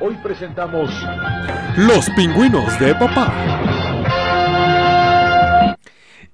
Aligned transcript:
Hoy 0.00 0.14
presentamos 0.22 0.90
Los 1.76 2.10
pingüinos 2.10 2.78
de 2.78 2.94
papá. 2.94 3.32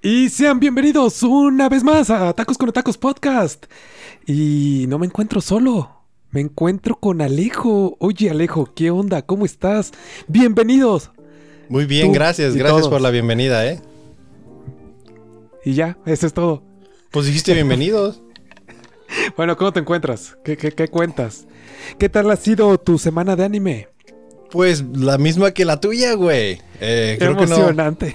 Y 0.02 0.28
sean 0.30 0.58
bienvenidos 0.58 1.22
una 1.22 1.68
vez 1.68 1.84
más 1.84 2.10
a 2.10 2.32
Tacos 2.32 2.58
con 2.58 2.72
Tacos 2.72 2.98
Podcast. 2.98 3.66
Y 4.26 4.86
no 4.88 4.98
me 4.98 5.06
encuentro 5.06 5.40
solo. 5.40 6.02
Me 6.30 6.40
encuentro 6.40 6.96
con 6.96 7.20
Alejo. 7.22 7.96
Oye, 8.00 8.30
Alejo, 8.30 8.72
¿qué 8.74 8.90
onda? 8.90 9.22
¿Cómo 9.22 9.44
estás? 9.44 9.92
Bienvenidos. 10.26 11.12
Muy 11.68 11.86
bien, 11.86 12.08
Tú 12.08 12.14
gracias. 12.14 12.54
Gracias 12.56 12.80
todos. 12.80 12.92
por 12.92 13.00
la 13.00 13.10
bienvenida, 13.10 13.64
¿eh? 13.66 13.80
Y 15.64 15.74
ya, 15.74 15.96
eso 16.04 16.26
es 16.26 16.34
todo. 16.34 16.62
Pues 17.10 17.26
dijiste 17.26 17.54
bienvenidos. 17.54 18.22
Bueno, 19.36 19.58
¿cómo 19.58 19.74
te 19.74 19.80
encuentras? 19.80 20.38
¿Qué, 20.42 20.56
qué, 20.56 20.72
qué 20.72 20.88
cuentas? 20.88 21.46
¿Qué 21.98 22.08
tal 22.08 22.30
ha 22.30 22.36
sido 22.36 22.78
tu 22.78 22.98
semana 22.98 23.36
de 23.36 23.44
anime? 23.44 23.88
Pues 24.50 24.84
la 24.94 25.18
misma 25.18 25.52
que 25.52 25.64
la 25.64 25.80
tuya, 25.80 26.12
güey. 26.14 26.60
Eh, 26.80 27.16
creo, 27.18 27.36
que 27.36 27.46
no, 27.46 27.54
Emocionante. 27.54 28.14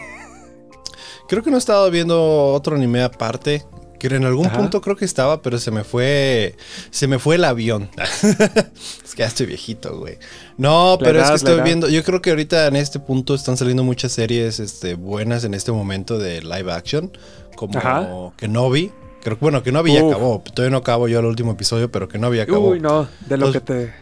creo 1.27 1.43
que 1.43 1.49
no 1.49 1.57
he 1.57 1.59
estado 1.59 1.89
viendo 1.89 2.53
otro 2.53 2.75
anime 2.75 3.01
aparte. 3.01 3.65
Que 3.99 4.07
en 4.07 4.25
algún 4.25 4.45
Ajá. 4.45 4.57
punto 4.57 4.79
creo 4.79 4.95
que 4.95 5.05
estaba, 5.05 5.41
pero 5.41 5.57
se 5.57 5.71
me 5.71 5.83
fue. 5.83 6.55
Se 6.91 7.07
me 7.07 7.17
fue 7.17 7.35
el 7.35 7.43
avión. 7.43 7.89
es 8.23 9.15
que 9.15 9.23
ya 9.23 9.25
estoy 9.25 9.47
viejito, 9.47 9.97
güey. 9.97 10.19
No, 10.57 10.97
pero 10.99 11.19
es 11.19 11.29
que 11.29 11.35
estoy 11.35 11.61
viendo. 11.61 11.89
Yo 11.89 12.03
creo 12.03 12.21
que 12.21 12.29
ahorita 12.29 12.67
en 12.67 12.75
este 12.75 12.99
punto 12.99 13.33
están 13.33 13.57
saliendo 13.57 13.83
muchas 13.83 14.11
series 14.11 14.59
este, 14.59 14.93
buenas 14.93 15.43
en 15.45 15.55
este 15.55 15.71
momento 15.71 16.19
de 16.19 16.43
live 16.43 16.71
action. 16.71 17.11
Como 17.55 17.79
Ajá. 17.79 18.07
Kenobi. 18.37 18.91
Creo 19.23 19.37
que 19.37 19.41
bueno, 19.45 19.61
Kenobi 19.63 19.93
ya 19.93 20.03
Uf. 20.03 20.13
acabó. 20.13 20.43
Todavía 20.53 20.71
no 20.71 20.77
acabo 20.77 21.07
yo 21.07 21.19
el 21.19 21.25
último 21.25 21.51
episodio, 21.51 21.91
pero 21.91 22.07
Kenobi 22.07 22.39
acabó. 22.39 22.69
Uy, 22.69 22.79
no, 22.79 23.07
de 23.27 23.37
lo 23.37 23.51
que 23.51 23.59
te... 23.61 23.93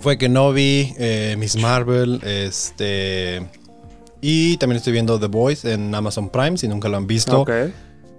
Fue 0.00 0.16
Kenobi, 0.16 0.94
eh, 0.98 1.34
Miss 1.38 1.56
Marvel, 1.56 2.20
este. 2.24 3.44
Y 4.20 4.56
también 4.58 4.76
estoy 4.76 4.92
viendo 4.92 5.18
The 5.18 5.26
Voice 5.26 5.72
en 5.72 5.92
Amazon 5.94 6.30
Prime, 6.30 6.56
si 6.56 6.68
nunca 6.68 6.88
lo 6.88 6.96
han 6.96 7.06
visto. 7.08 7.40
Ok. 7.40 7.50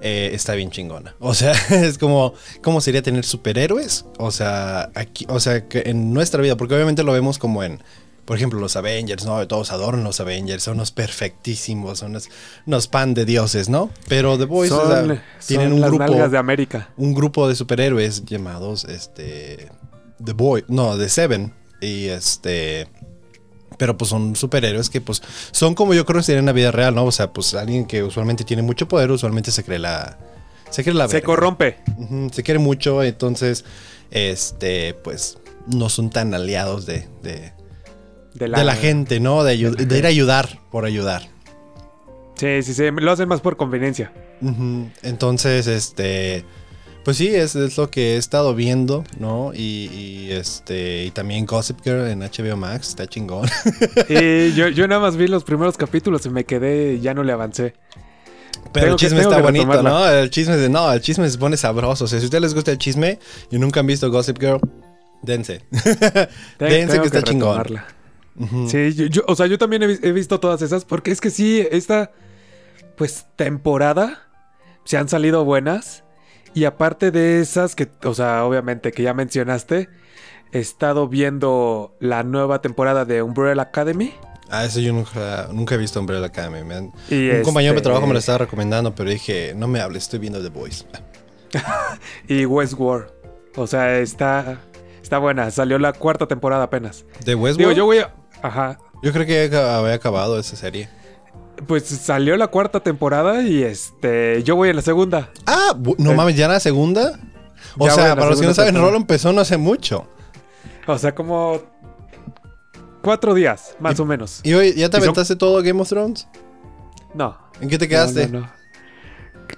eh, 0.02 0.32
está 0.34 0.56
bien 0.56 0.72
chingona. 0.72 1.16
O 1.20 1.34
sea, 1.34 1.54
es 1.70 1.98
como. 1.98 2.34
¿Cómo 2.62 2.82
sería 2.82 3.02
tener 3.02 3.24
superhéroes? 3.24 4.06
O 4.18 4.32
sea, 4.32 4.92
aquí. 4.94 5.26
O 5.30 5.40
sea, 5.40 5.68
que 5.70 5.84
en 5.86 6.14
nuestra 6.14 6.42
vida, 6.42 6.58
porque 6.58 6.76
obviamente 6.76 7.04
lo 7.04 7.14
vemos 7.14 7.38
como 7.38 7.64
en. 7.64 7.82
Por 8.30 8.38
ejemplo, 8.38 8.60
los 8.60 8.76
Avengers, 8.76 9.26
¿no? 9.26 9.48
Todos 9.48 9.72
adoran 9.72 10.04
los 10.04 10.20
Avengers, 10.20 10.62
son 10.62 10.76
unos 10.76 10.92
perfectísimos, 10.92 11.98
son 11.98 12.12
unos, 12.12 12.30
unos 12.68 12.88
pan 12.88 13.16
de 13.16 13.26
dioses, 13.26 13.70
¿no? 13.70 13.90
Pero 14.08 14.38
The 14.38 14.46
Voice, 14.46 14.72
o 14.72 14.88
sea, 14.88 15.00
Son, 15.00 15.20
tienen 15.48 15.70
son 15.70 15.74
un 15.74 15.82
las 15.82 15.90
grupo 15.90 16.30
de 16.30 16.38
América. 16.38 16.90
un 16.96 17.16
grupo 17.16 17.48
de 17.48 17.56
superhéroes 17.56 18.26
llamados 18.26 18.86
este 18.86 19.70
The 20.24 20.34
Boy, 20.34 20.64
no, 20.68 20.96
The 20.96 21.10
Seven 21.10 21.52
y 21.82 22.06
este 22.10 22.88
pero 23.80 23.98
pues 23.98 24.10
son 24.10 24.36
superhéroes 24.36 24.92
que 24.92 25.02
pues 25.02 25.24
son 25.50 25.74
como 25.74 25.96
yo 25.96 26.06
creo 26.06 26.20
que 26.20 26.24
serían 26.26 26.44
en 26.44 26.46
la 26.46 26.52
vida 26.54 26.70
real, 26.70 26.94
¿no? 26.94 27.06
O 27.06 27.12
sea, 27.12 27.34
pues 27.34 27.56
alguien 27.56 27.86
que 27.88 28.04
usualmente 28.04 28.44
tiene 28.44 28.62
mucho 28.62 28.88
poder, 28.88 29.10
usualmente 29.10 29.50
se 29.50 29.64
cree 29.64 29.80
la 29.80 30.20
se 30.70 30.84
cree 30.84 30.94
la 30.94 31.08
Se 31.08 31.14
verga. 31.14 31.26
corrompe. 31.26 31.78
Se 32.32 32.44
quiere 32.44 32.60
mucho, 32.60 33.02
entonces 33.02 33.66
este 34.12 34.94
pues 35.04 35.40
no 35.66 35.90
son 35.90 36.12
tan 36.12 36.32
aliados 36.36 36.86
de, 36.86 37.08
de, 37.24 37.54
De 38.34 38.48
de 38.48 38.64
la 38.64 38.76
gente, 38.76 39.20
¿no? 39.20 39.44
De, 39.44 39.56
ir 39.56 40.06
a 40.06 40.10
ayudar 40.10 40.60
por 40.72 40.86
ayudar. 40.86 41.24
Sí, 42.36 42.62
sí, 42.64 42.74
sí. 42.74 42.84
Lo 42.92 43.12
hacen 43.12 43.28
más 43.28 43.42
por 43.42 43.58
conveniencia. 43.58 44.12
Entonces, 45.04 45.68
este. 45.68 46.46
Pues 47.04 47.18
sí, 47.18 47.28
es, 47.28 47.56
es 47.56 47.78
lo 47.78 47.90
que 47.90 48.14
he 48.14 48.18
estado 48.18 48.54
viendo, 48.54 49.04
¿no? 49.18 49.52
Y, 49.54 49.90
y, 49.92 50.32
este. 50.32 51.06
Y 51.06 51.12
también 51.12 51.46
Gossip 51.46 51.82
Girl 51.84 52.08
en 52.08 52.20
HBO 52.20 52.56
Max, 52.56 52.90
está 52.90 53.08
chingón. 53.08 53.50
Y 54.10 54.54
yo, 54.54 54.68
yo 54.68 54.88
nada 54.88 55.02
más 55.02 55.16
vi 55.18 55.28
los 55.28 55.44
primeros 55.44 55.76
capítulos 55.78 56.26
y 56.26 56.30
me 56.30 56.44
quedé 56.44 57.00
ya 57.00 57.14
no 57.14 57.24
le 57.24 57.32
avancé. 57.32 57.74
Pero 58.72 58.72
Tengo 58.74 58.88
el 58.88 58.92
que- 58.92 59.06
chisme 59.06 59.22
está 59.22 59.38
que 59.38 59.42
bonito, 59.42 59.66
retomarla. 59.72 59.90
¿no? 59.90 60.08
El 60.10 60.30
chisme 60.30 60.56
de. 60.58 60.70
No, 60.70 60.92
el 60.92 61.02
chisme 61.02 61.30
se 61.30 61.38
pone 61.38 61.58
sabroso. 61.58 62.04
O 62.04 62.08
sea, 62.08 62.20
si 62.20 62.26
a 62.26 62.28
ustedes 62.28 62.42
les 62.42 62.54
gusta 62.54 62.72
el 62.72 62.78
chisme 62.78 63.18
y 63.50 63.58
nunca 63.58 63.80
han 63.80 63.88
visto 63.88 64.12
Gossip 64.12 64.38
Girl, 64.40 64.60
dense. 65.24 65.62
Dense 65.72 66.38
tengo 66.60 67.02
que 67.02 67.08
está 67.08 67.24
chingón. 67.24 67.64
Sí, 68.70 68.94
yo, 68.94 69.06
yo- 69.08 69.24
o 69.28 69.36
sea, 69.36 69.48
yo 69.48 69.58
también 69.58 69.84
he, 69.84 69.88
vi- 69.88 70.00
he 70.02 70.12
visto 70.12 70.40
todas 70.40 70.62
esas 70.62 70.86
porque 70.86 71.12
es 71.12 71.20
que 71.22 71.30
sí, 71.30 71.68
esta, 71.72 72.12
pues, 72.96 73.28
temporada 73.36 74.28
se 74.86 74.98
han 74.98 75.10
salido 75.10 75.44
buenas. 75.46 76.04
Y 76.54 76.66
aparte 76.66 77.12
de 77.12 77.42
esas 77.42 77.76
que, 77.76 77.90
o 78.04 78.14
sea, 78.14 78.44
obviamente 78.46 78.92
que 78.92 79.04
ya 79.04 79.14
mencionaste, 79.14 79.90
he 80.52 80.60
estado 80.60 81.08
viendo 81.08 81.96
la 82.00 82.24
nueva 82.24 82.62
temporada 82.62 83.06
de 83.06 83.22
Umbrella 83.22 83.62
Academy. 83.62 84.14
Ah, 84.50 84.66
eso 84.66 84.80
yo 84.80 84.92
nunca, 84.94 85.48
nunca 85.54 85.76
he 85.76 85.78
visto 85.78 86.00
Umbrella 86.00 86.26
Academy. 86.26 86.64
man. 86.64 86.92
Y 87.10 87.30
Un 87.30 87.44
compañero 87.44 87.74
de 87.74 87.78
este, 87.78 87.84
trabajo 87.84 88.08
me 88.08 88.14
lo 88.14 88.20
estaba 88.20 88.40
recomendando, 88.40 88.96
pero 88.96 89.12
dije, 89.12 89.54
no 89.56 89.68
me 89.68 89.80
hables, 89.80 90.04
estoy 90.04 90.18
viendo 90.20 90.42
The 90.42 90.50
Voice. 90.50 90.86
Y 92.28 92.46
Westworld. 92.46 93.12
O 93.56 93.68
sea, 93.68 94.00
está, 94.00 94.60
está 95.02 95.18
buena. 95.18 95.52
Salió 95.52 95.78
la 95.80 95.94
cuarta 95.94 96.28
temporada 96.28 96.64
apenas. 96.64 97.06
¿De 97.26 97.36
Westworld? 97.36 97.58
Digo, 97.58 97.72
yo... 97.74 97.86
voy 97.86 97.98
a... 98.00 98.14
Ajá. 98.42 98.80
creo 99.14 99.26
que 99.26 99.50
ya 99.50 99.78
había 99.78 99.94
acabado 99.94 100.40
esa 100.40 100.56
serie. 100.56 100.90
Pues 101.68 101.86
salió 101.86 102.38
la 102.38 102.48
cuarta 102.48 102.80
temporada 102.80 103.42
y 103.42 103.64
este... 103.64 104.42
Yo 104.44 104.56
voy 104.56 104.70
en 104.70 104.78
la 104.78 104.82
segunda. 104.82 105.30
Ah, 105.46 105.74
no 105.98 106.12
Eh, 106.12 106.16
mames, 106.16 106.36
ya 106.38 106.46
en 106.46 106.52
la 106.54 106.60
segunda. 106.60 107.20
O 107.78 107.86
ya 107.88 107.94
sea, 107.94 108.16
para 108.16 108.30
los 108.30 108.40
que 108.40 108.48
no 108.48 108.54
saben. 108.54 108.76
Rolo 108.76 108.96
empezó 108.98 109.34
no 109.34 109.42
hace 109.42 109.58
mucho. 109.58 110.08
O 110.88 110.98
sea, 110.98 111.14
como... 111.14 111.62
Cuatro 113.02 113.34
días, 113.34 113.76
más 113.80 114.00
o 114.00 114.06
menos. 114.06 114.42
¿Y 114.44 114.54
hoy 114.54 114.74
ya 114.74 114.90
te 114.90 114.98
¿Y 114.98 115.00
son- 115.02 115.10
aventaste 115.10 115.36
todo 115.38 115.62
Game 115.64 115.82
of 115.82 115.88
Thrones? 115.90 116.28
No. 117.14 117.38
¿En 117.62 117.70
qué 117.70 117.78
te 117.78 117.88
quedaste? 117.88 118.28
No, 118.28 118.40
No, 118.40 118.40
no, 118.42 118.46
no. 118.48 118.60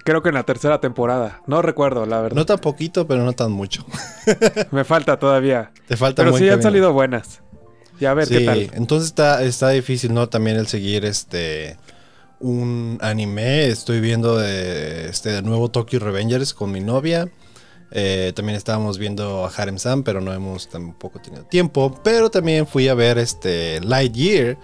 Creo 0.06 0.22
que 0.24 0.30
en 0.30 0.36
la 0.36 0.44
tercera 0.44 0.80
temporada. 0.80 1.42
No 1.48 1.62
recuerdo, 1.62 2.06
la 2.06 2.22
verdad. 2.22 2.46
tan 2.46 2.60
poquito, 2.60 3.08
pero 3.08 3.24
no 3.24 3.34
tan 3.34 3.52
mucho. 3.52 3.86
Me 4.72 4.84
falta 4.84 5.18
todavía. 5.20 5.72
Te 5.88 5.98
falta 5.98 6.24
Pero 6.24 6.36
sí 6.38 6.44
han 6.46 6.50
camino. 6.52 6.64
salido 6.64 6.94
buenas. 6.94 7.42
Y 8.02 8.06
a 8.06 8.14
ver 8.14 8.26
Sí, 8.28 8.40
qué 8.40 8.46
tal. 8.46 8.70
entonces 8.74 9.08
está, 9.10 9.44
está 9.44 9.70
difícil, 9.70 10.14
¿no? 10.14 10.28
También 10.28 10.58
el 10.58 10.68
seguir 10.68 11.06
este 11.06 11.78
un 12.40 12.98
anime. 13.02 13.68
Estoy 13.68 14.00
viendo 14.02 14.38
de, 14.38 15.08
este 15.10 15.30
de 15.32 15.42
nuevo 15.44 15.70
Tokyo 15.70 16.00
Revengers 16.00 16.54
con 16.54 16.72
mi 16.72 16.82
novia. 16.82 17.30
Eh, 17.92 18.32
también 18.36 18.56
estábamos 18.58 18.98
viendo 18.98 19.46
a 19.46 19.50
Harem 19.50 19.78
Sam, 19.78 20.02
pero 20.04 20.20
no 20.22 20.34
hemos 20.34 20.68
tampoco 20.70 21.20
tenido 21.22 21.44
tiempo. 21.46 22.00
Pero 22.04 22.32
también 22.32 22.66
fui 22.66 22.88
a 22.88 22.96
ver 22.96 23.18
este 23.20 23.80
Lightyear. 23.82 24.58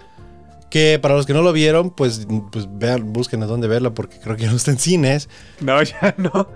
Que 0.70 0.98
para 1.00 1.14
los 1.14 1.24
que 1.24 1.32
no 1.32 1.40
lo 1.40 1.52
vieron, 1.54 1.90
pues, 1.90 2.26
pues 2.52 2.66
vean, 2.70 3.12
busquen 3.14 3.42
a 3.42 3.46
dónde 3.46 3.68
verlo, 3.68 3.94
porque 3.94 4.18
creo 4.18 4.36
que 4.36 4.46
no 4.46 4.56
está 4.56 4.70
en 4.72 4.78
cines. 4.78 5.28
No, 5.60 5.82
ya 5.82 6.14
no. 6.18 6.48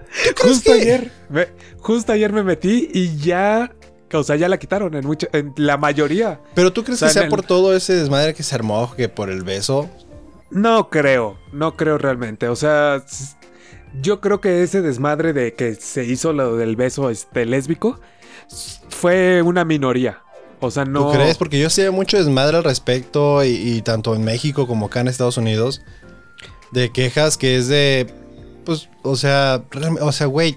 Justo 0.43 0.73
que- 0.73 0.81
ayer. 0.83 1.13
me- 1.31 1.49
justo 1.79 2.13
ayer 2.13 2.31
me 2.33 2.43
metí 2.43 2.91
y 2.93 3.17
ya. 3.17 3.73
O 4.19 4.25
sea, 4.25 4.37
ya 4.37 4.49
la 4.49 4.59
quitaron 4.59 4.95
en, 4.95 5.07
mucha, 5.07 5.29
en 5.33 5.53
la 5.57 5.77
mayoría. 5.77 6.41
Pero 6.55 6.73
tú 6.73 6.85
crees 6.85 6.99
O 6.99 7.01
sea, 7.01 7.09
que 7.09 7.13
sea 7.15 7.23
el- 7.25 7.29
por 7.31 7.43
todo 7.43 7.75
ese 7.75 7.95
desmadre 7.95 8.35
que 8.35 8.43
se 8.43 8.55
armó, 8.55 8.93
que 8.97 9.09
por 9.09 9.31
el 9.31 9.43
beso. 9.43 9.89
No 10.51 10.91
creo, 10.91 11.39
no 11.53 11.77
creo 11.77 11.99
realmente. 11.99 12.49
O 12.49 12.57
sea, 12.57 13.03
yo 14.01 14.21
creo 14.21 14.41
que 14.41 14.63
ese 14.63 14.83
desmadre 14.83 15.33
de 15.33 15.55
que 15.55 15.75
se 15.75 16.05
hizo 16.05 16.33
lo 16.33 16.57
del 16.57 16.77
beso 16.77 17.11
este, 17.11 17.47
lésbico 17.47 18.01
fue 18.91 19.43
una 19.43 19.65
minoría. 19.65 20.21
O 20.61 20.71
sea, 20.71 20.85
no. 20.85 21.07
¿Tú 21.07 21.13
crees? 21.13 21.37
Porque 21.39 21.59
yo 21.59 21.71
sé 21.71 21.91
mucho 21.91 22.17
desmadre 22.19 22.57
al 22.57 22.65
respecto 22.65 23.43
y, 23.45 23.49
y 23.49 23.83
tanto 23.83 24.15
en 24.15 24.25
México 24.25 24.67
como 24.67 24.87
acá 24.87 25.01
en 25.01 25.09
Estados 25.09 25.37
Unidos 25.37 25.83
de 26.71 26.91
quejas 26.91 27.37
que 27.37 27.57
es 27.57 27.69
de 27.69 28.07
pues 28.65 28.89
o 29.03 29.17
sea, 29.17 29.63
o 30.01 30.13
sea, 30.13 30.27
güey, 30.27 30.57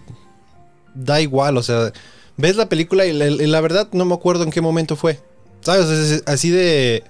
da 0.93 1.19
igual, 1.21 1.57
o 1.57 1.63
sea, 1.63 1.91
ves 2.37 2.55
la 2.55 2.69
película 2.69 3.05
y 3.05 3.13
la, 3.13 3.27
y 3.27 3.47
la 3.47 3.61
verdad 3.61 3.87
no 3.91 4.05
me 4.05 4.13
acuerdo 4.15 4.43
en 4.43 4.51
qué 4.51 4.61
momento 4.61 4.95
fue. 4.95 5.19
¿Sabes? 5.61 5.85
Es- 5.87 6.11
es 6.11 6.23
así 6.25 6.49
de 6.49 7.03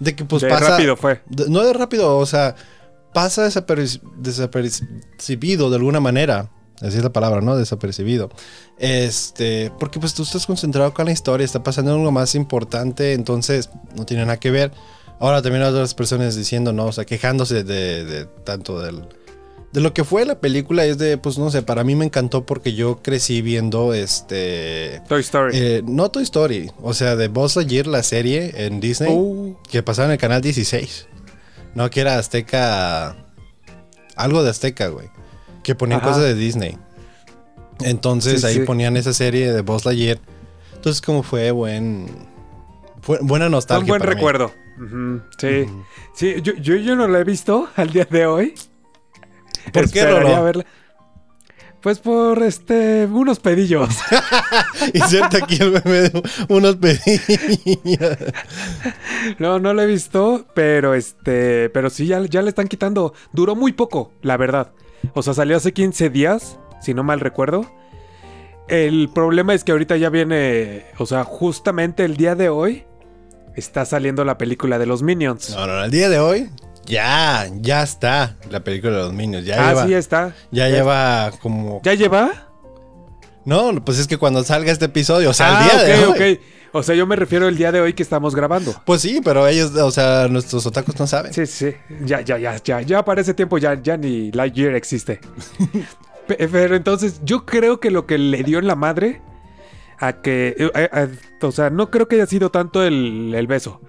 de 0.00 0.16
que 0.16 0.24
pues 0.24 0.42
de 0.42 0.48
pasa 0.48 0.70
rápido 0.70 0.96
fue. 0.96 1.20
de- 1.28 1.48
no 1.50 1.62
de 1.62 1.72
rápido, 1.74 2.16
o 2.16 2.26
sea, 2.26 2.56
pasa 3.12 3.46
desaperci- 3.46 4.00
desapercibido 4.18 5.70
de 5.70 5.76
alguna 5.76 6.00
manera. 6.00 6.48
Así 6.80 6.96
es 6.96 7.02
la 7.04 7.12
palabra, 7.12 7.42
¿no? 7.42 7.56
Desapercibido. 7.56 8.30
Este, 8.78 9.70
porque 9.78 10.00
pues 10.00 10.14
tú 10.14 10.22
estás 10.22 10.46
concentrado 10.46 10.94
con 10.94 11.04
la 11.06 11.12
historia, 11.12 11.44
está 11.44 11.62
pasando 11.62 11.92
algo 11.92 12.10
más 12.10 12.34
importante, 12.34 13.12
entonces 13.12 13.68
no 13.94 14.06
tiene 14.06 14.24
nada 14.24 14.40
que 14.40 14.50
ver. 14.50 14.72
Ahora 15.18 15.42
también 15.42 15.62
hay 15.62 15.68
otras 15.70 15.92
personas 15.92 16.34
diciendo, 16.36 16.72
¿no? 16.72 16.86
O 16.86 16.92
sea, 16.92 17.04
quejándose 17.04 17.62
de, 17.64 18.04
de 18.06 18.24
tanto 18.24 18.80
del... 18.80 19.06
De 19.72 19.80
lo 19.80 19.94
que 19.94 20.02
fue 20.02 20.24
la 20.24 20.40
película 20.40 20.84
es 20.84 20.98
de, 20.98 21.16
pues 21.16 21.38
no 21.38 21.48
sé, 21.50 21.62
para 21.62 21.84
mí 21.84 21.94
me 21.94 22.04
encantó 22.04 22.44
porque 22.44 22.72
yo 22.74 23.00
crecí 23.02 23.40
viendo 23.40 23.94
este... 23.94 25.00
Toy 25.08 25.20
Story. 25.20 25.52
eh, 25.56 25.82
no 25.86 26.10
Toy 26.10 26.24
Story, 26.24 26.72
o 26.82 26.92
sea, 26.92 27.14
de 27.14 27.28
Buzz 27.28 27.54
Lightyear, 27.54 27.86
la 27.86 28.02
serie 28.02 28.66
en 28.66 28.80
Disney 28.80 29.12
Uh, 29.14 29.56
que 29.70 29.82
pasaba 29.84 30.06
en 30.06 30.12
el 30.12 30.18
canal 30.18 30.40
16. 30.42 31.06
No, 31.76 31.88
que 31.88 32.00
era 32.00 32.18
Azteca. 32.18 33.16
Algo 34.16 34.42
de 34.42 34.50
Azteca, 34.50 34.88
güey. 34.88 35.08
Que 35.62 35.76
ponían 35.76 36.00
Ajá. 36.00 36.08
cosas 36.08 36.24
de 36.24 36.34
Disney. 36.34 36.76
Entonces 37.82 38.40
Sí, 38.40 38.46
ahí 38.48 38.54
sí. 38.54 38.60
ponían 38.60 38.96
esa 38.96 39.12
serie 39.12 39.52
de 39.52 39.60
Buzz 39.62 39.84
Lightyear. 39.84 40.18
Entonces, 40.74 41.00
como 41.00 41.22
fue 41.22 41.50
buen. 41.52 42.06
Fue 43.02 43.18
buena 43.22 43.48
nostalgia. 43.48 43.82
Un 43.84 43.88
buen 43.88 44.00
para 44.00 44.10
mí. 44.10 44.16
recuerdo. 44.16 44.52
Sí. 45.38 45.66
Sí, 46.14 46.34
yo, 46.42 46.54
yo, 46.54 46.74
yo 46.76 46.96
no 46.96 47.06
la 47.06 47.20
he 47.20 47.24
visto 47.24 47.68
al 47.76 47.92
día 47.92 48.06
de 48.10 48.26
hoy. 48.26 48.54
¿Por 49.72 49.90
qué, 49.90 50.04
Rolo? 50.04 50.44
verla. 50.44 50.66
Pues 51.80 51.98
por 51.98 52.42
este 52.42 53.06
unos 53.06 53.40
pedillos. 53.40 53.88
Inserta 54.94 55.38
aquí 55.38 55.56
el 55.60 55.72
meme 55.72 56.10
de 56.10 56.22
unos 56.48 56.76
pedillos. 56.76 58.18
No, 59.38 59.58
no 59.58 59.72
la 59.72 59.84
he 59.84 59.86
visto, 59.86 60.44
pero 60.54 60.94
este, 60.94 61.70
pero 61.70 61.88
sí 61.88 62.06
ya, 62.06 62.20
ya 62.26 62.42
le 62.42 62.50
están 62.50 62.68
quitando. 62.68 63.14
Duró 63.32 63.56
muy 63.56 63.72
poco, 63.72 64.12
la 64.20 64.36
verdad. 64.36 64.72
O 65.14 65.22
sea, 65.22 65.32
salió 65.32 65.56
hace 65.56 65.72
15 65.72 66.10
días, 66.10 66.58
si 66.82 66.92
no 66.92 67.02
mal 67.02 67.20
recuerdo. 67.20 67.64
El 68.68 69.08
problema 69.08 69.54
es 69.54 69.64
que 69.64 69.72
ahorita 69.72 69.96
ya 69.96 70.10
viene, 70.10 70.84
o 70.98 71.06
sea, 71.06 71.24
justamente 71.24 72.04
el 72.04 72.16
día 72.16 72.34
de 72.34 72.50
hoy 72.50 72.84
está 73.56 73.84
saliendo 73.84 74.24
la 74.24 74.38
película 74.38 74.78
de 74.78 74.86
los 74.86 75.02
Minions. 75.02 75.50
No, 75.56 75.66
no, 75.66 75.82
el 75.82 75.90
día 75.90 76.08
de 76.08 76.18
hoy 76.18 76.50
ya, 76.86 77.48
ya 77.60 77.82
está 77.82 78.36
la 78.50 78.60
película 78.64 78.92
de 78.94 78.98
los 78.98 79.12
Minions. 79.12 79.46
Ya 79.46 79.56
ah, 79.56 79.68
lleva, 79.70 79.86
sí 79.86 79.94
está. 79.94 80.34
ya 80.50 80.68
lleva 80.68 81.30
como... 81.40 81.80
¿Ya 81.84 81.94
lleva? 81.94 82.48
No, 83.44 83.72
pues 83.84 83.98
es 83.98 84.06
que 84.06 84.18
cuando 84.18 84.42
salga 84.44 84.70
este 84.72 84.84
episodio, 84.86 85.30
o 85.30 85.32
sea, 85.32 85.58
ah, 85.58 85.62
el 85.62 85.64
día 85.64 85.78
ok, 85.80 85.86
de 85.86 86.06
hoy. 86.24 86.32
ok. 86.34 86.40
O 86.72 86.82
sea, 86.84 86.94
yo 86.94 87.04
me 87.06 87.16
refiero 87.16 87.48
al 87.48 87.56
día 87.56 87.72
de 87.72 87.80
hoy 87.80 87.94
que 87.94 88.02
estamos 88.02 88.34
grabando. 88.34 88.74
Pues 88.86 89.00
sí, 89.02 89.20
pero 89.24 89.46
ellos, 89.48 89.74
o 89.74 89.90
sea, 89.90 90.28
nuestros 90.28 90.64
otakus 90.66 90.98
no 91.00 91.06
saben. 91.06 91.32
Sí, 91.32 91.46
sí. 91.46 91.74
Ya, 92.04 92.20
ya, 92.20 92.38
ya, 92.38 92.56
ya. 92.62 92.80
Ya 92.82 93.04
para 93.04 93.20
ese 93.22 93.34
tiempo 93.34 93.58
ya, 93.58 93.74
ya 93.74 93.96
ni 93.96 94.30
Lightyear 94.30 94.74
existe. 94.76 95.20
Pe- 96.28 96.48
Pero 96.48 96.76
entonces, 96.76 97.20
yo 97.24 97.44
creo 97.44 97.80
que 97.80 97.90
lo 97.90 98.06
que 98.06 98.18
le 98.18 98.44
dio 98.44 98.60
en 98.60 98.68
la 98.68 98.76
madre 98.76 99.20
a 99.98 100.20
que. 100.20 100.54
eh, 100.56 100.70
eh, 100.74 101.08
o 101.42 101.50
sea, 101.50 101.70
no 101.70 101.90
creo 101.90 102.06
que 102.06 102.16
haya 102.16 102.26
sido 102.26 102.50
tanto 102.50 102.84
el, 102.84 103.32
el 103.34 103.46
beso. 103.48 103.80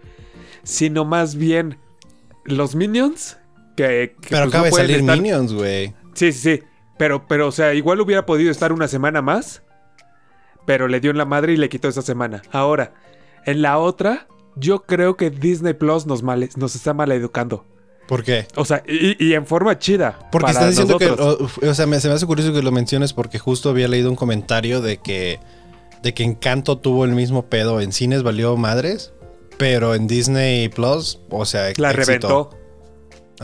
Sino 0.63 1.05
más 1.05 1.35
bien 1.35 1.77
los 2.45 2.75
minions. 2.75 3.37
Que, 3.77 4.15
que, 4.21 4.29
pero 4.29 4.43
pues, 4.43 4.49
acaba 4.53 4.69
no 4.69 4.75
de 4.75 4.81
salir 4.81 4.97
estar- 4.97 5.17
Minions, 5.17 5.53
güey. 5.53 5.93
Sí, 6.13 6.31
sí, 6.31 6.57
sí. 6.57 6.63
Pero, 6.97 7.25
pero, 7.27 7.47
o 7.47 7.51
sea, 7.51 7.73
igual 7.73 7.99
hubiera 8.01 8.25
podido 8.25 8.51
estar 8.51 8.71
una 8.73 8.87
semana 8.87 9.21
más. 9.21 9.63
Pero 10.65 10.87
le 10.87 10.99
dio 10.99 11.11
en 11.11 11.17
la 11.17 11.25
madre 11.25 11.53
y 11.53 11.57
le 11.57 11.69
quitó 11.69 11.87
esa 11.87 12.01
semana. 12.01 12.43
Ahora, 12.51 12.93
en 13.45 13.61
la 13.61 13.79
otra, 13.79 14.27
yo 14.55 14.83
creo 14.83 15.17
que 15.17 15.31
Disney 15.31 15.73
Plus 15.73 16.05
nos, 16.05 16.21
mal, 16.21 16.47
nos 16.55 16.75
está 16.75 16.93
maleducando. 16.93 17.65
¿Por 18.07 18.23
qué? 18.23 18.45
O 18.55 18.65
sea, 18.65 18.83
y, 18.87 19.15
y 19.25 19.33
en 19.33 19.47
forma 19.47 19.79
chida. 19.79 20.19
Porque 20.31 20.51
están 20.51 20.69
diciendo 20.69 20.97
nosotros. 20.99 21.49
que, 21.57 21.65
o, 21.65 21.71
o 21.71 21.73
sea, 21.73 21.87
me, 21.87 21.99
se 21.99 22.09
me 22.09 22.13
hace 22.15 22.25
curioso 22.25 22.53
que 22.53 22.61
lo 22.61 22.71
menciones 22.71 23.13
porque 23.13 23.39
justo 23.39 23.69
había 23.69 23.87
leído 23.87 24.09
un 24.09 24.15
comentario 24.17 24.81
de 24.81 24.97
que, 24.97 25.39
de 26.03 26.13
que 26.13 26.23
Encanto 26.23 26.77
tuvo 26.77 27.05
el 27.05 27.11
mismo 27.13 27.45
pedo. 27.47 27.79
En 27.81 27.91
cines 27.93 28.21
valió 28.21 28.55
madres, 28.57 29.13
pero 29.57 29.95
en 29.95 30.07
Disney 30.07 30.69
Plus, 30.69 31.19
o 31.29 31.45
sea, 31.45 31.63
La 31.77 31.91
éxito. 31.91 31.93
reventó. 31.93 32.49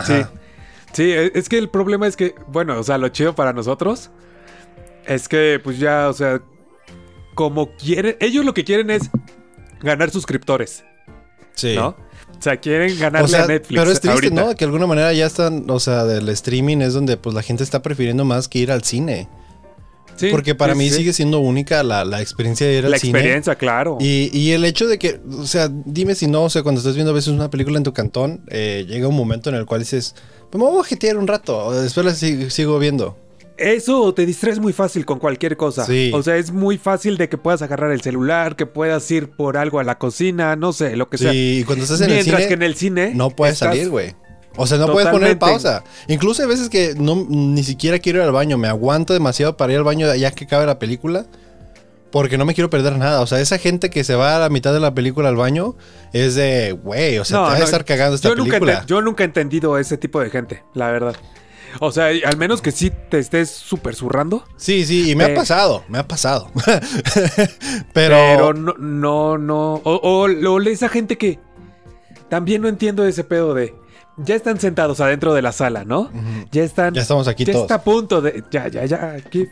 Sí. 0.05 0.13
Ajá. 0.13 0.31
Sí, 0.93 1.11
e- 1.11 1.31
es 1.35 1.49
que 1.49 1.57
el 1.57 1.69
problema 1.69 2.07
es 2.07 2.15
que, 2.15 2.33
bueno, 2.47 2.79
o 2.79 2.83
sea, 2.83 2.97
lo 2.97 3.09
chido 3.09 3.35
para 3.35 3.53
nosotros 3.53 4.09
es 5.05 5.27
que, 5.27 5.59
pues 5.63 5.79
ya, 5.79 6.09
o 6.09 6.13
sea, 6.13 6.41
como 7.35 7.69
quieren, 7.75 8.17
ellos 8.19 8.43
lo 8.45 8.53
que 8.53 8.63
quieren 8.63 8.89
es 8.89 9.09
ganar 9.81 10.09
suscriptores, 10.09 10.83
Sí. 11.53 11.75
¿no? 11.75 11.89
O 11.89 12.41
sea, 12.41 12.57
quieren 12.57 12.97
ganarle 12.99 13.25
O 13.25 13.27
sea, 13.27 13.43
a 13.43 13.47
Netflix. 13.47 13.79
pero 13.79 13.91
es 13.91 13.99
triste, 13.99 14.13
ahorita. 14.15 14.43
¿no? 14.43 14.49
Que 14.51 14.59
de 14.59 14.65
alguna 14.65 14.87
manera 14.87 15.13
ya 15.13 15.25
están, 15.25 15.69
o 15.69 15.79
sea, 15.79 16.03
del 16.03 16.29
streaming 16.29 16.77
es 16.77 16.93
donde 16.93 17.17
pues 17.17 17.33
la 17.35 17.41
gente 17.41 17.63
está 17.63 17.81
prefiriendo 17.81 18.25
más 18.25 18.47
que 18.47 18.59
ir 18.59 18.71
al 18.71 18.83
cine. 18.83 19.27
Sí, 20.17 20.29
Porque 20.31 20.55
para 20.55 20.73
sí, 20.73 20.79
mí 20.79 20.89
sí. 20.89 20.95
sigue 20.97 21.13
siendo 21.13 21.39
única 21.39 21.83
la, 21.83 22.03
la 22.03 22.21
experiencia 22.21 22.67
de 22.67 22.73
ir 22.79 22.85
al 22.85 22.91
la 22.91 22.97
cine. 22.99 23.17
experiencia, 23.19 23.55
claro. 23.55 23.97
Y, 24.01 24.29
y 24.37 24.51
el 24.51 24.65
hecho 24.65 24.87
de 24.87 24.97
que, 24.97 25.19
o 25.39 25.45
sea, 25.45 25.69
dime 25.85 26.15
si 26.15 26.27
no, 26.27 26.43
o 26.43 26.49
sea, 26.49 26.63
cuando 26.63 26.79
estás 26.79 26.95
viendo 26.95 27.11
a 27.11 27.15
veces 27.15 27.29
una 27.33 27.49
película 27.49 27.77
en 27.77 27.83
tu 27.83 27.93
cantón, 27.93 28.41
eh, 28.49 28.85
llega 28.87 29.07
un 29.07 29.15
momento 29.15 29.49
en 29.49 29.55
el 29.55 29.65
cual 29.65 29.81
dices, 29.81 30.15
pues 30.49 30.61
me 30.63 30.69
voy 30.69 30.81
a 30.81 30.83
jetear 30.83 31.17
un 31.17 31.27
rato, 31.27 31.71
después 31.79 32.05
la 32.05 32.11
sig- 32.13 32.49
sigo 32.49 32.79
viendo. 32.79 33.17
Eso 33.57 34.13
te 34.13 34.25
distraes 34.27 34.59
muy 34.59 34.71
fácil 34.71 35.03
con 35.03 35.17
cualquier 35.17 35.57
cosa. 35.57 35.83
Sí. 35.85 36.11
O 36.13 36.21
sea, 36.21 36.37
es 36.37 36.51
muy 36.51 36.77
fácil 36.77 37.17
de 37.17 37.27
que 37.27 37.37
puedas 37.39 37.63
agarrar 37.63 37.91
el 37.91 38.01
celular, 38.01 38.55
que 38.55 38.67
puedas 38.67 39.09
ir 39.09 39.29
por 39.31 39.57
algo 39.57 39.79
a 39.79 39.83
la 39.83 39.97
cocina, 39.97 40.55
no 40.55 40.73
sé, 40.73 40.95
lo 40.95 41.09
que 41.09 41.17
sea. 41.17 41.31
Sí, 41.31 41.59
y 41.61 41.63
cuando 41.63 41.83
estás 41.83 42.01
en 42.01 42.09
el 42.09 42.15
Mientras 42.17 42.37
cine, 42.37 42.47
que 42.47 42.53
en 42.53 42.61
el 42.63 42.75
cine 42.75 43.11
no 43.15 43.31
puedes 43.31 43.53
estás- 43.55 43.69
salir, 43.69 43.89
güey. 43.89 44.13
O 44.57 44.67
sea, 44.67 44.77
no 44.77 44.91
puedes 44.91 45.09
poner 45.09 45.37
pausa. 45.39 45.83
Incluso 46.07 46.41
hay 46.43 46.49
veces 46.49 46.69
que 46.69 46.93
no, 46.97 47.25
ni 47.29 47.63
siquiera 47.63 47.99
quiero 47.99 48.19
ir 48.19 48.25
al 48.25 48.31
baño, 48.31 48.57
me 48.57 48.67
aguanto 48.67 49.13
demasiado 49.13 49.55
para 49.57 49.71
ir 49.73 49.77
al 49.77 49.83
baño 49.85 50.13
ya 50.15 50.31
que 50.31 50.45
acabe 50.45 50.65
la 50.65 50.79
película. 50.79 51.25
Porque 52.11 52.37
no 52.37 52.45
me 52.45 52.53
quiero 52.55 52.69
perder 52.69 52.97
nada. 52.97 53.19
O 53.21 53.27
sea, 53.27 53.39
esa 53.41 53.57
gente 53.57 53.89
que 53.89 54.03
se 54.05 54.15
va 54.15 54.37
a 54.37 54.39
la 54.39 54.49
mitad 54.49 54.73
de 54.73 54.79
la 54.79 54.93
película 54.93 55.27
al 55.27 55.35
baño 55.35 55.75
es 56.13 56.35
de, 56.35 56.71
güey, 56.71 57.17
o 57.19 57.25
sea, 57.25 57.37
No, 57.39 57.45
te 57.47 57.51
vas 57.53 57.61
a 57.61 57.65
estar 57.65 57.83
cagando 57.85 58.15
esta 58.15 58.29
yo 58.29 58.35
nunca, 58.35 58.51
película. 58.51 58.73
ente- 58.79 58.85
yo 58.87 59.01
nunca 59.01 59.23
he 59.23 59.25
entendido 59.25 59.77
ese 59.77 59.97
tipo 59.97 60.21
de 60.21 60.29
gente, 60.29 60.63
la 60.73 60.89
verdad. 60.89 61.15
O 61.81 61.91
sea, 61.91 62.05
al 62.25 62.37
menos 62.37 62.61
que 62.61 62.71
sí 62.71 62.91
te 63.09 63.19
estés 63.19 63.49
súper 63.51 63.93
zurrando. 63.93 64.45
Sí, 64.55 64.85
sí, 64.85 65.11
y 65.11 65.15
me 65.15 65.25
Eh. 65.25 65.31
ha 65.33 65.35
pasado, 65.35 65.83
me 65.89 65.97
ha 65.99 66.07
pasado. 66.07 66.49
Pero, 67.93 68.15
pero, 68.15 68.53
no, 68.53 68.73
no, 68.77 69.37
no. 69.37 69.73
O, 69.83 69.95
o- 69.95 70.27
o 70.53 70.61
esa 70.61 70.89
gente 70.89 71.17
que 71.17 71.39
también 72.29 72.61
no 72.61 72.67
entiendo 72.67 73.05
ese 73.05 73.23
pedo 73.23 73.53
de. 73.53 73.75
Ya 74.17 74.35
están 74.35 74.59
sentados 74.59 74.99
adentro 74.99 75.33
de 75.33 75.41
la 75.43 75.51
sala, 75.51 75.85
¿no? 75.85 76.11
Ya 76.51 76.63
están. 76.63 76.93
ya 76.93 77.01
estamos 77.01 77.27
aquí 77.27 77.45
ya 77.45 77.53
todos. 77.53 77.65
está 77.65 77.75
a 77.75 77.83
punto 77.83 78.21
de. 78.21 78.43
Ya, 78.51 78.67
ya, 78.67 78.83
ya. 78.85 79.11
Aquí. 79.11 79.47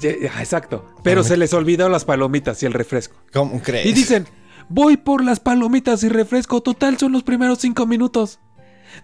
Ya, 0.00 0.10
ya, 0.10 0.40
exacto. 0.40 0.94
Pero 1.02 1.22
se 1.24 1.36
les 1.36 1.52
olvidó 1.52 1.88
las 1.88 2.04
palomitas 2.04 2.62
y 2.62 2.66
el 2.66 2.72
refresco. 2.72 3.16
¿Cómo 3.32 3.60
crees? 3.62 3.86
Y 3.86 3.92
dicen, 3.92 4.26
voy 4.68 4.96
por 4.96 5.24
las 5.24 5.40
palomitas 5.40 6.02
y 6.04 6.08
refresco. 6.08 6.60
Total, 6.60 6.96
son 6.98 7.12
los 7.12 7.22
primeros 7.22 7.58
cinco 7.58 7.86
minutos. 7.86 8.38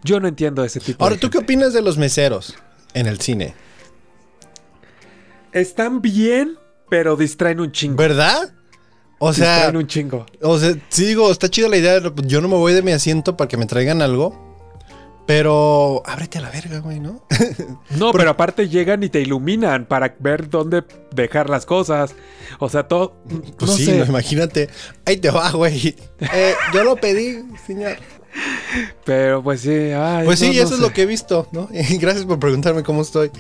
Yo 0.02 0.18
no 0.20 0.26
entiendo 0.28 0.64
ese 0.64 0.80
tipo 0.80 1.02
Ahora, 1.04 1.14
de 1.14 1.20
¿tú 1.20 1.30
qué 1.30 1.38
opinas 1.38 1.72
de 1.72 1.80
los 1.82 1.96
meseros 1.96 2.56
en 2.94 3.06
el 3.06 3.20
cine? 3.20 3.54
Están 5.52 6.02
bien, 6.02 6.56
pero 6.90 7.16
distraen 7.16 7.60
un 7.60 7.72
chingo. 7.72 7.96
¿Verdad? 7.96 8.52
O 9.18 9.32
sea, 9.32 9.54
distraen 9.54 9.76
un 9.76 9.86
chingo. 9.86 10.26
o 10.42 10.58
sea, 10.58 10.74
sí 10.88 11.06
digo, 11.06 11.30
está 11.32 11.48
chida 11.48 11.68
la 11.68 11.76
idea. 11.78 12.00
de- 12.00 12.12
Yo 12.26 12.40
no 12.40 12.48
me 12.48 12.56
voy 12.56 12.74
de 12.74 12.82
mi 12.82 12.92
asiento 12.92 13.36
para 13.36 13.48
que 13.48 13.56
me 13.56 13.66
traigan 13.66 14.02
algo. 14.02 14.45
Pero 15.26 16.02
ábrete 16.06 16.38
a 16.38 16.40
la 16.40 16.50
verga, 16.50 16.78
güey, 16.78 17.00
¿no? 17.00 17.24
No, 17.98 18.12
pero 18.12 18.30
aparte 18.30 18.68
llegan 18.68 19.02
y 19.02 19.08
te 19.08 19.20
iluminan 19.20 19.86
para 19.86 20.14
ver 20.20 20.48
dónde 20.48 20.84
dejar 21.12 21.50
las 21.50 21.66
cosas. 21.66 22.14
O 22.58 22.68
sea, 22.68 22.86
todo. 22.86 23.16
Pues 23.58 23.70
no 23.70 23.76
sí, 23.76 23.84
sé. 23.86 23.98
no, 23.98 24.04
imagínate. 24.04 24.68
Ahí 25.04 25.16
te 25.16 25.30
va, 25.30 25.50
güey. 25.50 25.96
Eh, 26.20 26.54
yo 26.72 26.84
lo 26.84 26.96
pedí, 26.96 27.42
señor. 27.66 27.96
Pero 29.04 29.42
pues 29.42 29.62
sí. 29.62 29.70
ay, 29.70 30.26
Pues 30.26 30.38
sí, 30.38 30.48
no, 30.48 30.62
eso 30.62 30.74
es 30.74 30.80
lo 30.80 30.92
que 30.92 31.02
he 31.02 31.06
visto, 31.06 31.48
¿no? 31.52 31.68
Y 31.72 31.82
gracias 31.98 32.24
por 32.24 32.38
preguntarme 32.38 32.82
cómo 32.82 33.02
estoy. 33.02 33.30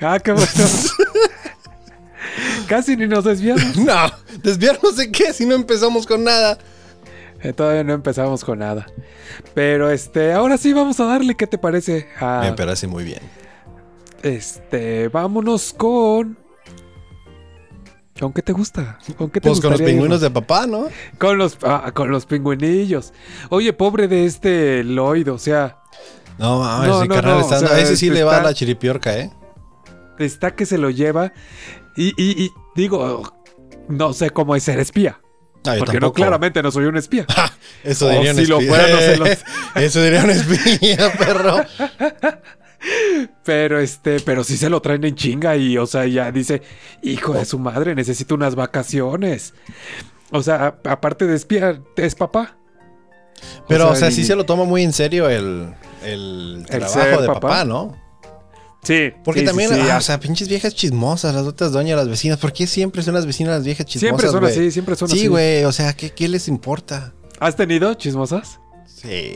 Ah, 0.00 0.18
qué 0.20 0.32
bueno. 0.32 0.48
Casi 2.68 2.96
ni 2.96 3.06
nos 3.06 3.24
desviamos. 3.24 3.76
no, 3.76 3.94
desviarnos 4.42 4.96
de 4.96 5.10
qué 5.10 5.32
si 5.32 5.46
no 5.46 5.54
empezamos 5.54 6.06
con 6.06 6.24
nada. 6.24 6.58
Eh, 7.42 7.52
todavía 7.52 7.84
no 7.84 7.92
empezamos 7.92 8.44
con 8.44 8.58
nada. 8.58 8.86
Pero 9.54 9.90
este, 9.90 10.32
ahora 10.32 10.56
sí 10.58 10.72
vamos 10.72 10.98
a 11.00 11.04
darle. 11.04 11.34
¿Qué 11.36 11.46
te 11.46 11.58
parece? 11.58 12.08
A, 12.20 12.40
Me 12.44 12.52
parece 12.54 12.86
muy 12.86 13.04
bien. 13.04 13.20
este, 14.22 15.08
vámonos 15.08 15.72
con. 15.72 16.36
¿Con 18.18 18.32
qué 18.32 18.42
te 18.42 18.52
gusta? 18.52 18.98
¿Con 19.16 19.30
qué 19.30 19.40
te 19.40 19.48
Pues 19.48 19.60
con 19.60 19.70
los 19.70 19.80
pingüinos 19.80 20.20
de 20.20 20.28
papá, 20.30 20.66
¿no? 20.66 20.88
Con 21.18 21.38
los, 21.38 21.56
ah, 21.62 21.92
con 21.94 22.10
los 22.10 22.26
pingüinillos. 22.26 23.12
Oye, 23.48 23.72
pobre 23.72 24.08
de 24.08 24.24
este 24.26 24.82
Lloyd, 24.82 25.30
o 25.32 25.38
sea, 25.38 25.78
No, 26.36 26.58
mames, 26.58 26.88
No, 26.88 27.04
no, 27.04 27.14
carnal 27.14 27.34
no, 27.34 27.40
está- 27.42 27.56
o 27.58 27.60
sea, 27.60 27.68
a 27.76 27.80
ese 27.80 27.96
sí 27.96 28.10
le 28.10 28.24
va 28.24 28.38
a 28.38 28.42
la 28.42 28.54
chiripiorca, 28.54 29.16
¿eh? 29.16 29.30
está 30.18 30.50
que 30.56 30.66
se 30.66 30.78
lo 30.78 30.90
lleva. 30.90 31.32
Y, 31.96 32.08
y- 32.20 32.42
y 32.44 32.50
digo, 32.74 33.22
no 33.88 34.12
sé 34.12 34.30
cómo 34.30 34.56
es 34.56 34.64
ser 34.64 34.80
espía. 34.80 35.20
Ah, 35.66 35.74
porque 35.78 36.00
no, 36.00 36.12
claramente 36.12 36.62
no 36.62 36.70
soy 36.70 36.86
un 36.86 36.96
espía. 36.96 37.26
Eso 37.84 38.06
O 38.06 38.10
diría 38.10 38.30
un 38.32 38.36
si 38.38 38.46
lo 38.46 38.58
espía. 38.60 38.68
fuera, 38.74 38.88
no 38.94 38.98
se 39.00 39.16
los- 39.16 39.44
Eso 39.84 40.02
diría 40.02 40.24
un 40.24 40.30
espía, 40.30 41.12
perro. 41.18 41.56
Pero 43.44 43.80
este, 43.80 44.20
pero 44.20 44.44
sí 44.44 44.56
se 44.56 44.70
lo 44.70 44.80
traen 44.80 45.04
en 45.04 45.14
chinga 45.14 45.56
y, 45.56 45.76
o 45.78 45.86
sea, 45.86 46.06
ya 46.06 46.30
dice, 46.30 46.62
hijo 47.02 47.34
de 47.34 47.44
su 47.44 47.58
madre, 47.58 47.94
necesito 47.94 48.34
unas 48.34 48.54
vacaciones. 48.54 49.54
O 50.30 50.42
sea, 50.42 50.76
a- 50.84 50.90
aparte 50.92 51.26
de 51.26 51.34
espía, 51.34 51.80
es 51.96 52.14
papá. 52.14 52.56
Pero, 53.68 53.90
o 53.90 53.96
sea, 53.96 54.10
sí 54.10 54.22
y- 54.22 54.24
se 54.24 54.36
lo 54.36 54.44
toma 54.44 54.64
muy 54.64 54.82
en 54.84 54.92
serio 54.92 55.28
el, 55.28 55.74
el 56.04 56.64
El 56.68 56.80
trabajo 56.80 57.20
de 57.20 57.26
papá, 57.26 57.40
papá. 57.40 57.64
¿no? 57.64 57.96
Sí. 58.88 59.12
Porque 59.22 59.40
sí, 59.40 59.46
también, 59.46 59.68
sí, 59.68 59.80
ah, 59.90 59.98
o 59.98 60.00
sea, 60.00 60.18
pinches 60.18 60.48
viejas 60.48 60.74
chismosas, 60.74 61.34
las 61.34 61.44
otras 61.46 61.72
doñas, 61.72 61.94
las 61.98 62.08
vecinas. 62.08 62.38
¿Por 62.38 62.54
qué 62.54 62.66
siempre 62.66 63.02
son 63.02 63.12
las 63.12 63.26
vecinas 63.26 63.52
las 63.56 63.64
viejas 63.64 63.84
chismosas? 63.84 64.18
siempre 64.22 64.28
son 64.30 64.44
así, 64.46 64.70
siempre 64.70 64.96
son 64.96 65.10
así. 65.10 65.18
Sí, 65.20 65.26
güey, 65.26 65.64
o 65.64 65.72
sea, 65.72 65.92
¿qué, 65.92 66.10
¿qué 66.10 66.26
les 66.26 66.48
importa? 66.48 67.12
¿Has 67.38 67.54
tenido 67.54 67.92
chismosas? 67.92 68.60
Sí. 68.86 69.34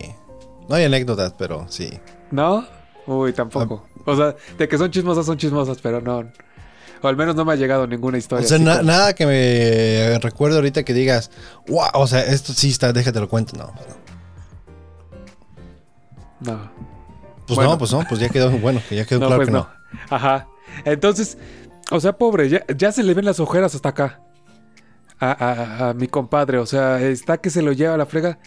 No 0.71 0.75
hay 0.77 0.85
anécdotas, 0.85 1.35
pero 1.37 1.67
sí. 1.69 1.91
¿No? 2.31 2.67
Uy, 3.07 3.35
tampoco. 3.35 3.85
Ah. 3.87 4.03
O 4.07 4.17
sea, 4.17 4.35
de 4.57 4.69
que 4.69 4.79
son 4.79 4.91
chismosas, 4.91 5.27
son 5.27 5.37
chismosas, 5.37 5.77
pero 5.83 6.01
no. 6.01 6.25
O 7.03 7.09
al 7.09 7.17
menos 7.17 7.35
no 7.35 7.45
me 7.45 7.53
ha 7.53 7.57
llegado 7.57 7.87
ninguna 7.87 8.17
O 8.17 8.19
historia. 8.19 8.49
sea, 8.49 8.59
na- 8.59 8.79
como- 8.79 8.87
nada 8.87 9.15
que 9.15 9.27
me 9.27 10.19
recuerde 10.21 10.57
ahorita 10.57 10.83
que 10.83 10.95
digas, 10.95 11.31
wow, 11.69 11.89
o 11.95 12.07
sea, 12.07 12.25
esto 12.25 12.55
sí 12.55 12.71
está, 12.71 12.93
déjate 12.95 13.21
lo 13.21 13.29
cuento. 13.29 13.55
No, 13.59 13.73
no. 16.41 16.53
No. 16.53 16.92
Pues 17.55 17.67
Bueno. 17.67 17.73
no, 17.73 17.79
pues 17.79 17.93
no, 17.93 18.05
pues 18.09 18.21
ya 18.21 18.29
quedó, 18.29 18.51
bueno, 18.51 18.81
que 18.89 18.97
ya 18.97 19.05
quedó 19.05 19.21
No, 19.21 19.27
claro 19.27 19.41
pues 19.41 19.49
que 19.49 19.53
no. 19.53 19.69
no. 19.93 19.99
Ajá. 20.17 20.49
Entonces, 20.85 21.37
o 21.91 22.01
sea, 22.01 22.13
pobre, 22.17 22.49
ya, 22.49 22.65
ya 22.77 22.93
se 22.93 23.03
le 23.03 23.15
ven 23.15 23.25
las 23.25 23.41
ojeras 23.41 23.75
hasta 23.75 23.91
acá. 23.91 24.21
A, 25.19 25.31
a- 25.31 25.89
a 25.91 25.95
mi 25.95 26.09
compadre, 26.09 26.59
o 26.59 26.67
sea, 26.67 27.01
está 27.01 27.39
que 27.39 27.51
se 27.51 27.63
lo 27.63 27.73
lleva 27.73 27.95
a 27.95 27.99
la 27.99 28.07
frega. 28.07 28.39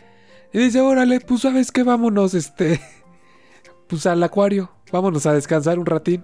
Y 0.52 0.60
dice, 0.60 0.82
órale, 0.82 1.20
pues 1.22 1.42
sabes 1.42 1.72
qué, 1.72 1.84
vámonos, 1.84 2.34
este, 2.34 2.82
pues 3.88 4.06
al 4.06 4.22
acuario, 4.24 4.72
vámonos 4.92 5.26
a 5.26 5.34
descansar 5.34 5.80
un 5.80 5.86
ratín, 5.86 6.22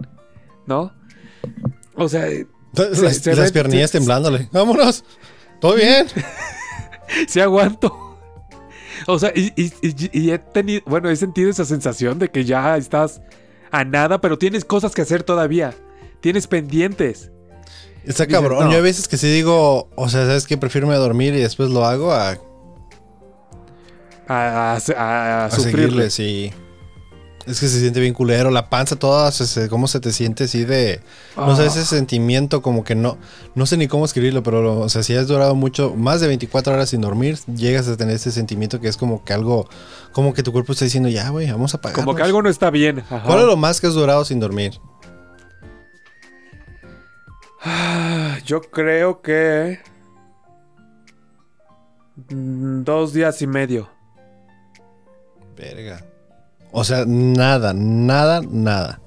¿no? 0.65 0.91
O 1.95 2.09
sea, 2.09 2.27
eh, 2.27 2.47
Se- 2.73 2.89
las 3.03 3.17
se 3.17 3.35
las 3.35 3.45
ve- 3.45 3.51
piernillas 3.61 3.91
se- 3.91 3.97
temblándole. 3.99 4.49
Vámonos. 4.51 5.03
¿Todo 5.59 5.75
bien? 5.75 6.07
sí 7.27 7.39
aguanto. 7.39 8.10
O 9.07 9.19
sea, 9.19 9.31
y, 9.35 9.51
y- 9.55 9.71
y- 9.81 10.09
y 10.11 10.31
he 10.31 10.39
tenido, 10.39 10.81
bueno, 10.85 11.09
he 11.09 11.15
sentido 11.15 11.49
esa 11.49 11.65
sensación 11.65 12.19
de 12.19 12.29
que 12.29 12.45
ya 12.45 12.77
estás 12.77 13.21
a 13.71 13.83
nada, 13.83 14.19
pero 14.21 14.37
tienes 14.37 14.65
cosas 14.65 14.93
que 14.93 15.01
hacer 15.01 15.23
todavía. 15.23 15.73
Tienes 16.19 16.47
pendientes. 16.47 17.31
Está 18.05 18.25
Dices, 18.25 18.27
cabrón. 18.39 18.65
no. 18.65 18.71
Yo 18.71 18.77
a 18.79 18.81
veces 18.81 19.07
que 19.07 19.17
sí 19.17 19.31
digo, 19.31 19.89
o 19.95 20.09
sea, 20.09 20.25
¿sabes 20.25 20.45
qué? 20.47 20.57
Prefiero 20.57 20.87
irme 20.87 20.95
a 20.95 20.99
dormir 20.99 21.33
y 21.35 21.39
después 21.39 21.69
lo 21.69 21.85
hago 21.85 22.11
a, 22.11 22.31
A, 24.27 24.75
a- 24.75 24.77
a- 24.77 25.43
a 25.43 25.45
a 25.45 25.51
sufrirle. 25.51 26.09
seguirle, 26.09 26.09
sí. 26.09 26.53
Es 27.47 27.59
que 27.59 27.67
se 27.67 27.79
siente 27.79 27.99
bien 27.99 28.13
culero, 28.13 28.51
la 28.51 28.69
panza 28.69 28.95
toda, 28.95 29.31
se- 29.31 29.67
cómo 29.67 29.87
se 29.87 29.99
te 29.99 30.11
siente 30.11 30.43
así 30.43 30.63
de... 30.63 31.01
No 31.35 31.55
sé, 31.55 31.63
Ah. 31.63 31.65
ese 31.65 31.85
sentimiento 31.85 32.61
como 32.61 32.83
que 32.83 32.93
no... 32.95 33.17
No 33.55 33.65
sé 33.65 33.77
ni 33.77 33.87
cómo 33.87 34.05
escribirlo, 34.05 34.43
pero, 34.43 34.79
o 34.79 34.89
sea, 34.89 35.01
si 35.03 35.15
has 35.15 35.27
durado 35.27 35.55
mucho, 35.55 35.95
más 35.95 36.21
de 36.21 36.27
24 36.27 36.73
horas 36.73 36.89
sin 36.89 37.01
dormir, 37.01 37.39
llegas 37.55 37.87
a 37.87 37.97
tener 37.97 38.15
ese 38.15 38.31
sentimiento 38.31 38.79
que 38.79 38.87
es 38.87 38.95
como 38.97 39.23
que 39.23 39.33
algo... 39.33 39.67
Como 40.11 40.33
que 40.33 40.43
tu 40.43 40.51
cuerpo 40.51 40.73
está 40.73 40.85
diciendo, 40.85 41.09
ya, 41.09 41.29
güey, 41.29 41.49
vamos 41.51 41.73
a 41.73 41.81
pagar. 41.81 41.95
Como 41.95 42.15
que 42.15 42.21
algo 42.23 42.41
no 42.41 42.49
está 42.49 42.69
bien. 42.69 42.99
Ajá. 42.99 43.23
¿Cuál 43.25 43.39
es 43.39 43.45
lo 43.45 43.57
más 43.57 43.81
que 43.81 43.87
has 43.87 43.93
durado 43.93 44.23
sin 44.25 44.39
dormir? 44.39 44.73
Ah, 47.63 48.37
Yo 48.45 48.61
creo 48.61 49.21
que. 49.21 49.79
mm, 52.29 52.83
Dos 52.83 53.13
días 53.13 53.41
y 53.41 53.47
medio. 53.47 53.89
Verga. 55.55 56.03
O 56.71 56.83
sea, 56.83 57.03
nada, 57.07 57.73
nada, 57.73 58.41
nada. 58.49 59.01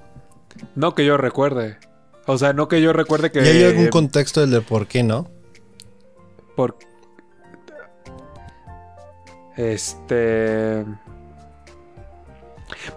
No 0.75 0.93
que 0.95 1.05
yo 1.05 1.17
recuerde. 1.17 1.77
O 2.27 2.37
sea, 2.37 2.53
no 2.53 2.67
que 2.67 2.81
yo 2.81 2.93
recuerde 2.93 3.31
que. 3.31 3.43
¿Y 3.43 3.47
hay 3.47 3.63
algún 3.63 3.87
contexto 3.87 4.41
del 4.41 4.51
de 4.51 4.61
por 4.61 4.87
qué 4.87 5.03
no? 5.03 5.27
por 6.55 6.77
este 9.57 10.85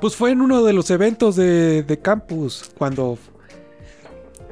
pues 0.00 0.14
fue 0.16 0.30
en 0.32 0.40
uno 0.40 0.62
de 0.62 0.72
los 0.72 0.90
eventos 0.90 1.37
de, 1.37 1.82
de 1.82 1.98
campus 2.00 2.70
cuando 2.78 3.18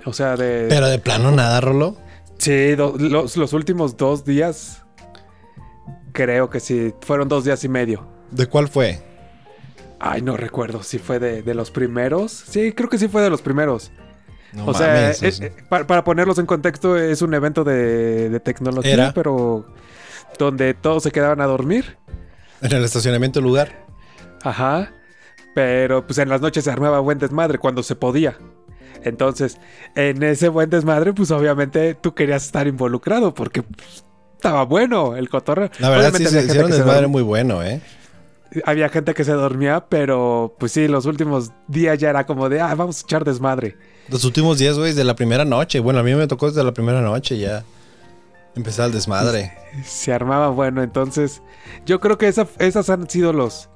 o 0.04 0.12
sea 0.12 0.36
de 0.36 0.66
Pero 0.68 0.88
de 0.88 0.98
plano 0.98 1.30
nada, 1.30 1.60
Rolo. 1.60 1.96
sí 2.38 2.74
do- 2.74 2.96
los, 2.98 3.36
los 3.36 3.52
últimos 3.52 3.96
dos 3.96 4.24
días 4.24 4.82
creo 6.12 6.48
que 6.50 6.60
sí 6.60 6.92
fueron 7.00 7.28
dos 7.28 7.44
días 7.44 7.62
y 7.64 7.68
medio 7.68 8.06
¿De 8.30 8.46
cuál 8.46 8.68
fue? 8.68 9.00
Ay 10.12 10.22
no 10.22 10.36
recuerdo 10.36 10.82
si 10.82 10.98
fue 10.98 11.18
de, 11.18 11.42
de 11.42 11.54
los 11.54 11.70
primeros 11.70 12.32
sí 12.32 12.72
creo 12.72 12.88
que 12.88 12.98
sí 12.98 13.08
fue 13.08 13.22
de 13.22 13.30
los 13.30 13.42
primeros 13.42 13.90
No 14.52 14.66
o 14.66 14.74
sea, 14.74 14.86
mames, 14.88 15.22
eh, 15.22 15.46
eh, 15.46 15.52
para, 15.68 15.86
para 15.86 16.02
ponerlos 16.04 16.38
en 16.38 16.46
contexto, 16.46 16.96
es 16.96 17.20
un 17.22 17.34
evento 17.34 17.62
de, 17.64 18.30
de 18.30 18.40
tecnología, 18.40 18.92
Era. 18.94 19.12
pero 19.14 19.66
donde 20.38 20.72
todos 20.74 21.02
se 21.02 21.10
quedaban 21.10 21.40
a 21.42 21.46
dormir. 21.46 21.98
en 22.62 22.72
el 22.72 22.84
estacionamiento 22.84 23.40
del 23.40 23.48
lugar. 23.48 23.84
Ajá. 24.42 24.92
Pero 25.54 26.06
pues 26.06 26.18
en 26.18 26.28
las 26.28 26.40
noches 26.40 26.64
se 26.64 26.70
armaba 26.70 27.00
buen 27.00 27.18
desmadre 27.18 27.58
cuando 27.58 27.82
se 27.82 27.96
podía. 27.96 28.38
Entonces, 29.02 29.58
en 29.94 30.22
ese 30.22 30.48
buen 30.48 30.70
desmadre, 30.70 31.12
pues 31.12 31.30
obviamente 31.30 31.94
tú 31.94 32.14
querías 32.14 32.44
estar 32.44 32.66
involucrado 32.66 33.34
porque 33.34 33.62
pues, 33.62 34.04
estaba 34.36 34.64
bueno 34.64 35.16
el 35.16 35.28
cotorreo. 35.28 35.70
La 35.80 35.90
verdad 35.90 36.12
sí 36.14 36.24
Obviamente 36.24 36.30
se 36.30 36.38
había 36.38 36.40
gente 36.40 36.52
hicieron 36.52 36.72
se 36.72 36.78
desmadre 36.78 37.06
dorm- 37.06 37.10
muy 37.10 37.22
bueno, 37.22 37.62
¿eh? 37.62 37.80
Había 38.64 38.88
gente 38.88 39.12
que 39.14 39.24
se 39.24 39.32
dormía, 39.32 39.86
pero 39.88 40.54
pues 40.58 40.72
sí, 40.72 40.88
los 40.88 41.04
últimos 41.06 41.50
días 41.68 41.98
ya 41.98 42.10
era 42.10 42.24
como 42.26 42.48
de, 42.48 42.60
ah, 42.60 42.74
vamos 42.74 42.98
a 42.98 43.02
echar 43.02 43.24
desmadre. 43.24 43.76
Los 44.08 44.24
últimos 44.24 44.58
días, 44.58 44.78
güey, 44.78 44.92
de 44.92 45.04
la 45.04 45.16
primera 45.16 45.44
noche. 45.44 45.80
Bueno, 45.80 45.98
a 46.00 46.02
mí 46.02 46.14
me 46.14 46.26
tocó 46.28 46.48
desde 46.48 46.62
la 46.64 46.72
primera 46.72 47.00
noche 47.02 47.38
ya. 47.38 47.64
Empezar 48.54 48.86
el 48.86 48.92
desmadre. 48.92 49.52
se 49.84 50.12
armaba 50.12 50.48
bueno. 50.48 50.82
Entonces, 50.82 51.42
yo 51.84 52.00
creo 52.00 52.16
que 52.16 52.28
esa- 52.28 52.46
esas 52.58 52.88
han 52.88 53.10
sido 53.10 53.32
los, 53.34 53.68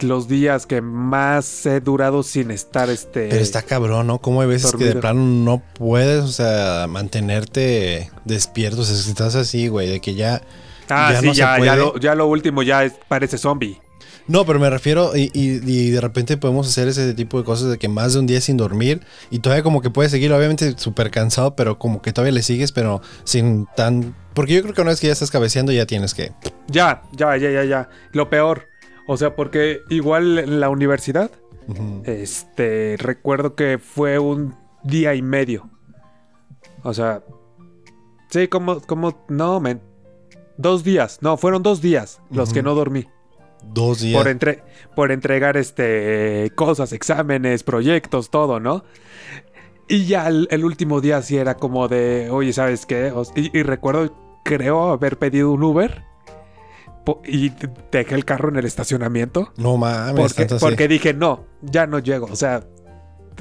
los 0.00 0.28
días 0.28 0.64
que 0.64 0.80
más 0.80 1.66
he 1.66 1.80
durado 1.80 2.22
sin 2.22 2.50
estar 2.52 2.88
este. 2.88 3.28
Pero 3.28 3.42
está 3.42 3.62
cabrón, 3.62 4.06
¿no? 4.06 4.18
Como 4.20 4.40
hay 4.40 4.48
veces 4.48 4.72
que 4.76 4.84
de 4.84 4.94
plano 4.94 5.20
no 5.22 5.60
puedes, 5.74 6.22
o 6.24 6.28
sea, 6.28 6.86
mantenerte 6.88 8.10
despierto. 8.24 8.82
O 8.82 8.84
sea, 8.84 8.96
si 8.96 9.10
estás 9.10 9.34
así, 9.34 9.68
güey, 9.68 9.88
de 9.90 10.00
que 10.00 10.14
ya... 10.14 10.40
ah, 10.88 11.12
ya 11.12 11.20
sí, 11.20 11.26
no 11.26 11.32
ya, 11.32 11.58
ya, 11.58 11.76
lo, 11.76 11.98
ya 11.98 12.14
lo 12.14 12.26
último 12.26 12.62
ya 12.62 12.84
es- 12.84 12.94
parece 13.08 13.38
zombie. 13.38 13.80
No, 14.28 14.44
pero 14.46 14.60
me 14.60 14.70
refiero 14.70 15.16
y, 15.16 15.30
y- 15.34 15.60
y 15.66 15.90
de 15.90 16.00
repente 16.00 16.36
podemos 16.36 16.68
hacer 16.68 16.86
ese 16.86 17.12
tipo 17.14 17.38
de 17.38 17.44
cosas 17.44 17.70
de 17.70 17.78
que 17.78 17.88
más 17.88 18.12
de 18.12 18.20
un 18.20 18.26
día 18.28 18.40
sin 18.40 18.56
dormir 18.56 19.00
y 19.30 19.40
todavía 19.40 19.64
como 19.64 19.80
que 19.82 19.90
puedes 19.90 20.12
seguir, 20.12 20.32
obviamente 20.32 20.78
súper 20.78 21.10
cansado, 21.10 21.56
pero 21.56 21.76
como 21.78 22.00
que 22.02 22.12
todavía 22.12 22.32
le 22.32 22.42
sigues, 22.42 22.70
pero 22.70 23.02
sin 23.24 23.66
tan... 23.74 24.14
Porque 24.32 24.54
yo 24.54 24.62
creo 24.62 24.74
que 24.74 24.80
una 24.80 24.90
vez 24.90 25.00
que 25.00 25.08
ya 25.08 25.12
estás 25.12 25.30
cabeceando 25.32 25.72
ya 25.72 25.86
tienes 25.86 26.14
que... 26.14 26.32
Ya, 26.68 27.02
ya, 27.12 27.36
ya, 27.36 27.50
ya, 27.50 27.64
ya. 27.64 27.88
Lo 28.12 28.30
peor. 28.30 28.68
O 29.08 29.16
sea, 29.16 29.34
porque 29.34 29.80
igual 29.90 30.38
en 30.38 30.60
la 30.60 30.68
universidad, 30.68 31.30
este, 32.04 32.96
recuerdo 32.98 33.54
que 33.56 33.78
fue 33.78 34.18
un 34.20 34.54
día 34.84 35.14
y 35.14 35.22
medio. 35.22 35.68
O 36.84 36.94
sea, 36.94 37.22
sí, 38.30 38.46
como, 38.48 38.80
como, 38.80 39.24
no, 39.28 39.58
men. 39.60 39.80
Dos 40.56 40.84
días, 40.84 41.18
no, 41.20 41.36
fueron 41.36 41.62
dos 41.62 41.80
días 41.80 42.20
los 42.30 42.52
que 42.52 42.62
no 42.62 42.74
dormí. 42.74 43.08
Dos 43.64 44.00
días. 44.00 44.20
por, 44.20 44.28
entre, 44.28 44.62
por 44.96 45.12
entregar 45.12 45.56
este 45.56 46.50
cosas, 46.56 46.92
exámenes, 46.92 47.62
proyectos, 47.62 48.30
todo, 48.30 48.58
¿no? 48.58 48.84
Y 49.88 50.06
ya 50.06 50.26
el, 50.28 50.48
el 50.50 50.64
último 50.64 51.00
día 51.00 51.22
sí 51.22 51.36
era 51.36 51.56
como 51.56 51.86
de, 51.86 52.28
oye, 52.30 52.52
¿sabes 52.52 52.86
qué? 52.86 53.12
Y, 53.36 53.56
y 53.56 53.62
recuerdo, 53.62 54.40
creo, 54.44 54.90
haber 54.90 55.18
pedido 55.18 55.52
un 55.52 55.62
Uber 55.62 56.02
y 57.24 57.52
dejé 57.90 58.14
el 58.14 58.24
carro 58.24 58.48
en 58.48 58.56
el 58.56 58.64
estacionamiento 58.64 59.52
No 59.56 59.76
mames, 59.76 60.34
porque 60.60 60.88
dije, 60.88 61.14
no, 61.14 61.46
ya 61.60 61.86
no 61.86 61.98
llego, 61.98 62.26
o 62.30 62.36
sea, 62.36 62.64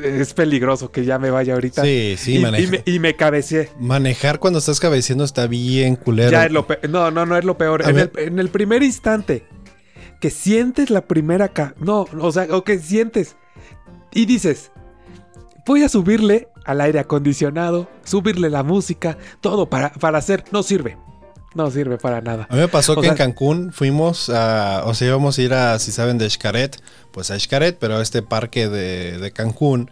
es 0.04 0.34
peligroso 0.34 0.92
que 0.92 1.06
ya 1.06 1.20
me 1.20 1.30
vaya 1.32 1.54
ahorita. 1.54 1.84
Sí, 1.84 2.16
sí, 2.18 2.34
y, 2.38 2.38
y 2.64 2.68
me, 2.68 2.84
y 2.86 3.00
me 3.00 3.16
cabeceé. 3.16 3.70
manejar 3.80 4.40
cuando 4.40 4.60
estás 4.60 4.80
cabeceando 4.80 5.24
está 5.24 5.48
bien 5.48 5.96
culero. 5.96 6.32
Ya 6.32 6.46
es 6.46 6.52
lo 6.52 6.68
pe- 6.68 6.80
No, 6.90 7.12
no, 7.12 7.26
no 7.26 7.38
es 7.38 7.44
lo 7.46 7.58
peor. 7.58 7.88
En 7.88 7.98
el, 8.00 8.12
en 8.16 8.40
el 8.40 8.50
primer 8.50 8.84
instante 8.84 9.46
que 10.20 10.30
sientes 10.30 10.90
la 10.90 11.02
primera... 11.08 11.50
ca- 11.50 11.74
No, 11.80 12.06
o 12.20 12.32
sea, 12.32 12.48
o 12.52 12.64
que 12.64 12.78
sientes 12.80 13.36
y 14.14 14.26
dices, 14.26 14.72
voy 15.66 15.84
a 15.84 15.90
subirle 15.90 16.48
al 16.66 16.80
aire 16.82 17.00
acondicionado, 17.00 17.90
subirle 18.04 18.50
la 18.50 18.62
música, 18.64 19.18
todo 19.42 19.70
para, 19.70 19.92
para 19.94 20.18
hacer... 20.20 20.44
No 20.52 20.62
sirve. 20.64 20.98
No 21.53 21.70
sirve 21.70 21.98
para 21.98 22.22
nada. 22.22 22.48
A 22.50 22.53
mí 22.55 22.62
me 22.62 22.67
pasó 22.67 22.93
O 22.93 23.01
que 23.01 23.08
en 23.08 23.15
Cancún 23.15 23.74
fuimos 23.74 24.29
a, 24.29 24.84
o 24.86 24.93
sea, 24.93 25.08
íbamos 25.08 25.38
a 25.38 25.41
ir 25.41 25.53
a, 25.53 25.79
si 25.79 25.91
saben, 25.91 26.17
de 26.17 26.29
Xcaret, 26.29 26.81
pues 27.12 27.29
a 27.29 27.38
Xcaret, 27.39 27.77
pero 27.77 27.98
a 27.98 28.01
este 28.01 28.22
parque 28.22 28.70
de, 28.70 29.17
de 29.17 29.31
Cancún. 29.31 29.91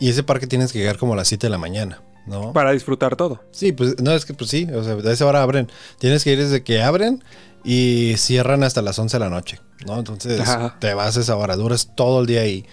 Y 0.00 0.10
ese 0.10 0.22
parque 0.22 0.46
tienes 0.46 0.72
que 0.72 0.78
llegar 0.78 0.98
como 0.98 1.14
a 1.14 1.16
las 1.16 1.28
7 1.28 1.46
de 1.46 1.50
la 1.50 1.58
mañana, 1.58 2.02
¿no? 2.26 2.52
Para 2.52 2.72
disfrutar 2.72 3.16
todo. 3.16 3.42
Sí, 3.52 3.72
pues 3.72 4.00
no, 4.00 4.12
es 4.12 4.24
que 4.24 4.34
pues 4.34 4.50
sí, 4.50 4.68
o 4.72 4.84
sea, 4.84 4.94
de 4.94 5.12
esa 5.12 5.26
hora 5.26 5.42
abren. 5.42 5.70
Tienes 5.98 6.24
que 6.24 6.32
ir 6.32 6.38
desde 6.38 6.62
que 6.62 6.82
abren 6.82 7.24
y 7.64 8.14
cierran 8.16 8.62
hasta 8.62 8.82
las 8.82 8.98
11 8.98 9.16
de 9.16 9.24
la 9.24 9.30
noche, 9.30 9.60
¿no? 9.86 9.98
Entonces 9.98 10.40
Ajá. 10.40 10.76
te 10.78 10.94
vas 10.94 11.16
a 11.16 11.20
esa 11.20 11.36
hora, 11.36 11.56
duras 11.56 11.92
todo 11.96 12.20
el 12.20 12.26
día 12.26 12.42
ahí. 12.42 12.66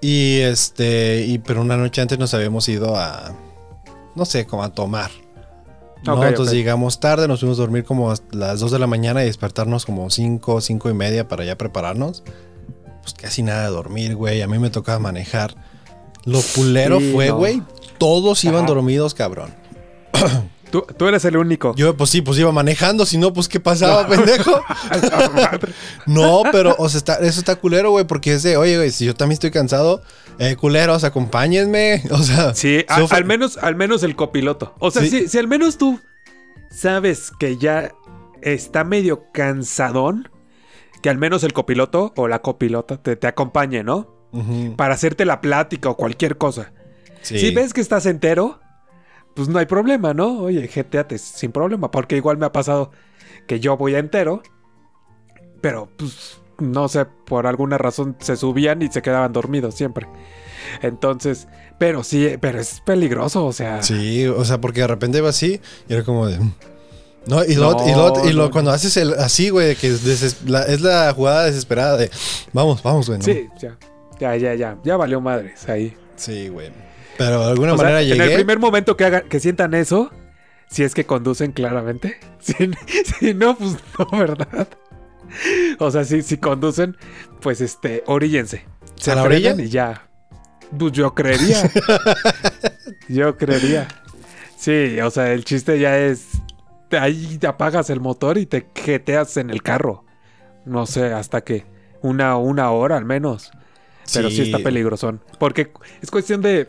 Y 0.00 0.40
este, 0.40 1.24
y 1.26 1.38
pero 1.38 1.60
una 1.60 1.76
noche 1.76 2.00
antes 2.00 2.18
nos 2.18 2.34
habíamos 2.34 2.68
ido 2.68 2.96
a, 2.96 3.34
no 4.14 4.24
sé, 4.24 4.46
como 4.46 4.62
a 4.62 4.72
tomar. 4.72 5.10
¿No? 6.04 6.24
Entonces 6.24 6.54
llegamos 6.54 7.00
tarde, 7.00 7.26
nos 7.28 7.40
fuimos 7.40 7.58
a 7.58 7.62
dormir 7.62 7.84
como 7.84 8.10
a 8.12 8.16
las 8.32 8.60
2 8.60 8.70
de 8.72 8.78
la 8.78 8.86
mañana 8.86 9.22
y 9.22 9.26
despertarnos 9.26 9.84
como 9.86 10.08
5, 10.10 10.60
5 10.60 10.90
y 10.90 10.94
media 10.94 11.28
para 11.28 11.44
ya 11.44 11.56
prepararnos. 11.56 12.22
Pues 13.02 13.14
casi 13.14 13.42
nada 13.42 13.64
de 13.64 13.70
dormir, 13.70 14.16
güey. 14.16 14.42
A 14.42 14.46
mí 14.46 14.58
me 14.58 14.70
tocaba 14.70 14.98
manejar. 14.98 15.54
Lo 16.24 16.40
culero 16.54 17.00
Sí, 17.00 17.12
fue, 17.12 17.28
no. 17.28 17.36
güey. 17.36 17.62
Todos 17.98 18.42
iban 18.44 18.66
dormidos, 18.66 19.14
cabrón. 19.14 19.54
Tú, 20.74 20.84
tú 20.96 21.06
eres 21.06 21.24
el 21.24 21.36
único. 21.36 21.72
Yo, 21.76 21.96
pues 21.96 22.10
sí, 22.10 22.20
pues 22.20 22.36
iba 22.36 22.50
manejando, 22.50 23.06
si 23.06 23.16
no, 23.16 23.32
pues 23.32 23.48
¿qué 23.48 23.60
pasaba, 23.60 24.08
pendejo? 24.08 24.60
La 24.90 25.30
madre. 25.30 25.72
No, 26.06 26.42
pero, 26.50 26.74
o 26.80 26.88
sea, 26.88 26.98
está- 26.98 27.14
eso 27.20 27.38
está 27.38 27.54
culero, 27.54 27.92
güey, 27.92 28.04
porque 28.08 28.32
es 28.32 28.42
de, 28.42 28.56
oye, 28.56 28.76
güey, 28.76 28.90
si 28.90 29.04
yo 29.04 29.14
también 29.14 29.34
estoy 29.34 29.52
cansado, 29.52 30.02
eh, 30.40 30.56
culeros, 30.56 31.04
acompáñenme. 31.04 32.02
O 32.10 32.18
sea, 32.18 32.54
Sí, 32.56 32.84
a- 32.88 33.06
al 33.08 33.24
menos, 33.24 33.56
al 33.58 33.76
menos 33.76 34.02
el 34.02 34.16
copiloto. 34.16 34.74
O 34.80 34.90
sea, 34.90 35.02
Sí. 35.02 35.10
si, 35.10 35.28
si 35.28 35.38
al 35.38 35.46
menos 35.46 35.78
tú 35.78 36.00
sabes 36.70 37.30
que 37.38 37.56
ya 37.56 37.92
está 38.42 38.82
medio 38.82 39.30
cansadón, 39.32 40.28
que 41.02 41.08
al 41.08 41.18
menos 41.18 41.44
el 41.44 41.52
copiloto 41.52 42.12
o 42.16 42.26
la 42.26 42.40
copilota 42.42 42.96
te, 42.96 43.14
te 43.14 43.26
acompañe, 43.28 43.84
¿no? 43.84 44.12
Para 44.74 44.94
hacerte 44.94 45.24
la 45.24 45.40
plática 45.40 45.88
o 45.88 45.96
cualquier 45.96 46.36
cosa. 46.36 46.72
sí. 47.22 47.38
Si 47.38 47.54
ves 47.54 47.72
que 47.72 47.80
estás 47.80 48.06
entero, 48.06 48.58
pues 49.34 49.48
no 49.48 49.58
hay 49.58 49.66
problema, 49.66 50.14
¿no? 50.14 50.38
Oye, 50.40 50.66
jeteate 50.68 51.18
sin 51.18 51.52
problema, 51.52 51.90
porque 51.90 52.16
igual 52.16 52.38
me 52.38 52.46
ha 52.46 52.52
pasado 52.52 52.90
que 53.46 53.60
yo 53.60 53.76
voy 53.76 53.94
a 53.94 53.98
entero, 53.98 54.42
pero 55.60 55.88
pues 55.96 56.38
no 56.58 56.88
sé, 56.88 57.04
por 57.26 57.46
alguna 57.46 57.78
razón 57.78 58.16
se 58.20 58.36
subían 58.36 58.80
y 58.82 58.88
se 58.88 59.02
quedaban 59.02 59.32
dormidos 59.32 59.74
siempre. 59.74 60.06
Entonces, 60.82 61.48
pero 61.78 62.04
sí, 62.04 62.36
pero 62.40 62.60
es 62.60 62.80
peligroso, 62.80 63.44
o 63.44 63.52
sea. 63.52 63.82
Sí, 63.82 64.26
o 64.26 64.44
sea, 64.44 64.60
porque 64.60 64.80
de 64.82 64.86
repente 64.86 65.18
iba 65.18 65.28
así 65.30 65.60
y 65.88 65.92
era 65.92 66.04
como 66.04 66.26
de. 66.26 66.38
No, 67.26 67.42
y 67.44 67.54
lo, 67.54 67.72
No, 67.72 67.88
y 67.88 67.92
lo, 67.92 68.28
y 68.28 68.32
lo- 68.32 68.44
no. 68.44 68.50
cuando 68.50 68.70
haces 68.70 68.96
el 68.98 69.14
así, 69.14 69.48
güey, 69.48 69.74
que 69.76 69.88
es, 69.88 70.42
la, 70.48 70.62
es 70.62 70.80
la 70.82 71.12
jugada 71.14 71.44
desesperada 71.44 71.96
de 71.96 72.10
vamos, 72.52 72.82
vamos, 72.82 73.08
güey. 73.08 73.18
¿no? 73.18 73.24
Sí, 73.24 73.48
ya. 73.60 73.76
Ya, 74.20 74.36
ya, 74.36 74.54
ya. 74.54 74.78
Ya 74.84 74.96
valió 74.96 75.20
madres 75.20 75.68
ahí. 75.68 75.96
Sí, 76.16 76.48
güey. 76.48 76.70
Pero 77.18 77.44
de 77.44 77.50
alguna 77.50 77.74
O 77.74 77.78
sea, 77.78 77.86
manera 77.90 78.02
en 78.02 78.20
el 78.20 78.34
primer 78.34 78.58
momento 78.58 78.96
que 78.96 79.04
hagan, 79.04 79.28
que 79.28 79.40
sientan 79.40 79.74
eso, 79.74 80.10
si 80.68 80.82
es 80.82 80.94
que 80.94 81.06
conducen 81.06 81.52
claramente. 81.52 82.18
Si, 82.44 82.54
si 83.18 83.32
no, 83.32 83.56
pues 83.56 83.76
no, 83.98 84.18
¿verdad? 84.18 84.68
O 85.78 85.90
sea, 85.90 86.04
si, 86.04 86.20
si 86.20 86.36
conducen, 86.36 86.94
pues 87.40 87.62
este, 87.62 88.04
oríllense. 88.06 88.66
Se 88.96 89.12
¿A 89.12 89.14
la 89.14 89.22
orilla? 89.22 89.54
Y 89.58 89.70
ya. 89.70 90.08
Pues 90.78 90.92
yo 90.92 91.14
creería. 91.14 91.70
yo 93.08 93.38
creería. 93.38 93.88
Sí, 94.58 95.00
o 95.00 95.10
sea, 95.10 95.32
el 95.32 95.44
chiste 95.44 95.78
ya 95.78 95.98
es. 95.98 96.28
Ahí 96.90 97.38
te 97.38 97.46
apagas 97.46 97.88
el 97.88 98.00
motor 98.00 98.36
y 98.36 98.46
te 98.46 98.66
jeteas 98.74 99.36
en 99.38 99.48
el 99.48 99.62
carro. 99.62 100.04
No 100.64 100.86
sé, 100.86 101.12
hasta 101.12 101.42
que. 101.42 101.64
Una, 102.02 102.36
una 102.36 102.70
hora 102.70 102.98
al 102.98 103.06
menos. 103.06 103.50
Pero 104.12 104.28
sí, 104.28 104.42
está 104.42 104.58
peligrosón. 104.58 105.22
Porque 105.38 105.72
es 106.02 106.10
cuestión 106.10 106.42
de 106.42 106.68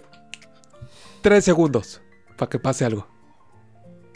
tres 1.25 1.43
segundos 1.43 2.01
para 2.37 2.49
que 2.49 2.59
pase 2.59 2.85
algo. 2.85 3.07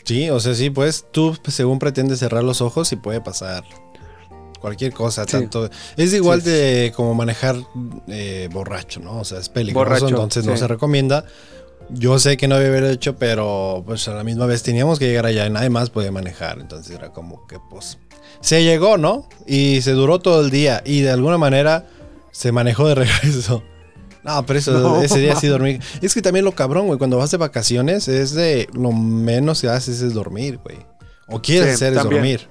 Sí, 0.04 0.30
o 0.30 0.40
sea, 0.40 0.54
sí, 0.54 0.70
pues 0.70 1.06
tú 1.12 1.36
según 1.48 1.80
pretendes 1.80 2.20
cerrar 2.20 2.44
los 2.44 2.62
ojos 2.62 2.92
y 2.92 2.98
puede 2.98 3.20
pasar 3.20 3.64
cualquier 4.60 4.94
cosa, 4.94 5.24
Sí. 5.26 5.32
tanto... 5.32 5.70
Es 5.98 6.14
igual 6.14 6.42
Sí, 6.44 6.50
de 6.52 6.94
como 6.96 7.16
manejar 7.16 7.56
eh, 8.08 8.48
borracho, 8.52 9.00
¿no? 9.00 9.20
O 9.20 9.24
sea, 9.24 9.40
es 9.40 9.50
peligroso, 9.50 9.86
Borracho, 9.86 10.08
entonces 10.10 10.46
no 10.46 10.56
se 10.56 10.68
recomienda. 10.68 11.26
Yo 11.90 12.20
sé 12.20 12.38
que 12.38 12.48
no 12.48 12.56
había 12.56 12.68
haber 12.68 12.84
hecho, 12.84 13.16
pero 13.16 13.84
pues 13.86 14.08
a 14.08 14.14
la 14.14 14.24
misma 14.24 14.46
vez 14.46 14.62
teníamos 14.62 15.00
que 15.00 15.08
llegar 15.08 15.26
allá 15.26 15.48
y 15.48 15.50
nadie 15.50 15.72
más 15.72 15.90
podía 15.90 16.12
manejar, 16.12 16.60
entonces 16.60 16.96
era 16.96 17.12
como 17.12 17.48
que 17.48 17.58
pues... 17.72 17.98
Se 18.42 18.64
llegó, 18.64 18.98
¿no? 19.00 19.28
Y 19.48 19.82
se 19.82 19.94
duró 19.94 20.20
todo 20.20 20.42
el 20.42 20.52
día 20.52 20.84
y 20.86 21.02
de 21.02 21.10
alguna 21.10 21.40
manera 21.40 21.88
se 22.32 22.52
manejó 22.52 22.88
de 22.88 22.96
regreso. 23.04 23.64
No, 24.24 24.46
pero 24.46 24.60
eso, 24.60 24.72
No, 24.80 25.02
ese 25.02 25.20
día 25.20 25.36
sí 25.36 25.48
dormí. 25.48 25.80
Es 26.02 26.14
que 26.14 26.22
también 26.22 26.46
lo 26.46 26.52
cabrón, 26.54 26.88
güey, 26.88 26.98
cuando 26.98 27.18
vas 27.18 27.32
de 27.32 27.38
vacaciones 27.38 28.08
es 28.08 28.34
de 28.34 28.68
lo 28.74 28.92
menos 28.92 29.62
que 29.62 29.70
haces 29.70 30.02
es 30.02 30.14
dormir, 30.14 30.60
güey. 30.64 30.78
O 31.28 31.42
quieres 31.42 31.70
Sí, 31.70 31.74
hacer 31.76 31.94
es 31.94 32.00
también. 32.00 32.22
dormir. 32.22 32.48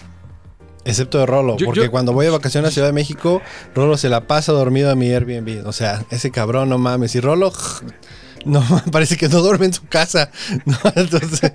Excepto 0.84 1.18
de 1.18 1.26
Rolo, 1.26 1.56
Yo- 1.58 1.66
porque 1.66 1.82
yo- 1.82 1.90
cuando 1.90 2.12
voy 2.12 2.24
de 2.24 2.30
vacaciones 2.32 2.70
a 2.70 2.72
Ciudad 2.72 2.88
de 2.88 2.92
México, 2.94 3.42
Rolo 3.74 3.98
se 3.98 4.08
la 4.08 4.26
pasa 4.26 4.52
dormido 4.52 4.90
a 4.90 4.94
mi 4.94 5.10
Airbnb. 5.12 5.66
O 5.66 5.72
sea, 5.72 6.04
ese 6.10 6.30
cabrón, 6.30 6.68
no 6.70 6.78
mames. 6.78 7.14
Y 7.14 7.20
Rolo, 7.20 7.52
no, 8.46 8.64
parece 8.92 9.16
que 9.16 9.28
no 9.28 9.40
duerme 9.42 9.66
en 9.66 9.74
su 9.74 9.86
casa. 9.86 10.30
No, 10.64 10.78
entonces, 10.94 11.52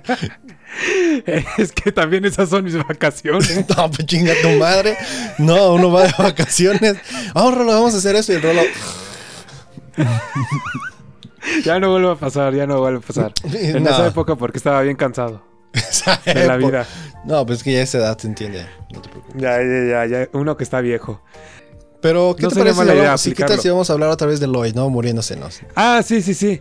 Es 1.56 1.72
que 1.72 1.90
también 1.92 2.24
esas 2.24 2.48
son 2.50 2.64
mis 2.64 2.76
vacaciones. 2.76 3.64
no, 3.76 3.90
pues 3.90 4.06
chinga 4.06 4.34
tu 4.42 4.50
madre. 4.50 4.96
No, 5.38 5.74
uno 5.74 5.90
va 5.90 6.04
de 6.04 6.12
vacaciones. 6.18 6.96
Vamos, 7.32 7.54
Rolo, 7.56 7.72
vamos 7.72 7.94
a 7.94 7.98
hacer 7.98 8.14
eso. 8.16 8.32
Y 8.32 8.36
el 8.36 8.42
Rolo, 8.42 8.62
ya 11.64 11.78
no 11.78 11.90
vuelve 11.90 12.10
a 12.12 12.14
pasar, 12.16 12.54
ya 12.54 12.66
no 12.66 12.78
vuelve 12.80 12.98
a 12.98 13.00
pasar. 13.02 13.32
En 13.52 13.82
No. 13.82 13.90
esa 13.90 14.06
época 14.08 14.36
porque 14.36 14.58
estaba 14.58 14.80
bien 14.82 14.96
cansado 14.96 15.42
de 16.24 16.46
la 16.46 16.56
vida. 16.56 16.86
No, 17.24 17.44
pues 17.46 17.58
es 17.58 17.64
que 17.64 17.72
ya 17.72 17.78
a 17.80 17.82
esa 17.82 17.98
edad 17.98 18.18
se 18.18 18.26
entiende. 18.28 18.66
No 18.92 19.00
te 19.00 19.08
preocupes. 19.08 19.40
Ya, 19.40 19.58
ya, 19.58 20.06
ya, 20.06 20.06
ya. 20.06 20.28
Uno 20.32 20.56
que 20.56 20.64
está 20.64 20.80
viejo. 20.80 21.22
Pero, 22.00 22.34
¿qué 22.36 22.42
No 22.42 22.50
te 22.50 22.56
parece? 22.56 22.76
mala 22.76 22.94
idea 22.94 23.16
sí, 23.16 23.32
¿Qué 23.32 23.44
tal 23.44 23.58
si 23.58 23.68
vamos 23.70 23.88
a 23.88 23.94
hablar 23.94 24.10
otra 24.10 24.26
vez 24.26 24.38
de 24.38 24.46
Lloyd, 24.46 24.74
no? 24.74 24.90
Muriéndosenos. 24.90 25.62
Ah, 25.74 26.02
sí, 26.04 26.20
sí, 26.20 26.34
sí. 26.34 26.60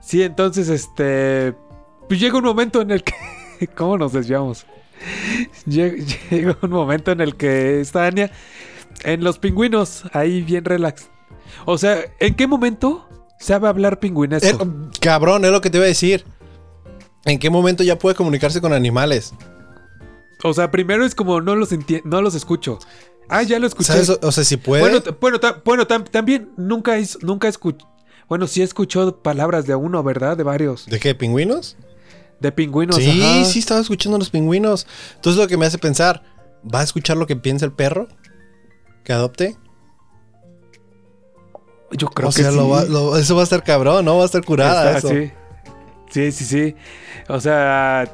Sí, 0.00 0.22
entonces, 0.24 0.68
este. 0.68 1.54
Pues 2.08 2.18
llega 2.18 2.36
un 2.36 2.44
momento 2.44 2.80
en 2.80 2.90
el 2.90 3.04
que. 3.04 3.14
¿Cómo 3.76 3.96
nos 3.96 4.12
desviamos? 4.12 4.66
Llega, 5.66 5.96
llega 6.30 6.56
un 6.62 6.70
momento 6.70 7.12
en 7.12 7.20
el 7.20 7.36
que 7.36 7.80
está 7.80 8.06
Anya 8.06 8.32
en 9.04 9.22
los 9.22 9.38
pingüinos, 9.38 10.02
ahí 10.12 10.42
bien 10.42 10.64
relax. 10.64 11.08
O 11.64 11.78
sea, 11.78 12.00
¿en 12.20 12.34
qué 12.34 12.46
momento 12.46 13.08
sabe 13.38 13.68
hablar 13.68 14.00
pingüinesco? 14.00 14.64
Eh, 14.64 14.68
cabrón, 15.00 15.44
es 15.44 15.50
lo 15.50 15.60
que 15.60 15.70
te 15.70 15.78
iba 15.78 15.84
a 15.84 15.88
decir. 15.88 16.24
¿En 17.24 17.38
qué 17.38 17.50
momento 17.50 17.82
ya 17.84 17.98
puede 17.98 18.16
comunicarse 18.16 18.60
con 18.60 18.72
animales? 18.72 19.32
O 20.42 20.52
sea, 20.52 20.70
primero 20.70 21.04
es 21.04 21.14
como 21.14 21.40
no 21.40 21.54
los 21.54 21.70
no 22.04 22.20
los 22.22 22.34
escucho. 22.34 22.78
Ah, 23.28 23.42
ya 23.44 23.58
lo 23.60 23.66
escuché. 23.68 23.92
¿Sabes? 23.92 24.10
O 24.22 24.32
sea, 24.32 24.44
si 24.44 24.56
puede. 24.56 24.82
Bueno, 24.82 25.00
bueno, 25.20 25.38
ta- 25.40 25.62
bueno 25.64 25.86
tam- 25.86 26.08
también 26.10 26.50
nunca 26.56 26.96
nunca 27.22 27.46
escuché. 27.48 27.86
Bueno, 28.28 28.46
sí 28.46 28.62
escuchó 28.62 29.22
palabras 29.22 29.66
de 29.66 29.74
uno, 29.74 30.02
¿verdad? 30.02 30.36
De 30.36 30.42
varios. 30.42 30.86
¿De 30.86 30.98
qué? 30.98 31.14
¿Pingüinos? 31.14 31.76
De 32.40 32.50
pingüinos. 32.50 32.96
sí, 32.96 33.22
ajá. 33.22 33.44
sí, 33.44 33.60
estaba 33.60 33.80
escuchando 33.80 34.18
los 34.18 34.30
pingüinos. 34.30 34.86
Entonces 35.14 35.40
lo 35.40 35.46
que 35.46 35.56
me 35.56 35.66
hace 35.66 35.78
pensar, 35.78 36.24
¿va 36.62 36.80
a 36.80 36.82
escuchar 36.82 37.16
lo 37.16 37.26
que 37.28 37.36
piensa 37.36 37.64
el 37.64 37.72
perro? 37.72 38.08
¿Que 39.04 39.12
adopte? 39.12 39.56
Yo 41.96 42.08
creo 42.08 42.28
o 42.28 42.32
que 42.32 42.42
sea, 42.42 42.50
sí. 42.50 42.56
lo 42.56 42.68
va- 42.68 42.84
lo- 42.84 43.16
eso 43.16 43.34
va 43.34 43.42
a 43.42 43.44
estar 43.44 43.62
cabrón, 43.62 44.04
¿no? 44.04 44.16
Va 44.16 44.22
a 44.22 44.26
estar 44.26 44.44
curada 44.44 44.96
Está- 44.96 44.98
eso. 44.98 45.08
sí. 45.08 45.32
sí, 46.10 46.32
sí, 46.32 46.44
sí. 46.44 46.76
O 47.28 47.38
sea, 47.40 48.04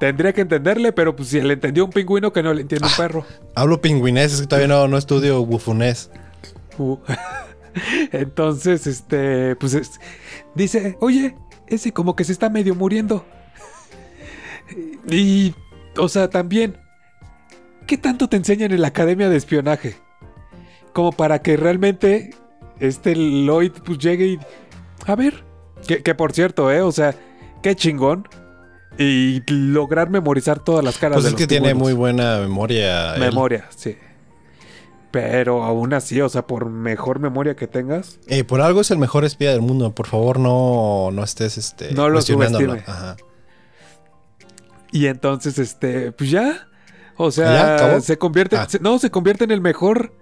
tendría 0.00 0.32
que 0.32 0.40
entenderle, 0.42 0.92
pero 0.92 1.14
pues 1.16 1.28
si 1.28 1.40
le 1.40 1.54
entendió 1.54 1.84
un 1.84 1.90
pingüino 1.90 2.32
que 2.32 2.42
no 2.42 2.52
le 2.52 2.62
entiende 2.62 2.86
un 2.86 2.94
perro. 2.96 3.24
Hablo 3.54 3.80
pingüinés, 3.80 4.32
es 4.32 4.40
que 4.40 4.46
todavía 4.46 4.68
no, 4.68 4.88
no 4.88 4.96
estudio 4.98 5.44
bufunés. 5.44 6.10
Uh. 6.78 6.96
Entonces, 8.12 8.86
este, 8.86 9.54
pues 9.56 9.74
es- 9.74 10.00
dice, 10.54 10.96
oye, 11.00 11.36
ese 11.66 11.92
como 11.92 12.16
que 12.16 12.24
se 12.24 12.32
está 12.32 12.48
medio 12.50 12.74
muriendo. 12.74 13.24
Y, 15.10 15.54
o 15.96 16.08
sea, 16.08 16.28
también, 16.28 16.76
¿qué 17.86 17.96
tanto 17.98 18.28
te 18.28 18.36
enseñan 18.36 18.72
en 18.72 18.82
la 18.82 18.88
academia 18.88 19.28
de 19.28 19.36
espionaje? 19.36 19.96
Como 20.92 21.12
para 21.12 21.40
que 21.42 21.56
realmente 21.56 22.30
este 22.80 23.14
Lloyd 23.14 23.72
pues 23.84 23.98
llegue 23.98 24.26
y... 24.26 24.38
A 25.06 25.14
ver, 25.16 25.44
que, 25.86 26.02
que 26.02 26.14
por 26.14 26.32
cierto, 26.32 26.70
¿eh? 26.70 26.82
O 26.82 26.92
sea, 26.92 27.14
qué 27.62 27.74
chingón. 27.76 28.28
Y 28.98 29.42
lograr 29.52 30.10
memorizar 30.10 30.58
todas 30.58 30.84
las 30.84 30.98
caras 30.98 31.16
Pues 31.16 31.24
de 31.24 31.28
es 31.28 31.32
los 31.34 31.38
que 31.40 31.46
tiene 31.46 31.72
muy 31.74 31.92
buena 31.92 32.38
memoria. 32.38 33.14
él. 33.14 33.20
Memoria, 33.20 33.68
sí. 33.76 33.96
Pero 35.12 35.62
aún 35.64 35.94
así, 35.94 36.20
o 36.20 36.28
sea, 36.28 36.46
por 36.46 36.66
mejor 36.68 37.18
memoria 37.20 37.54
que 37.56 37.66
tengas, 37.66 38.18
Eh, 38.26 38.44
por 38.44 38.60
algo 38.60 38.80
es 38.82 38.90
el 38.90 38.98
mejor 38.98 39.24
espía 39.24 39.52
del 39.52 39.62
mundo. 39.62 39.94
Por 39.94 40.06
favor, 40.06 40.38
no, 40.38 41.10
no 41.12 41.22
estés 41.24 41.56
este, 41.58 41.92
No 41.92 42.08
lo 42.10 42.20
subestime. 42.20 42.82
Ajá. 42.86 43.16
Y 44.92 45.06
entonces, 45.06 45.58
este, 45.58 46.12
pues 46.12 46.30
ya. 46.30 46.68
O 47.16 47.30
sea, 47.30 48.00
se 48.00 48.18
convierte. 48.18 48.56
Ah. 48.56 48.66
se- 48.68 48.80
no, 48.80 48.98
se 48.98 49.10
convierte 49.10 49.44
en 49.44 49.50
el 49.50 49.60
mejor. 49.60 50.12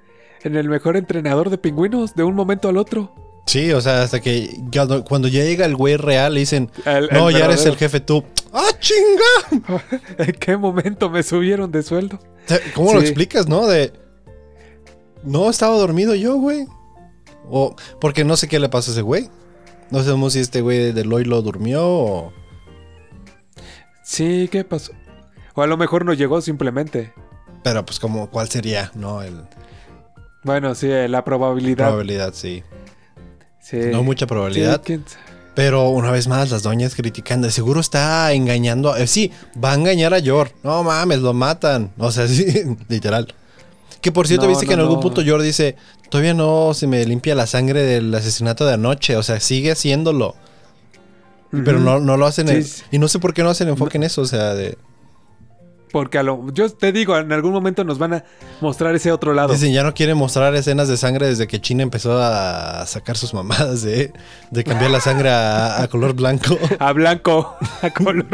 En 0.42 0.56
el 0.56 0.68
mejor 0.68 0.96
entrenador 0.96 1.50
de 1.50 1.58
pingüinos 1.58 2.14
de 2.14 2.22
un 2.24 2.34
momento 2.34 2.68
al 2.68 2.76
otro. 2.76 3.14
Sí, 3.46 3.72
o 3.72 3.80
sea, 3.80 4.02
hasta 4.02 4.20
que 4.20 4.60
cuando, 5.08 5.28
ya 5.28 5.44
llega 5.44 5.66
el 5.66 5.76
güey 5.76 5.96
real 5.96 6.34
le 6.34 6.40
dicen, 6.40 6.70
El- 6.84 7.08
no, 7.12 7.28
el 7.30 7.36
ya 7.36 7.44
eres 7.44 7.64
el 7.64 7.76
jefe 7.76 8.00
tú. 8.00 8.24
¡Ah, 8.52 8.70
chinga! 8.80 9.82
¿En 10.18 10.32
qué 10.32 10.56
momento 10.56 11.10
me 11.10 11.22
subieron 11.22 11.70
de 11.70 11.82
sueldo? 11.82 12.18
¿Cómo 12.74 12.94
lo 12.94 13.00
explicas, 13.00 13.46
no? 13.48 13.66
De, 13.66 13.92
no, 15.22 15.48
estaba 15.50 15.76
dormido 15.76 16.14
yo, 16.14 16.36
güey. 16.36 16.66
O, 17.48 17.76
porque 18.00 18.24
no 18.24 18.36
sé 18.36 18.48
qué 18.48 18.58
le 18.58 18.68
pasó 18.68 18.90
a 18.90 18.94
ese 18.94 19.02
güey. 19.02 19.28
No 19.90 20.00
sabemos 20.02 20.32
si 20.32 20.40
este 20.40 20.60
güey 20.60 20.92
de 20.92 21.04
Lloyd 21.04 21.26
lo 21.26 21.42
durmió 21.42 21.82
o... 21.86 22.32
Sí, 24.04 24.48
¿qué 24.50 24.64
pasó? 24.64 24.92
O 25.54 25.62
a 25.62 25.66
lo 25.66 25.76
mejor 25.76 26.04
no 26.04 26.12
llegó 26.14 26.40
simplemente. 26.40 27.12
Pero 27.62 27.84
pues 27.84 27.98
como, 28.00 28.28
¿cuál 28.30 28.48
sería? 28.48 28.90
No, 28.94 29.22
el 29.22 29.42
Bueno, 30.46 30.74
sí, 30.76 30.86
eh, 30.88 31.08
la 31.08 31.24
probabilidad. 31.24 31.88
probabilidad, 31.88 32.32
sí. 32.32 32.62
sí. 33.60 33.78
No 33.90 34.02
mucha 34.04 34.26
probabilidad. 34.28 34.80
Pero 35.56 35.88
una 35.88 36.10
vez 36.12 36.28
más, 36.28 36.50
las 36.50 36.62
doñas 36.62 36.94
criticando. 36.94 37.46
de 37.48 37.52
Seguro 37.52 37.80
está 37.80 38.32
engañando. 38.32 38.92
a- 38.92 39.00
eh, 39.00 39.06
sí, 39.08 39.32
va 39.62 39.72
a 39.72 39.74
engañar 39.74 40.14
a 40.14 40.20
Yor. 40.20 40.52
No 40.62 40.82
mames, 40.84 41.18
lo 41.20 41.32
matan. 41.32 41.90
O 41.98 42.12
sea, 42.12 42.28
sí, 42.28 42.46
literal. 42.88 43.34
Que 44.00 44.12
por 44.12 44.28
cierto, 44.28 44.44
No, 44.46 44.50
viste 44.50 44.66
que 44.66 44.74
en 44.74 44.80
algún 44.80 44.96
no. 44.96 45.00
punto 45.00 45.20
Yor 45.20 45.42
dice: 45.42 45.74
Todavía 46.10 46.32
no 46.34 46.74
se 46.74 46.86
me 46.86 47.04
limpia 47.04 47.34
la 47.34 47.46
sangre 47.48 47.82
del 47.82 48.14
asesinato 48.14 48.64
de 48.66 48.74
anoche. 48.74 49.16
O 49.16 49.22
sea, 49.24 49.40
sigue 49.40 49.72
haciéndolo. 49.72 50.36
Pero 51.50 51.80
no, 51.80 51.98
no 51.98 52.16
lo 52.16 52.26
hacen. 52.26 52.46
Sí, 52.48 52.54
en- 52.90 52.96
y 52.96 52.98
no 53.00 53.08
sé 53.08 53.18
por 53.18 53.34
qué 53.34 53.42
no 53.42 53.50
hacen 53.50 53.66
enfoque 53.68 53.96
en 53.96 54.04
eso. 54.04 54.20
O 54.22 54.26
sea, 54.26 54.54
de. 54.54 54.78
Porque 55.92 56.18
a 56.18 56.22
lo, 56.22 56.52
yo 56.52 56.68
te 56.68 56.90
digo, 56.92 57.16
en 57.16 57.32
algún 57.32 57.52
momento 57.52 57.84
nos 57.84 57.98
van 57.98 58.14
a 58.14 58.24
mostrar 58.60 58.94
ese 58.94 59.12
otro 59.12 59.32
lado. 59.34 59.52
Dicen, 59.52 59.72
ya 59.72 59.82
no 59.84 59.94
quieren 59.94 60.16
mostrar 60.18 60.54
escenas 60.54 60.88
de 60.88 60.96
sangre 60.96 61.26
desde 61.28 61.46
que 61.46 61.60
China 61.60 61.82
empezó 61.84 62.18
a 62.20 62.84
sacar 62.86 63.16
sus 63.16 63.32
mamadas 63.32 63.82
de, 63.82 64.12
de 64.50 64.64
cambiar 64.64 64.90
la 64.90 65.00
sangre 65.00 65.30
a, 65.30 65.80
a 65.82 65.88
color 65.88 66.12
blanco. 66.14 66.58
A 66.78 66.92
blanco, 66.92 67.56
a 67.82 67.90
color. 67.90 68.26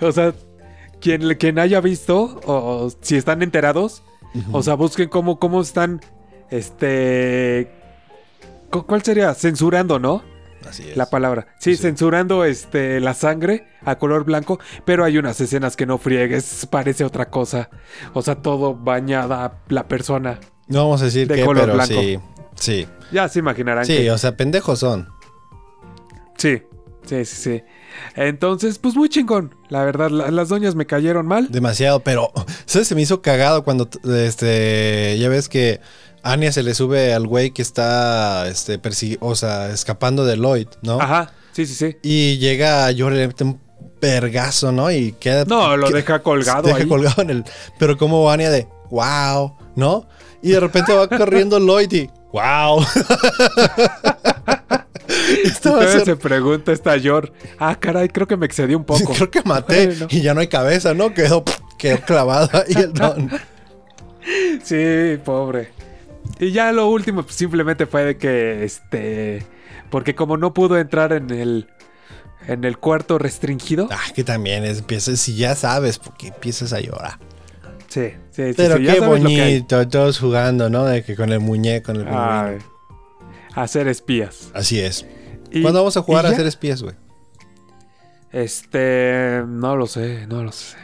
O 0.00 0.10
sea, 0.12 0.34
quien, 1.00 1.34
quien 1.36 1.58
haya 1.58 1.80
visto, 1.80 2.40
o, 2.44 2.52
o 2.86 2.92
si 3.00 3.16
están 3.16 3.42
enterados, 3.42 4.02
o 4.52 4.62
sea, 4.62 4.74
busquen 4.74 5.08
cómo, 5.08 5.38
cómo 5.38 5.60
están, 5.62 6.00
este... 6.50 7.70
cu- 8.70 8.84
¿Cuál 8.86 9.02
sería? 9.02 9.32
Censurando, 9.34 9.98
¿no? 9.98 10.22
Así 10.68 10.90
es. 10.90 10.96
La 10.96 11.06
palabra. 11.06 11.46
Sí, 11.58 11.76
Sí. 11.76 11.82
censurando 11.82 12.44
este, 12.44 13.00
la 13.00 13.14
sangre 13.14 13.66
a 13.84 13.96
color 13.98 14.24
blanco, 14.24 14.58
pero 14.84 15.04
hay 15.04 15.18
unas 15.18 15.40
escenas 15.40 15.76
que 15.76 15.86
no 15.86 15.98
friegues, 15.98 16.66
parece 16.70 17.04
otra 17.04 17.30
cosa. 17.30 17.70
O 18.14 18.22
sea, 18.22 18.36
todo 18.36 18.74
bañada 18.74 19.62
la 19.68 19.86
persona. 19.88 20.38
No 20.68 20.84
vamos 20.84 21.02
a 21.02 21.06
decir 21.06 21.28
de 21.28 21.36
qué, 21.36 21.44
color 21.44 21.62
pero 21.64 21.74
blanco. 21.74 21.94
sí. 22.00 22.18
Sí. 22.56 22.88
Ya 23.12 23.28
se 23.28 23.38
imaginarán 23.38 23.84
Sí, 23.84 23.96
que... 23.98 24.10
o 24.10 24.18
sea, 24.18 24.36
pendejos 24.36 24.78
son. 24.80 25.08
Sí, 26.38 26.62
sí, 27.04 27.24
sí, 27.24 27.36
sí. 27.36 27.62
Entonces, 28.14 28.78
pues 28.78 28.94
muy 28.96 29.08
chingón. 29.08 29.54
La 29.68 29.84
verdad, 29.84 30.10
la- 30.10 30.30
las 30.30 30.48
doñas 30.48 30.74
me 30.74 30.86
cayeron 30.86 31.26
mal. 31.26 31.48
Demasiado, 31.50 32.00
pero 32.00 32.30
¿sabes? 32.66 32.88
Se 32.88 32.94
me 32.94 33.02
hizo 33.02 33.22
cagado 33.22 33.62
cuando 33.64 33.88
este 34.04 35.16
ya 35.18 35.28
ves 35.28 35.48
que 35.48 35.80
Anya 36.32 36.52
se 36.52 36.62
le 36.62 36.74
sube 36.74 37.12
al 37.14 37.26
güey 37.26 37.50
que 37.52 37.62
está 37.62 38.48
este 38.48 38.80
o 39.20 39.34
sea, 39.34 39.70
escapando 39.70 40.24
de 40.24 40.36
Lloyd, 40.36 40.68
¿no? 40.82 41.00
Ajá, 41.00 41.32
sí, 41.52 41.66
sí, 41.66 41.74
sí. 41.74 41.96
Y 42.02 42.38
llega 42.38 42.86
a 42.86 42.90
Yor 42.90 43.12
y 43.12 43.16
le 43.16 43.28
mete 43.28 43.44
un 43.44 43.60
vergazo, 44.00 44.72
¿no? 44.72 44.90
Y 44.90 45.12
queda 45.12 45.44
No, 45.44 45.76
lo 45.76 45.90
deja 45.90 46.22
colgado 46.22 46.62
deja 46.62 46.78
ahí. 46.78 46.86
colgado 46.88 47.22
en 47.22 47.30
el 47.30 47.44
pero 47.78 47.96
como 47.96 48.30
Anya 48.30 48.50
de 48.50 48.66
wow, 48.90 49.56
¿no? 49.74 50.08
Y 50.42 50.50
de 50.50 50.60
repente 50.60 50.92
va 50.94 51.08
corriendo 51.16 51.58
Lloyd 51.58 51.92
y 51.92 52.10
wow. 52.32 52.84
Y 55.44 55.48
cer- 55.50 56.04
se 56.04 56.16
pregunta 56.16 56.72
esta 56.72 56.96
Yor. 56.96 57.32
Ah, 57.58 57.76
caray, 57.78 58.08
creo 58.08 58.26
que 58.26 58.36
me 58.36 58.46
excedí 58.46 58.74
un 58.74 58.84
poco. 58.84 59.12
Creo 59.14 59.30
que 59.30 59.42
maté 59.42 59.86
Bueno. 59.86 60.06
y 60.10 60.20
ya 60.22 60.34
no 60.34 60.40
hay 60.40 60.48
cabeza, 60.48 60.94
¿no? 60.94 61.14
Quedó, 61.14 61.44
quedó 61.78 61.98
clavado 62.00 62.48
ahí 62.52 62.74
el 62.82 62.92
don. 62.92 63.30
Sí, 64.64 65.18
pobre. 65.24 65.70
Y 66.38 66.52
ya 66.52 66.70
lo 66.72 66.88
último 66.88 67.22
pues, 67.22 67.34
simplemente 67.34 67.86
fue 67.86 68.04
de 68.04 68.16
que 68.18 68.64
este 68.64 69.44
porque 69.90 70.14
como 70.14 70.36
no 70.36 70.52
pudo 70.52 70.76
entrar 70.78 71.12
en 71.12 71.30
el 71.30 71.68
en 72.46 72.64
el 72.64 72.78
cuarto 72.78 73.18
restringido. 73.18 73.88
Ah, 73.90 74.12
que 74.14 74.22
también 74.22 74.64
es, 74.64 74.78
empiezas, 74.78 75.18
si 75.18 75.34
ya 75.36 75.54
sabes, 75.54 75.98
porque 75.98 76.28
empiezas 76.28 76.72
a 76.72 76.80
llorar. 76.80 77.18
Sí, 77.88 78.10
sí, 78.30 78.48
sí, 78.48 78.54
Pero 78.56 78.76
sí, 78.76 78.84
ya 78.84 78.94
qué 78.94 79.00
hay. 79.02 79.06
bonito, 79.06 79.88
todos 79.88 80.18
jugando, 80.18 80.68
¿no? 80.70 80.84
De 80.84 81.02
que 81.02 81.16
con 81.16 81.32
el 81.32 81.40
muñeco, 81.40 81.92
con 81.92 82.02
el 82.02 82.08
Ay, 82.08 82.58
hacer 83.54 83.88
espías. 83.88 84.50
Así 84.54 84.78
es. 84.80 85.06
Y- 85.50 85.62
¿Cuándo 85.62 85.80
vamos 85.80 85.96
a 85.96 86.02
jugar 86.02 86.26
a 86.26 86.28
ya. 86.28 86.34
hacer 86.34 86.46
espías, 86.46 86.82
güey? 86.82 86.94
Este, 88.32 89.42
no 89.46 89.76
lo 89.76 89.86
sé, 89.86 90.26
no 90.26 90.42
lo 90.42 90.52
sé. 90.52 90.76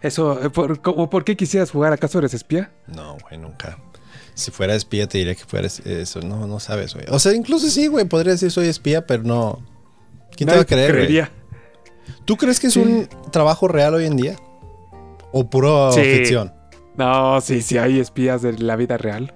Eso, 0.00 0.42
eh, 0.42 0.50
¿por, 0.50 0.80
¿por 0.80 1.24
qué 1.24 1.36
quisieras 1.36 1.70
jugar? 1.70 1.92
¿Acaso 1.92 2.18
eres 2.18 2.32
espía? 2.32 2.70
No, 2.86 3.18
güey, 3.22 3.38
nunca. 3.38 3.76
Si 4.34 4.50
fuera 4.50 4.74
espía 4.74 5.06
te 5.08 5.18
diría 5.18 5.34
que 5.34 5.44
fueras 5.44 5.80
eso. 5.80 6.20
No, 6.20 6.46
no 6.46 6.60
sabes, 6.60 6.94
güey. 6.94 7.06
O 7.10 7.18
sea, 7.18 7.32
incluso 7.34 7.68
sí, 7.68 7.86
güey, 7.88 8.04
podría 8.04 8.32
decir 8.32 8.50
soy 8.50 8.68
espía, 8.68 9.06
pero 9.06 9.22
no. 9.22 9.62
¿Quién 10.36 10.48
te 10.48 10.54
va 10.56 10.62
a 10.62 10.64
creer, 10.64 10.92
creería. 10.92 11.30
¿Tú 12.24 12.36
crees 12.36 12.58
que 12.60 12.68
es 12.68 12.74
Sí. 12.74 12.80
un 12.80 13.08
trabajo 13.30 13.68
real 13.68 13.94
hoy 13.94 14.06
en 14.06 14.16
día? 14.16 14.36
¿O 15.32 15.48
puro 15.48 15.92
Sí. 15.92 16.00
ficción? 16.02 16.52
No, 16.96 17.40
sí, 17.40 17.62
sí 17.62 17.78
hay 17.78 18.00
espías 18.00 18.42
de 18.42 18.54
la 18.58 18.76
vida 18.76 18.96
real. 18.98 19.32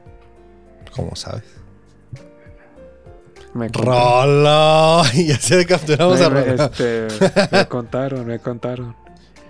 ¿Cómo 0.95 1.15
sabes? 1.17 1.45
Me. 3.55 3.69
¡Rolo! 3.69 5.03
Y 5.15 5.31
así 5.31 5.65
capturamos 5.65 6.21
a 6.21 6.29
Me- 6.31 6.41
me- 6.41 6.47
Rolo. 6.57 6.65
este, 6.65 7.07
me 7.53 7.67
contaron, 7.69 8.27
me 8.27 8.39
contaron. 8.41 8.97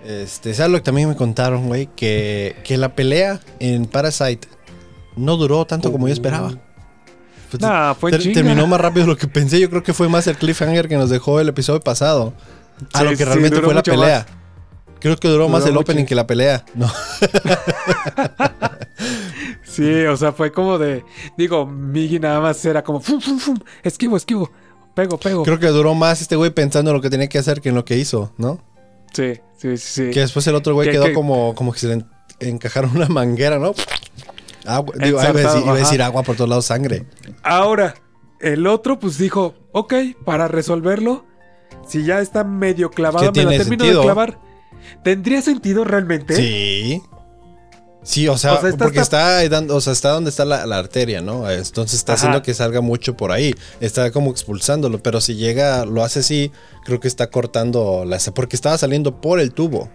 Este, 0.05 0.53
¿sabes 0.53 0.71
lo 0.71 0.77
que 0.77 0.83
también 0.83 1.09
me 1.09 1.15
contaron, 1.15 1.65
güey? 1.67 1.87
Que, 1.95 2.55
que 2.63 2.77
la 2.77 2.93
pelea 2.93 3.39
en 3.59 3.85
Parasite 3.87 4.47
no 5.15 5.37
duró 5.37 5.65
tanto 5.65 5.91
como 5.91 6.07
yo 6.07 6.13
esperaba. 6.13 6.53
Pues, 7.51 7.61
Nah, 7.61 7.93
fue 7.93 8.11
ter- 8.11 8.21
chinga. 8.21 8.33
terminó 8.35 8.67
más 8.67 8.81
rápido 8.81 9.05
de 9.05 9.11
lo 9.13 9.17
que 9.17 9.27
pensé. 9.27 9.59
Yo 9.59 9.69
creo 9.69 9.83
que 9.83 9.93
fue 9.93 10.09
más 10.09 10.27
el 10.27 10.35
cliffhanger 10.37 10.87
que 10.87 10.97
nos 10.97 11.09
dejó 11.09 11.39
el 11.39 11.47
episodio 11.49 11.79
pasado. 11.79 12.33
A 12.93 12.99
Sí, 12.99 13.03
lo 13.05 13.09
que 13.11 13.17
sí, 13.17 13.23
realmente 13.23 13.61
fue 13.61 13.73
la 13.73 13.83
pelea. 13.83 14.25
Creo 14.99 15.15
que 15.17 15.27
duró, 15.27 15.47
más 15.49 15.63
el 15.65 15.71
mucho. 15.73 15.81
opening 15.81 16.05
que 16.05 16.15
la 16.15 16.25
pelea. 16.27 16.65
No. 16.73 16.91
Sí, 19.63 20.05
o 20.05 20.15
sea, 20.15 20.31
fue 20.31 20.51
como 20.51 20.77
de. 20.77 21.03
Digo, 21.37 21.65
Miggy 21.65 22.19
nada 22.19 22.39
más 22.39 22.63
era 22.65 22.83
como. 22.83 23.01
Fum, 23.01 23.19
fum, 23.19 23.37
fum, 23.39 23.57
esquivo, 23.83 24.15
esquivo. 24.15 24.49
Pego, 24.93 25.17
pego. 25.19 25.43
Creo 25.43 25.59
que 25.59 25.67
duró 25.67 25.93
más 25.93 26.21
este 26.21 26.37
güey 26.37 26.51
pensando 26.51 26.91
en 26.91 26.95
lo 26.95 27.01
que 27.01 27.09
tenía 27.09 27.27
que 27.27 27.37
hacer 27.37 27.59
que 27.59 27.69
en 27.69 27.75
lo 27.75 27.83
que 27.83 27.97
hizo, 27.97 28.31
¿no? 28.37 28.59
Sí, 29.13 29.33
sí, 29.57 29.75
sí. 29.77 30.11
Que 30.11 30.21
después 30.21 30.47
el 30.47 30.55
otro 30.55 30.73
güey 30.73 30.87
Que- 30.87 30.93
quedó 30.93 31.05
que- 31.05 31.13
como, 31.13 31.53
como 31.55 31.73
que 31.73 31.79
se 31.79 31.87
le 31.87 31.93
en- 31.95 32.07
encajaron 32.39 32.95
una 32.95 33.07
manguera, 33.09 33.59
¿no? 33.59 33.73
Agua, 34.65 34.95
digo, 34.97 35.19
iba, 35.21 35.29
a 35.29 35.33
decir, 35.33 35.61
iba 35.63 35.73
a 35.73 35.77
decir 35.77 36.01
ajá. 36.01 36.07
agua 36.09 36.23
por 36.23 36.35
todos 36.35 36.49
lados, 36.49 36.65
sangre. 36.65 37.05
Ahora, 37.43 37.95
el 38.39 38.67
otro, 38.67 38.99
pues 38.99 39.17
dijo: 39.17 39.55
Ok, 39.71 39.93
para 40.23 40.47
resolverlo, 40.47 41.25
si 41.87 42.03
ya 42.03 42.19
está 42.21 42.43
medio 42.43 42.89
clavado, 42.91 43.31
me 43.31 43.43
la 43.43 43.49
termino 43.51 43.83
sentido. 43.83 43.99
de 44.01 44.05
clavar. 44.05 44.39
¿Tendría 45.03 45.41
sentido 45.41 45.83
realmente? 45.83 46.35
Sí. 46.35 47.01
Sí, 48.03 48.27
o 48.27 48.37
sea, 48.37 48.53
O 48.53 48.61
sea, 48.61 48.69
está 48.69 48.85
porque 48.85 48.99
está, 48.99 49.49
dando- 49.49 49.75
o 49.75 49.81
sea, 49.81 49.91
está 49.91 50.11
donde 50.11 50.29
está 50.29 50.45
la, 50.45 50.67
la 50.67 50.77
arteria, 50.77 51.21
¿no? 51.21 51.49
Entonces 51.49 51.95
está 51.97 52.13
Ajá. 52.13 52.19
haciendo 52.19 52.43
que 52.43 52.53
salga 52.53 52.79
mucho 52.81 53.17
por 53.17 53.31
ahí. 53.31 53.55
Está 53.79 54.11
como 54.11 54.29
expulsándolo, 54.29 55.01
pero 55.01 55.21
si 55.21 55.33
llega, 55.33 55.85
lo 55.85 56.03
hace 56.03 56.19
así, 56.19 56.51
creo 56.83 56.99
que 56.99 57.07
está 57.07 57.31
cortando 57.31 58.05
la... 58.05 58.19
Porque 58.35 58.55
estaba 58.55 58.77
saliendo 58.77 59.19
por 59.21 59.39
el 59.39 59.53
tubo, 59.53 59.89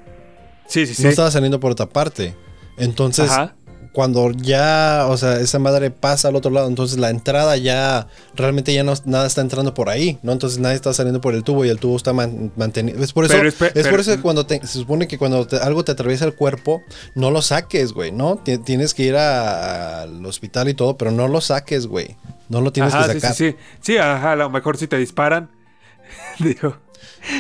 Sí, 0.67 0.87
sí, 0.89 0.95
sí. 0.97 1.05
no 1.05 1.09
estaba 1.11 1.31
saliendo 1.31 1.61
por 1.61 1.71
otra 1.71 1.87
parte. 1.89 2.35
Entonces, 2.79 3.31
Ajá. 3.31 3.55
Cuando 3.93 4.31
ya, 4.31 5.07
o 5.09 5.17
sea, 5.17 5.41
esa 5.41 5.59
madre 5.59 5.91
pasa 5.91 6.29
al 6.29 6.37
otro 6.37 6.51
lado, 6.51 6.69
entonces 6.69 6.99
la 6.99 7.11
entrada 7.11 7.57
ya, 7.57 8.07
realmente 8.35 8.73
ya 8.73 8.85
no, 8.85 8.95
nada 9.05 9.27
está 9.27 9.41
entrando 9.41 9.75
por 9.75 9.89
ahí, 9.89 10.19
¿no? 10.23 10.33
Entonces 10.33 10.59
nadie 10.59 10.77
está 10.77 10.93
saliendo 10.95 11.21
por 11.21 11.35
el 11.35 11.43
tubo 11.43 11.65
y 11.65 11.69
el 11.69 11.79
tubo 11.79 11.97
está 11.97 12.13
man- 12.13 12.53
mantenido. 12.57 13.03
Es 13.03 13.13
por 13.13 13.25
eso, 13.25 13.35
Pero 13.35 13.49
es 13.49 13.89
por 13.89 14.01
eso 14.01 14.15
que 14.17 14.23
cuando 14.23 14.47
te- 14.47 14.61
se 14.61 14.79
supone 14.79 15.09
que 15.09 15.19
cuando 15.19 15.47
te- 15.47 15.57
algo 15.57 15.85
te 15.85 15.93
atraviesa 15.93 16.25
el 16.25 16.35
cuerpo, 16.35 16.83
no 17.15 17.31
lo 17.31 17.43
saques, 17.43 17.93
güey, 17.93 18.13
¿no? 18.13 18.37
Ti- 18.37 18.59
Tienes 18.59 18.95
que 18.95 19.03
ir 19.05 19.17
a- 19.17 20.03
al 20.03 20.25
hospital 20.25 20.69
y 20.69 20.75
todo, 20.75 20.97
pero 20.97 21.11
no 21.11 21.27
lo 21.29 21.41
saques, 21.41 21.87
güey. 21.87 22.17
No 22.49 22.61
lo 22.61 22.73
tienes 22.73 22.95
Ajá, 22.95 23.07
que 23.09 23.15
sí, 23.15 23.21
sacar. 23.21 23.35
sí, 23.37 23.51
sí. 23.53 23.57
Sí, 23.81 23.97
ajá, 23.99 24.33
a 24.33 24.37
lo 24.37 24.51
mejor 24.51 24.77
si 24.77 24.87
te 24.89 24.97
disparan. 24.99 25.51
Digo. 26.39 26.77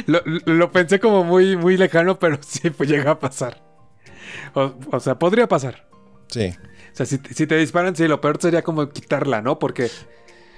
Lo, 0.07 0.21
lo 0.25 0.73
pensé 0.73 1.01
como 1.01 1.25
muy, 1.25 1.57
muy 1.57 1.77
lejano, 1.77 2.19
pero 2.19 2.39
sí, 2.47 2.71
pues 2.71 2.89
llega 2.89 3.13
a 3.13 3.19
pasar. 3.19 3.63
O, 4.55 4.73
o 4.93 5.01
sea, 5.01 5.19
podría 5.19 5.49
pasar. 5.49 5.89
Sí. 6.31 6.53
O 6.93 6.97
sea, 6.97 7.07
si, 7.07 7.19
te- 7.19 7.35
si 7.35 7.47
te 7.47 7.57
disparan, 7.57 7.95
sí, 7.97 8.07
lo 8.09 8.21
peor 8.21 8.38
sería 8.40 8.62
como 8.62 8.88
quitarla, 8.90 9.40
¿no? 9.43 9.59
Porque. 9.59 9.90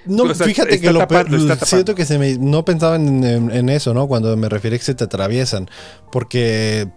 No, 0.05 0.23
O 0.23 0.33
sea, 0.33 0.45
fíjate 0.47 0.75
está 0.75 0.87
que 0.87 0.93
lo 0.93 0.99
tapando, 0.99 1.29
peor- 1.29 1.39
está 1.41 1.53
tapando. 1.55 1.65
siento 1.67 1.95
que 1.95 2.05
se 2.05 2.17
me 2.19 2.37
no 2.37 2.65
pensaba 2.65 2.97
en, 2.97 3.23
en- 3.23 3.51
en 3.51 3.69
eso, 3.69 3.93
¿no? 3.93 4.07
Cuando 4.07 4.35
me 4.35 4.49
refiero 4.49 4.75
a 4.75 4.79
que 4.79 4.83
se 4.85 4.95
te 4.95 5.03
atraviesan, 5.05 5.69
porque 6.11 6.87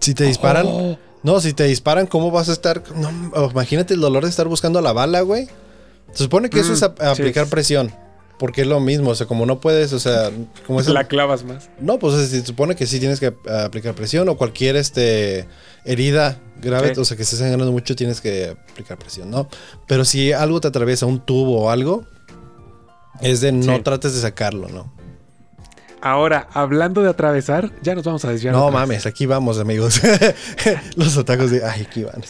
si 0.00 0.14
te 0.14 0.24
disparan, 0.24 0.66
Oh. 0.68 0.98
no, 1.22 1.40
si 1.40 1.52
te 1.52 1.64
disparan, 1.64 2.06
¿cómo 2.06 2.30
vas 2.30 2.48
a 2.48 2.52
estar? 2.52 2.82
No, 2.94 3.10
imagínate 3.50 3.94
el 3.94 4.00
dolor 4.00 4.22
de 4.24 4.30
estar 4.30 4.46
buscando 4.46 4.80
la 4.80 4.92
bala, 4.92 5.22
güey. 5.22 5.48
Se 6.12 6.24
supone 6.24 6.48
que 6.48 6.60
eso 6.60 6.70
Mm, 6.70 6.74
es 6.74 6.82
a- 6.84 6.94
sí. 6.96 7.20
aplicar 7.22 7.46
presión, 7.48 7.92
porque 8.44 8.60
es 8.60 8.66
lo 8.66 8.78
mismo, 8.78 9.08
o 9.08 9.14
sea, 9.14 9.26
como 9.26 9.46
no 9.46 9.58
puedes, 9.58 9.94
o 9.94 9.98
sea, 9.98 10.30
como 10.66 10.78
es 10.78 10.86
La 10.88 11.04
clavas 11.04 11.44
más. 11.44 11.70
no, 11.80 11.98
pues 11.98 12.12
o 12.12 12.18
sea, 12.18 12.26
se 12.26 12.44
supone 12.44 12.76
que 12.76 12.86
sí 12.86 13.00
tienes 13.00 13.18
que 13.18 13.28
eh, 13.28 13.34
aplicar 13.64 13.94
presión 13.94 14.28
o 14.28 14.36
cualquier 14.36 14.76
este 14.76 15.48
herida 15.86 16.36
grave, 16.60 16.92
o 16.98 17.04
sea, 17.06 17.16
que 17.16 17.22
estés 17.22 17.38
sangrando 17.38 17.72
mucho, 17.72 17.96
tienes 17.96 18.20
que 18.20 18.54
aplicar 18.70 18.98
presión, 18.98 19.30
¿no? 19.30 19.48
Pero 19.88 20.04
si 20.04 20.32
algo 20.32 20.60
te 20.60 20.68
atraviesa 20.68 21.06
un 21.06 21.20
tubo 21.24 21.62
o 21.62 21.70
algo, 21.70 22.04
es 23.22 23.40
de 23.40 23.52
no 23.52 23.76
Sí. 23.76 23.82
trates 23.82 24.12
de 24.14 24.20
sacarlo, 24.20 24.68
¿no? 24.68 24.92
Ahora, 26.02 26.46
hablando 26.52 27.02
de 27.02 27.08
atravesar, 27.08 27.72
ya 27.80 27.94
nos 27.94 28.04
vamos 28.04 28.26
a 28.26 28.30
desviar. 28.30 28.54
No 28.54 28.70
mames, 28.70 29.06
aquí 29.06 29.24
vamos, 29.24 29.58
amigos. 29.58 30.02
Los 30.96 31.16
atacos 31.16 31.50
de. 31.50 31.64
Ay, 31.64 31.86
aquí 31.88 32.02
van. 32.04 32.22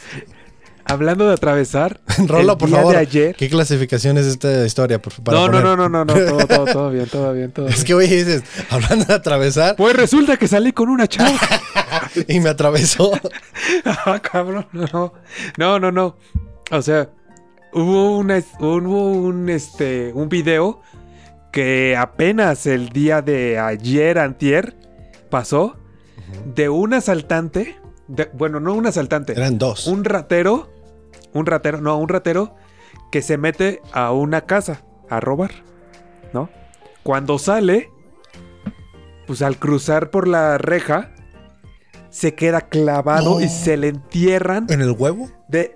Hablando 0.94 1.26
de 1.26 1.35
atravesar. 1.35 2.00
Rolo, 2.26 2.57
por 2.59 2.70
favor. 2.70 2.94
de 2.94 3.00
ayer. 3.00 3.37
¿Qué 3.37 3.48
clasificación 3.48 4.16
es 4.18 4.26
esta 4.26 4.64
historia? 4.66 5.00
Por, 5.00 5.12
No, 5.33 5.48
no, 5.48 5.61
no, 5.61 5.76
no, 5.76 5.88
no, 5.88 6.04
no, 6.04 6.14
todo, 6.14 6.46
todo, 6.46 6.64
todo 6.72 6.90
bien, 6.90 7.07
todo 7.07 7.33
bien, 7.33 7.52
todo 7.52 7.66
bien. 7.66 7.76
Es 7.78 7.85
que, 7.85 7.94
oye, 7.94 8.09
dices, 8.24 8.42
hablando 8.70 9.04
de 9.04 9.14
atravesar, 9.14 9.76
Pues 9.76 9.94
resulta 9.94 10.37
que 10.37 10.48
salí 10.48 10.72
con 10.72 10.88
una 10.88 11.07
chava. 11.07 11.30
y 12.28 12.40
me 12.40 12.48
atravesó. 12.48 13.12
ah, 13.85 14.20
cabrón, 14.20 14.66
no. 14.72 15.12
No, 15.59 15.78
no, 15.78 15.92
no. 15.92 16.16
O 16.70 16.83
sea, 16.83 17.11
hubo 17.72 18.16
una, 18.18 18.42
hubo 18.61 19.12
un 19.12 19.48
este 19.50 20.12
un 20.14 20.28
video 20.28 20.80
que 21.52 21.96
apenas 21.96 22.66
el 22.66 22.88
día 22.88 23.22
de 23.22 23.59
ayer 23.59 24.18
antier 24.18 24.74
pasó 25.30 25.76
de 26.54 26.68
un 26.68 26.94
asaltante, 26.94 27.76
de- 28.09 28.28
bueno, 28.33 28.59
no 28.59 28.74
un 28.74 28.87
asaltante, 28.87 29.35
Eran 29.35 29.59
dos. 29.59 29.87
un 29.87 30.04
ratero, 30.04 30.72
un 31.34 31.44
ratero, 31.46 31.80
no, 31.80 31.98
un 31.98 32.08
ratero 32.08 32.54
que 33.12 33.20
se 33.22 33.36
mete 33.36 33.82
a 33.92 34.12
una 34.12 34.42
casa 34.42 34.82
a 35.10 35.20
robar, 35.20 35.50
¿no? 36.32 36.48
Cuando 37.02 37.38
sale, 37.38 37.90
pues 39.26 39.42
al 39.42 39.58
cruzar 39.58 40.10
por 40.10 40.26
la 40.28 40.58
reja, 40.58 41.10
se 42.10 42.34
queda 42.34 42.62
clavado 42.62 43.38
No. 43.38 43.40
y 43.44 43.48
se 43.48 43.76
le 43.76 43.88
entierran 43.88 44.66
¿En 44.70 44.80
el 44.80 44.92
huevo? 44.92 45.28
de... 45.48 45.74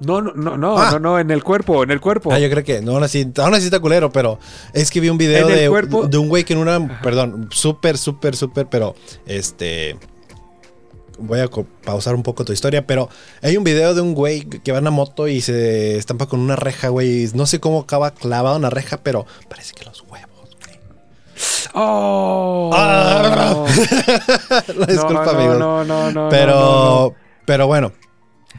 No, 0.00 0.20
no, 0.20 0.32
no, 0.34 0.56
no, 0.56 0.76
Ah. 0.78 0.88
no, 0.94 0.98
no, 0.98 1.18
en 1.20 1.30
el 1.30 1.44
cuerpo, 1.44 1.84
en 1.84 1.92
el 1.92 2.00
cuerpo. 2.00 2.32
Ah, 2.32 2.38
yo 2.40 2.50
creo 2.50 2.64
que, 2.64 2.80
no, 2.82 2.92
aún 2.92 3.04
así, 3.04 3.30
aún 3.38 3.54
así 3.54 3.66
está 3.66 3.78
culero, 3.78 4.10
pero 4.10 4.40
es 4.72 4.90
que 4.90 4.98
vi 4.98 5.08
un 5.08 5.16
video 5.18 5.46
de, 5.46 5.68
de 6.08 6.18
un 6.18 6.28
güey 6.28 6.42
que 6.42 6.54
en 6.54 6.58
una, 6.58 7.00
perdón, 7.02 7.48
súper, 7.52 7.96
súper, 7.96 8.34
súper, 8.34 8.66
pero 8.66 8.96
este, 9.26 9.96
voy 11.22 11.40
a 11.40 11.48
pausar 11.84 12.14
un 12.14 12.22
poco 12.22 12.44
tu 12.44 12.52
historia, 12.52 12.86
pero 12.86 13.08
hay 13.42 13.56
un 13.56 13.64
video 13.64 13.94
de 13.94 14.00
un 14.00 14.14
güey 14.14 14.42
que 14.42 14.72
va 14.72 14.78
en 14.78 14.84
una 14.84 14.90
moto 14.90 15.28
y 15.28 15.40
se 15.40 15.96
estampa 15.96 16.26
con 16.26 16.40
una 16.40 16.56
reja, 16.56 16.88
güey, 16.88 17.28
no 17.34 17.46
sé 17.46 17.60
cómo 17.60 17.80
acaba 17.80 18.10
clavado 18.10 18.56
en 18.56 18.62
la 18.62 18.70
reja, 18.70 18.98
pero 18.98 19.26
parece 19.48 19.74
que 19.74 19.84
los 19.84 20.02
huevos, 20.02 20.56
güey. 20.60 20.78
¡Oh! 21.74 22.70
Ah. 22.74 23.64
No, 24.76 24.86
Disculpa, 24.86 25.24
no, 25.24 25.30
amigos. 25.30 25.58
No, 25.58 25.84
no, 25.84 26.10
no, 26.10 26.28
pero, 26.28 26.52
no, 26.52 27.04
no. 27.08 27.14
pero 27.46 27.66
bueno, 27.66 27.92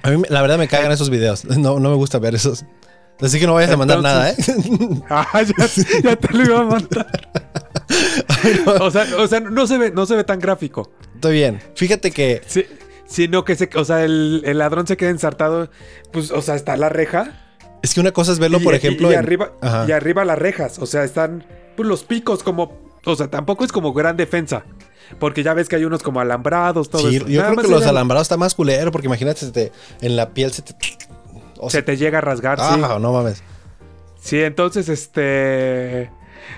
a 0.01 0.09
mí 0.09 0.21
la 0.29 0.41
verdad 0.41 0.57
me 0.57 0.67
cagan 0.67 0.91
esos 0.91 1.09
videos, 1.09 1.45
no, 1.45 1.79
no 1.79 1.89
me 1.89 1.95
gusta 1.95 2.19
ver 2.19 2.35
esos. 2.35 2.65
Así 3.21 3.39
que 3.39 3.45
no 3.45 3.53
vayas 3.53 3.71
a 3.71 3.77
mandar 3.77 4.01
nada, 4.01 4.31
¿eh? 4.31 4.35
Ah, 5.09 5.41
ya, 5.43 6.01
ya 6.03 6.15
te 6.15 6.33
lo 6.33 6.43
iba 6.43 6.59
a 6.59 6.63
mandar. 6.63 7.29
o 8.81 8.91
sea, 8.91 9.05
o 9.17 9.27
sea, 9.27 9.39
no 9.39 9.67
se 9.67 9.77
ve, 9.77 9.91
no 9.91 10.05
se 10.05 10.15
ve 10.15 10.23
tan 10.23 10.39
gráfico. 10.39 10.91
Estoy 11.23 11.35
bien. 11.37 11.61
Fíjate 11.75 12.11
que 12.11 12.41
Sí, 12.45 12.65
sino 13.07 13.45
que 13.45 13.55
se, 13.55 13.69
o 13.75 13.85
sea, 13.85 14.03
el, 14.03 14.41
el 14.45 14.57
ladrón 14.57 14.87
se 14.87 14.97
queda 14.97 15.09
ensartado, 15.09 15.69
pues, 16.11 16.31
o 16.31 16.41
sea, 16.41 16.55
está 16.55 16.75
la 16.75 16.89
reja. 16.89 17.39
es 17.81 17.93
que 17.93 18.01
una 18.01 18.11
cosa 18.11 18.33
es 18.33 18.39
verlo, 18.39 18.57
y, 18.59 18.63
por 18.63 18.73
y- 18.73 18.77
ejemplo, 18.77 19.09
y, 19.09 19.13
en- 19.13 19.19
arriba, 19.19 19.51
Ajá. 19.61 19.85
y 19.87 19.91
arriba 19.93 20.25
las 20.25 20.37
rejas, 20.37 20.79
o 20.79 20.85
sea, 20.85 21.03
están 21.05 21.45
pues, 21.77 21.87
los 21.87 22.03
picos 22.03 22.43
como, 22.43 22.77
o 23.05 23.15
sea, 23.15 23.29
tampoco 23.29 23.63
es 23.63 23.71
como 23.71 23.93
gran 23.93 24.17
defensa, 24.17 24.65
porque 25.19 25.43
ya 25.43 25.53
ves 25.53 25.69
que 25.69 25.75
hay 25.77 25.85
unos 25.85 26.03
como 26.03 26.19
alambrados, 26.19 26.89
todo 26.89 27.09
Sí, 27.09 27.15
eso. 27.17 27.27
yo 27.27 27.39
Nada 27.41 27.53
creo 27.53 27.63
que 27.63 27.71
los 27.71 27.81
era- 27.83 27.91
alambrados 27.91 28.25
está 28.25 28.35
más 28.37 28.53
culero 28.55 28.91
porque 28.91 29.07
imagínate 29.07 29.39
se 29.41 29.51
te- 29.51 29.71
en 30.01 30.15
la 30.17 30.31
piel 30.31 30.51
se 30.51 30.61
te. 30.63 30.75
o 31.59 31.69
se 31.69 31.81
te 31.83 31.95
llega 31.95 32.17
a 32.17 32.21
rasgar, 32.21 32.59
sí. 32.59 32.65
ah, 32.67 32.97
no 32.99 33.13
mames. 33.13 33.41
Sí, 34.19 34.41
entonces, 34.41 34.89
este, 34.89 36.09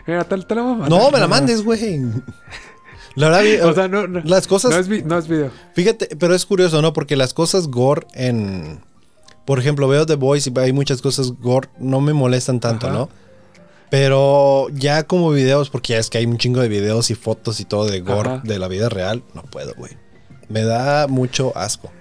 mira, 0.08 0.23
te, 0.23 0.38
te 0.38 0.56
la 0.56 0.62
voy 0.63 0.71
a 0.73 0.75
mandar. 0.78 0.89
No, 0.89 1.12
me 1.12 1.19
la 1.19 1.28
mandes, 1.28 1.63
güey. 1.63 2.01
La 3.15 3.30
verdad, 3.30 3.43
vi- 3.43 3.58
O 3.69 3.73
sea, 3.73 3.88
no, 3.88 4.08
no, 4.08 4.21
las 4.23 4.47
cosas. 4.47 4.71
no 4.71 4.78
es, 4.78 4.88
vi- 4.88 5.04
no 5.04 5.17
es 5.17 5.28
video. 5.28 5.51
Fíjate, 5.73 6.15
pero 6.17 6.36
es 6.36 6.45
curioso, 6.45 6.82
¿no? 6.82 6.93
Porque 6.93 7.15
las 7.15 7.34
cosas 7.34 7.67
gore 7.67 8.06
en. 8.13 8.80
Por 9.45 9.60
ejemplo, 9.60 9.88
veo 9.88 10.06
The 10.06 10.15
Voice 10.15 10.51
y 10.54 10.60
hay 10.60 10.73
muchas 10.73 11.01
cosas 11.01 11.32
gore, 11.39 11.69
no 11.80 12.01
me 12.01 12.13
molestan 12.13 12.60
tanto, 12.60 12.88
Ajá. 12.88 12.95
¿no? 12.95 13.10
Pero 13.91 14.67
ya 14.73 15.04
como 15.04 15.30
videos, 15.32 15.69
porque 15.69 15.93
ya 15.93 15.99
es 15.99 16.10
que 16.10 16.17
hay 16.17 16.25
un 16.25 16.38
chingo 16.38 16.60
de 16.62 16.67
videos 16.67 17.12
y 17.12 17.15
fotos 17.15 17.60
y 17.60 17.65
todo 17.65 17.86
de 17.86 18.01
gore 18.01 18.30
Ajá. 18.30 18.41
de 18.43 18.58
la 18.60 18.67
vida 18.67 18.89
real, 18.89 19.23
no 19.36 19.43
puedo, 19.43 19.73
güey. 19.75 19.91
Me 20.49 20.63
da 20.63 21.08
mucho 21.08 21.56
asco. 21.56 21.91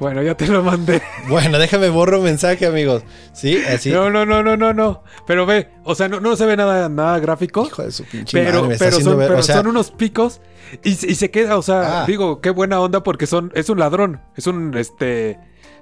Bueno, 0.00 0.22
ya 0.22 0.36
te 0.36 0.46
lo 0.46 0.62
mandé. 0.62 1.02
Bueno, 1.28 1.58
déjame 1.58 1.88
borro 1.90 2.18
un 2.18 2.24
mensaje, 2.24 2.66
amigos. 2.66 3.02
Sí, 3.32 3.60
así. 3.68 3.90
No, 3.90 4.10
no, 4.10 4.24
no, 4.24 4.42
no, 4.42 4.56
no, 4.56 4.72
no. 4.72 5.02
Pero 5.26 5.44
ve, 5.44 5.68
o 5.84 5.94
sea, 5.94 6.08
no, 6.08 6.20
no 6.20 6.36
se 6.36 6.46
ve 6.46 6.56
nada, 6.56 6.88
nada 6.88 7.18
gráfico. 7.18 7.66
Hijo 7.66 7.82
de 7.82 7.90
su 7.90 8.04
pinche 8.04 8.38
Pero, 8.38 8.58
madre, 8.62 8.68
me 8.68 8.74
está 8.74 8.84
pero, 8.86 9.00
son, 9.00 9.18
ver- 9.18 9.28
pero 9.28 9.40
o 9.40 9.42
sea, 9.42 9.56
son 9.56 9.66
unos 9.66 9.90
picos 9.90 10.40
y, 10.84 10.90
y 10.90 11.14
se 11.16 11.30
queda, 11.30 11.56
o 11.58 11.62
sea, 11.62 12.02
Ah. 12.02 12.06
digo, 12.06 12.40
qué 12.40 12.50
buena 12.50 12.80
onda 12.80 13.02
porque 13.02 13.26
son, 13.26 13.50
es 13.54 13.68
un 13.70 13.78
ladrón, 13.78 14.20
es 14.36 14.46
un, 14.46 14.76
este, 14.76 15.38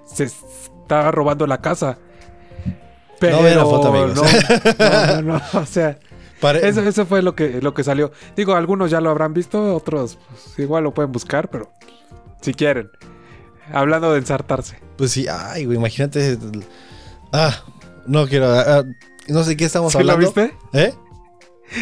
se 0.06 0.24
está 0.24 1.10
robando 1.10 1.46
la 1.46 1.60
casa. 1.60 1.98
Pero 3.20 3.36
No 3.38 3.42
vean 3.44 3.56
la 3.58 3.64
foto, 3.64 3.88
amigos. 3.88 4.14
No, 4.14 4.22
no, 4.22 5.22
no, 5.22 5.38
no, 5.52 5.60
o 5.60 5.66
sea, 5.66 5.98
pare- 6.40 6.66
eso, 6.66 6.80
eso 6.82 7.06
fue 7.06 7.22
lo 7.22 7.34
que, 7.34 7.60
lo 7.62 7.72
que 7.74 7.84
salió. 7.84 8.12
Digo, 8.36 8.54
algunos 8.54 8.90
ya 8.90 9.00
lo 9.00 9.10
habrán 9.10 9.32
visto, 9.34 9.74
otros 9.74 10.18
pues, 10.28 10.58
igual 10.58 10.84
lo 10.84 10.92
pueden 10.94 11.12
buscar, 11.12 11.48
pero 11.48 11.70
si 12.40 12.52
quieren. 12.54 12.90
Hablando 13.72 14.12
de 14.12 14.18
ensartarse. 14.18 14.78
Pues 14.96 15.12
sí, 15.12 15.26
ay, 15.28 15.64
güey, 15.64 15.76
imagínate. 15.76 16.38
Ah, 17.32 17.54
no 18.06 18.26
quiero. 18.26 18.52
ah, 18.52 18.84
no 19.28 19.42
sé 19.44 19.56
qué 19.56 19.64
estamos 19.64 19.92
¿Sí 19.92 19.98
lo 20.02 20.12
hablando. 20.12 20.32
viste? 20.32 20.56
¿Eh? 20.72 20.94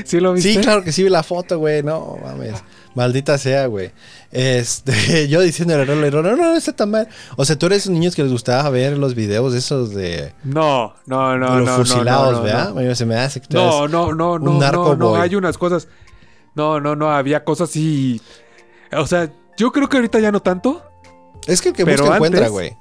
¿Sí 0.05 0.19
lo 0.21 0.33
viste? 0.33 0.55
Sí, 0.55 0.61
claro 0.61 0.83
que 0.83 0.93
sí 0.93 1.03
vi 1.03 1.11
la 1.11 1.23
foto, 1.23 1.59
güey. 1.59 1.83
No, 1.83 2.17
mames. 2.23 2.63
Maldita 2.95 3.39
sea, 3.39 3.67
güey. 3.67 3.91
Este, 4.31 5.29
yo 5.29 5.41
diciendo 5.41 5.75
el 5.75 5.81
error, 5.81 6.25
no, 6.25 6.37
no, 6.37 6.37
no 6.37 6.57
está 6.57 6.75
tan 6.75 6.91
mal. 6.91 7.09
O 7.37 7.45
sea, 7.45 7.57
tú 7.57 7.67
eres 7.67 7.87
un 7.87 7.95
niño 7.95 8.11
que 8.15 8.23
les 8.23 8.33
gustaba 8.33 8.69
ver 8.71 8.97
los 8.97 9.15
videos 9.15 9.53
esos 9.55 9.95
de, 9.95 10.33
No, 10.45 10.95
no, 11.07 11.37
no, 11.37 11.59
los 11.59 11.69
no, 11.69 11.77
fusilados, 11.77 12.33
no, 12.33 12.39
no, 12.39 12.75
¿verdad? 12.75 12.95
se 12.95 13.05
me 13.05 13.17
hace 13.17 13.41
que 13.41 13.49
tú 13.49 13.57
no, 13.57 13.89
no, 13.89 14.13
no, 14.13 14.33
un 14.35 14.59
narco 14.59 14.91
no, 14.91 14.97
no, 14.97 15.09
boy. 15.11 15.21
hay 15.21 15.35
unas 15.35 15.59
cosas. 15.59 15.89
No, 16.55 16.81
no, 16.81 16.95
no, 16.95 17.11
había 17.11 17.45
cosas 17.45 17.75
y. 17.77 18.23
O 18.97 19.07
sea, 19.07 19.31
yo 19.57 19.73
creo 19.73 19.89
que 19.89 19.97
ahorita 19.97 20.21
ya 20.21 20.31
no 20.31 20.41
tanto. 20.41 20.83
Es 21.47 21.61
que 21.61 21.69
el 21.71 21.75
que 21.75 21.85
Pero 21.85 22.03
busca 22.05 22.17
encuentra, 22.17 22.49
güey. 22.49 22.77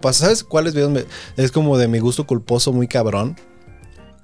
Pues, 0.00 0.16
¿sabes 0.16 0.42
cuáles 0.44 0.74
videos? 0.74 0.90
me- 0.90 1.04
Es 1.36 1.52
como 1.52 1.76
de 1.78 1.86
mi 1.88 1.98
gusto 1.98 2.26
culposo 2.26 2.72
muy 2.72 2.88
cabrón. 2.88 3.36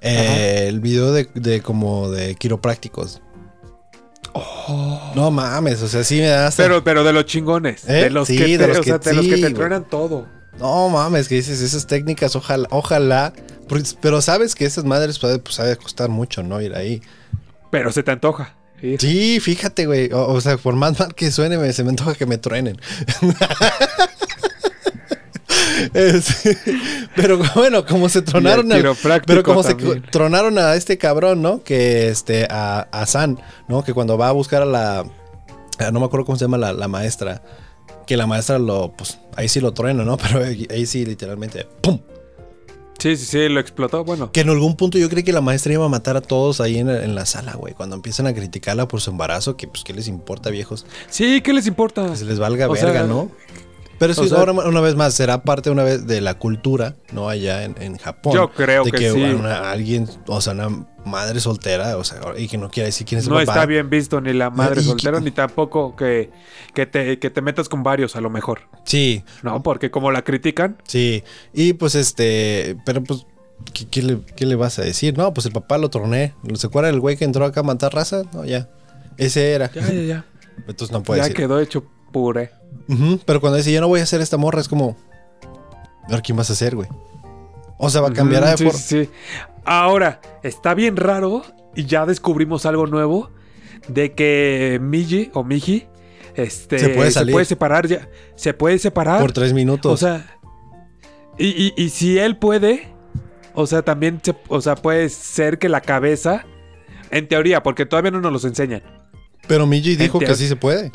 Eh, 0.00 0.66
el 0.68 0.80
video 0.80 1.12
de, 1.12 1.28
de 1.34 1.60
como 1.62 2.10
de 2.10 2.34
quiroprácticos. 2.34 3.20
No 5.14 5.30
mames, 5.30 5.80
o 5.82 5.88
sea, 5.88 6.04
sí 6.04 6.16
me 6.20 6.26
da 6.26 6.48
hasta- 6.48 6.62
Pero, 6.62 6.84
pero 6.84 7.04
de 7.04 7.12
los 7.12 7.24
chingones. 7.24 7.88
¿Eh? 7.88 7.92
De 8.04 8.10
los 8.10 8.28
Sí, 8.28 8.36
que 8.36 8.44
te, 8.44 8.58
de 8.58 8.68
los 8.68 8.78
o 8.78 8.82
sea, 8.82 8.98
que- 8.98 9.08
de 9.10 9.14
los 9.16 9.26
que 9.26 9.36
te 9.38 9.50
truenan 9.50 9.84
todo. 9.88 10.26
No 10.58 10.88
mames, 10.88 11.28
que 11.28 11.36
dices, 11.36 11.60
esas 11.60 11.86
técnicas, 11.86 12.34
ojalá, 12.36 12.66
ojalá. 12.70 13.32
Pero 14.00 14.20
sabes 14.20 14.54
que 14.54 14.64
esas 14.64 14.84
madres 14.84 15.18
pues, 15.18 15.40
sabe 15.50 15.76
costar 15.76 16.08
mucho, 16.08 16.42
¿no? 16.42 16.60
Ir 16.60 16.74
ahí. 16.74 17.02
Pero 17.70 17.92
se 17.92 18.02
te 18.02 18.10
antoja. 18.10 18.55
Sí, 18.98 19.40
fíjate, 19.40 19.86
güey. 19.86 20.12
O, 20.12 20.26
o 20.28 20.40
sea, 20.40 20.56
por 20.58 20.74
más 20.76 20.98
mal 20.98 21.14
que 21.14 21.30
suene, 21.30 21.56
me- 21.58 21.72
se 21.72 21.82
me 21.84 21.90
antoja 21.90 22.14
que 22.14 22.26
me 22.26 22.38
truenen. 22.38 22.78
Es- 25.94 26.42
pero 27.14 27.38
bueno, 27.54 27.84
como 27.86 28.08
se 28.08 28.22
tronaron 28.22 28.68
quiropráctico 28.68 29.26
pero 29.26 29.42
como 29.42 29.62
se 29.62 29.74
tronaron 30.10 30.58
a 30.58 30.74
este 30.74 30.96
cabrón, 30.98 31.42
¿no? 31.42 31.62
Que 31.62 32.08
este 32.08 32.46
a, 32.50 32.88
a 32.90 33.06
San, 33.06 33.38
¿no? 33.68 33.84
Que 33.84 33.92
cuando 33.94 34.16
va 34.18 34.28
a 34.28 34.32
buscar 34.32 34.62
a 34.62 34.66
la 34.66 35.00
a- 35.78 35.90
no 35.92 36.00
me 36.00 36.06
acuerdo 36.06 36.24
cómo 36.26 36.38
se 36.38 36.44
llama 36.44 36.58
la, 36.58 36.72
la 36.72 36.88
maestra, 36.88 37.42
que 38.06 38.16
la 38.16 38.26
maestra 38.26 38.58
lo 38.58 38.92
pues 38.96 39.18
ahí 39.36 39.48
sí 39.48 39.60
lo 39.60 39.72
truena, 39.72 40.02
¿no? 40.04 40.16
Pero 40.22 40.44
ahí, 40.44 40.66
ahí 40.70 40.86
sí 40.86 41.04
literalmente 41.04 41.66
pum. 41.82 42.00
Sí, 43.06 43.16
sí, 43.16 43.24
sí, 43.26 43.48
lo 43.48 43.60
explotó. 43.60 44.02
Bueno, 44.02 44.32
Que 44.32 44.40
en 44.40 44.48
algún 44.48 44.74
punto 44.74 44.98
yo 44.98 45.08
creí 45.08 45.22
que 45.22 45.32
la 45.32 45.40
maestra 45.40 45.72
iba 45.72 45.84
a 45.84 45.88
matar 45.88 46.16
a 46.16 46.20
todos 46.20 46.60
ahí 46.60 46.78
en, 46.78 46.90
en 46.90 47.14
la 47.14 47.24
sala, 47.24 47.54
güey, 47.54 47.72
cuando 47.72 47.94
empiezan 47.94 48.26
a 48.26 48.34
criticarla 48.34 48.88
por 48.88 49.00
su 49.00 49.10
embarazo, 49.10 49.56
que 49.56 49.68
pues 49.68 49.84
qué 49.84 49.92
les 49.94 50.08
importa, 50.08 50.50
viejos, 50.50 50.86
sí, 51.08 51.40
¿qué 51.40 51.52
les 51.52 51.68
importa? 51.68 52.10
que 52.10 52.16
se 52.16 52.24
les 52.24 52.40
valga 52.40 52.68
O 52.68 52.72
verga, 52.72 52.92
sea, 52.92 53.04
¿no? 53.04 53.30
Pero 53.98 54.14
que 54.14 54.28
sea- 54.28 54.38
ahora 54.38 54.52
una 54.52 54.80
vez 54.80 54.94
más 54.94 55.14
será 55.14 55.42
parte 55.42 55.70
una 55.70 55.82
vez 55.82 56.06
de 56.06 56.20
la 56.20 56.34
cultura, 56.38 56.96
¿no? 57.12 57.28
Allá 57.28 57.64
en, 57.64 57.74
en 57.80 57.96
Japón. 57.98 58.34
Yo 58.34 58.50
creo 58.52 58.84
de 58.84 58.90
que 58.90 58.98
que 58.98 59.10
sí. 59.12 59.22
una- 59.22 59.70
alguien, 59.70 60.08
o 60.26 60.40
sea, 60.40 60.52
una 60.52 60.86
madre 61.04 61.40
soltera, 61.40 61.96
o 61.96 62.04
sea, 62.04 62.18
y 62.36 62.48
que 62.48 62.58
no 62.58 62.68
quiere 62.70 62.86
decir 62.88 63.06
quién 63.06 63.20
es 63.20 63.26
el 63.26 63.30
No 63.32 63.38
papá. 63.38 63.52
está 63.52 63.66
bien 63.66 63.88
visto 63.88 64.20
ni 64.20 64.32
la 64.32 64.50
madre 64.50 64.82
soltera, 64.82 65.20
ni 65.20 65.30
tampoco 65.30 65.94
que, 65.96 66.30
que, 66.74 66.84
te, 66.86 67.18
que 67.18 67.30
te 67.30 67.40
metas 67.42 67.68
con 67.68 67.82
varios 67.82 68.16
a 68.16 68.20
lo 68.20 68.28
mejor. 68.30 68.60
Sí, 68.84 69.24
No, 69.42 69.62
porque 69.62 69.90
como 69.90 70.10
la 70.10 70.22
critican, 70.22 70.76
sí. 70.86 71.22
Y 71.54 71.74
pues 71.74 71.94
este, 71.94 72.76
pero 72.84 73.02
pues, 73.04 73.24
¿qué, 73.72 73.86
qué 73.88 74.02
le, 74.02 74.20
qué 74.36 74.46
le 74.46 74.56
vas 74.56 74.78
a 74.78 74.82
decir? 74.82 75.16
No, 75.16 75.32
pues 75.32 75.46
el 75.46 75.52
papá 75.52 75.78
lo 75.78 75.88
torné. 75.90 76.34
¿Se 76.54 76.66
acuerda 76.66 76.90
el 76.90 77.00
güey 77.00 77.16
que 77.16 77.24
entró 77.24 77.44
acá 77.44 77.60
a 77.60 77.62
matar 77.62 77.94
raza? 77.94 78.22
No, 78.34 78.44
ya. 78.44 78.68
Ese 79.16 79.52
era. 79.52 79.70
ya, 79.72 79.82
ya, 79.92 80.02
ya. 80.02 80.24
Entonces 80.66 80.90
no 80.90 81.02
puede 81.02 81.18
ya 81.20 81.24
decir. 81.24 81.36
quedó 81.36 81.60
hecho 81.60 81.84
Pero 83.24 83.40
cuando 83.40 83.56
dice, 83.56 83.72
yo 83.72 83.80
no 83.80 83.88
voy 83.88 84.00
a 84.00 84.04
hacer 84.04 84.20
esta 84.20 84.36
morra, 84.36 84.60
es 84.60 84.68
como, 84.68 84.96
a 86.04 86.10
ver 86.12 86.22
quién 86.22 86.36
vas 86.36 86.50
a 86.50 86.52
hacer, 86.52 86.74
güey. 86.76 86.88
O 87.78 87.90
sea, 87.90 88.00
va 88.00 88.08
a 88.08 88.12
cambiar 88.12 88.44
de 88.44 88.56
sí, 88.56 88.64
forma. 88.64 88.78
sí. 88.78 89.10
Ahora, 89.64 90.20
está 90.42 90.74
bien 90.74 90.96
raro 90.96 91.42
y 91.74 91.84
ya 91.86 92.06
descubrimos 92.06 92.64
algo 92.66 92.86
nuevo 92.86 93.30
de 93.88 94.14
que 94.14 94.78
Miji 94.80 95.30
o 95.34 95.44
Miji 95.44 95.86
este, 96.34 96.78
Se 96.78 96.88
puede 96.90 97.10
salir. 97.10 97.44
separar 97.44 97.86
ya. 97.86 98.08
Se 98.34 98.54
puede 98.54 98.78
separar. 98.78 99.20
Por 99.20 99.32
tres 99.32 99.52
minutos. 99.52 99.92
O 99.92 99.96
sea, 99.96 100.38
y, 101.38 101.46
y- 101.48 101.74
y 101.76 101.88
si 101.90 102.18
él 102.18 102.36
puede, 102.38 102.88
o 103.54 103.66
sea, 103.66 103.82
también 103.82 104.20
se- 104.22 104.36
o 104.48 104.60
sea, 104.60 104.76
puede 104.76 105.08
ser 105.08 105.58
que 105.58 105.68
la 105.68 105.80
cabeza, 105.80 106.44
en 107.10 107.26
teoría, 107.28 107.62
porque 107.62 107.84
todavía 107.86 108.10
no 108.10 108.20
nos 108.20 108.32
los 108.32 108.44
enseñan. 108.44 108.82
pero 109.48 109.66
Miji 109.66 109.96
dijo 109.96 110.18
que 110.18 110.34
sí 110.34 110.46
se 110.48 110.56
puede. 110.56 110.92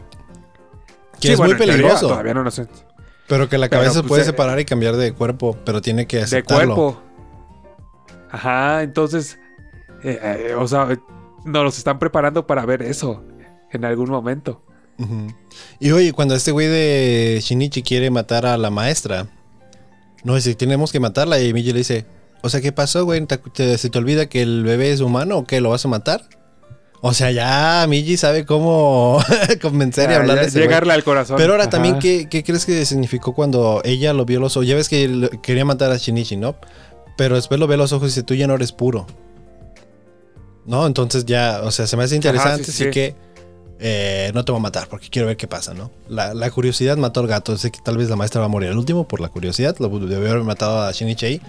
Que 1.22 1.28
Sí, 1.28 1.34
es 1.34 1.38
bueno, 1.38 1.54
muy 1.54 1.58
teoría 1.66 1.76
peligroso. 1.78 2.08
todavía 2.10 2.34
no 2.34 2.44
nos 2.44 2.60
en- 2.60 2.68
Pero 3.28 3.48
que 3.48 3.58
la 3.58 3.70
Pero, 3.70 3.80
cabeza 3.82 3.94
se 3.94 4.00
pues, 4.02 4.08
puede 4.10 4.22
eh, 4.24 4.26
separar 4.26 4.60
y 4.60 4.66
cambiar 4.66 4.98
de 4.98 5.14
cuerpo, 5.14 5.56
pero 5.64 5.82
tiene 5.82 6.06
que 6.08 6.18
de 6.18 6.24
aceptarlo. 6.24 6.76
cuerpo. 6.76 7.02
Ajá, 8.32 8.84
entonces, 8.84 9.40
eh, 10.04 10.20
eh, 10.50 10.56
o 10.58 10.68
sea, 10.68 10.88
nos 11.46 11.64
los 11.64 11.78
están 11.78 12.00
preparando 12.00 12.46
para 12.48 12.66
ver 12.66 12.82
eso 12.82 13.24
en 13.72 13.86
algún 13.86 14.10
momento. 14.10 14.64
Y 15.80 15.92
oye, 15.92 16.14
cuando 16.14 16.36
este 16.36 16.52
güey 16.52 16.68
de 16.68 17.40
Shinichi 17.42 17.82
quiere 17.82 18.12
matar 18.12 18.46
a 18.46 18.56
la 18.58 18.70
maestra, 18.70 19.28
no 20.24 20.36
dice, 20.36 20.54
tenemos 20.54 20.92
que 20.92 21.00
matarla. 21.00 21.40
Y 21.42 21.54
Miji 21.54 21.72
le 21.72 21.80
dice, 21.80 22.06
o 22.44 22.50
sea, 22.50 22.62
¿qué 22.62 22.72
pasó, 22.72 23.04
güey? 23.06 23.26
¿Te- 23.26 23.38
te- 23.40 23.78
¿Se 23.80 23.90
te 23.90 23.98
olvida 23.98 24.28
que 24.28 24.44
el 24.44 24.64
bebé 24.64 24.92
es 24.92 25.00
humano 25.02 25.38
o 25.40 25.46
qué? 25.46 25.60
¿Lo 25.60 25.72
vas 25.72 25.84
a 25.86 25.88
matar? 25.88 26.22
O 27.04 27.14
sea, 27.14 27.32
ya 27.32 27.86
Miji 27.90 28.16
sabe 28.16 28.46
cómo 28.46 29.20
convencer 29.62 30.12
y 30.12 30.14
ese 30.14 30.52
güey. 30.52 30.64
llegarle 30.68 30.94
al 30.94 31.04
corazón. 31.04 31.36
Pero 31.38 31.54
ahora 31.54 31.64
Ajá. 31.64 31.72
también, 31.72 31.98
¿qué, 31.98 32.30
qué 32.30 32.44
crees 32.44 32.66
que 32.66 32.86
significó 32.86 33.34
cuando 33.34 33.82
ella 33.84 34.14
lo 34.14 34.24
vio 34.26 34.40
los 34.40 34.56
ojos? 34.56 34.68
Ya 34.68 34.76
ves 34.76 34.88
que 34.88 35.30
quería 35.42 35.66
matar 35.66 35.92
a 35.92 35.98
Shinichi, 35.98 36.38
¿no? 36.38 36.56
Pero 37.18 37.36
después 37.36 37.60
lo 37.60 37.66
ve 37.66 37.74
a 37.74 37.78
los 37.78 37.92
ojos 37.92 38.08
y 38.08 38.12
dice, 38.12 38.24
tú 38.24 38.36
ya 38.36 38.46
no 38.46 38.54
eres 38.54 38.72
puro. 38.72 39.08
¿No? 40.66 40.86
Entonces 40.86 41.26
ya, 41.26 41.62
o 41.64 41.72
sea, 41.72 41.88
se 41.88 41.98
me 41.98 42.04
hace 42.04 42.16
interesante, 42.16 42.66
sí, 42.66 42.72
sí, 42.72 42.84
así 42.84 42.84
sí. 42.84 42.92
que 42.92 43.16
eh, 43.80 44.32
no 44.36 44.46
te 44.46 44.52
voy 44.52 44.60
a 44.60 44.62
matar 44.62 44.88
porque 44.88 45.10
quiero 45.10 45.28
ver 45.28 45.38
qué 45.38 45.48
pasa, 45.48 45.74
¿no? 45.74 45.90
La, 46.08 46.36
la 46.36 46.52
curiosidad 46.52 46.98
mató 46.98 47.20
al 47.22 47.28
gato. 47.28 47.58
Sé 47.58 47.72
que 47.72 47.80
tal 47.84 47.98
vez 47.98 48.12
la 48.12 48.16
maestra 48.16 48.42
va 48.42 48.46
a 48.46 48.50
morir 48.50 48.70
al 48.70 48.78
último 48.78 49.08
por 49.08 49.22
la 49.22 49.30
curiosidad. 49.30 49.76
Lo 49.80 49.90
debió 49.90 50.18
haber 50.30 50.44
matado 50.44 50.84
a 50.84 50.92
Shinichi 50.92 51.26
ahí. 51.26 51.42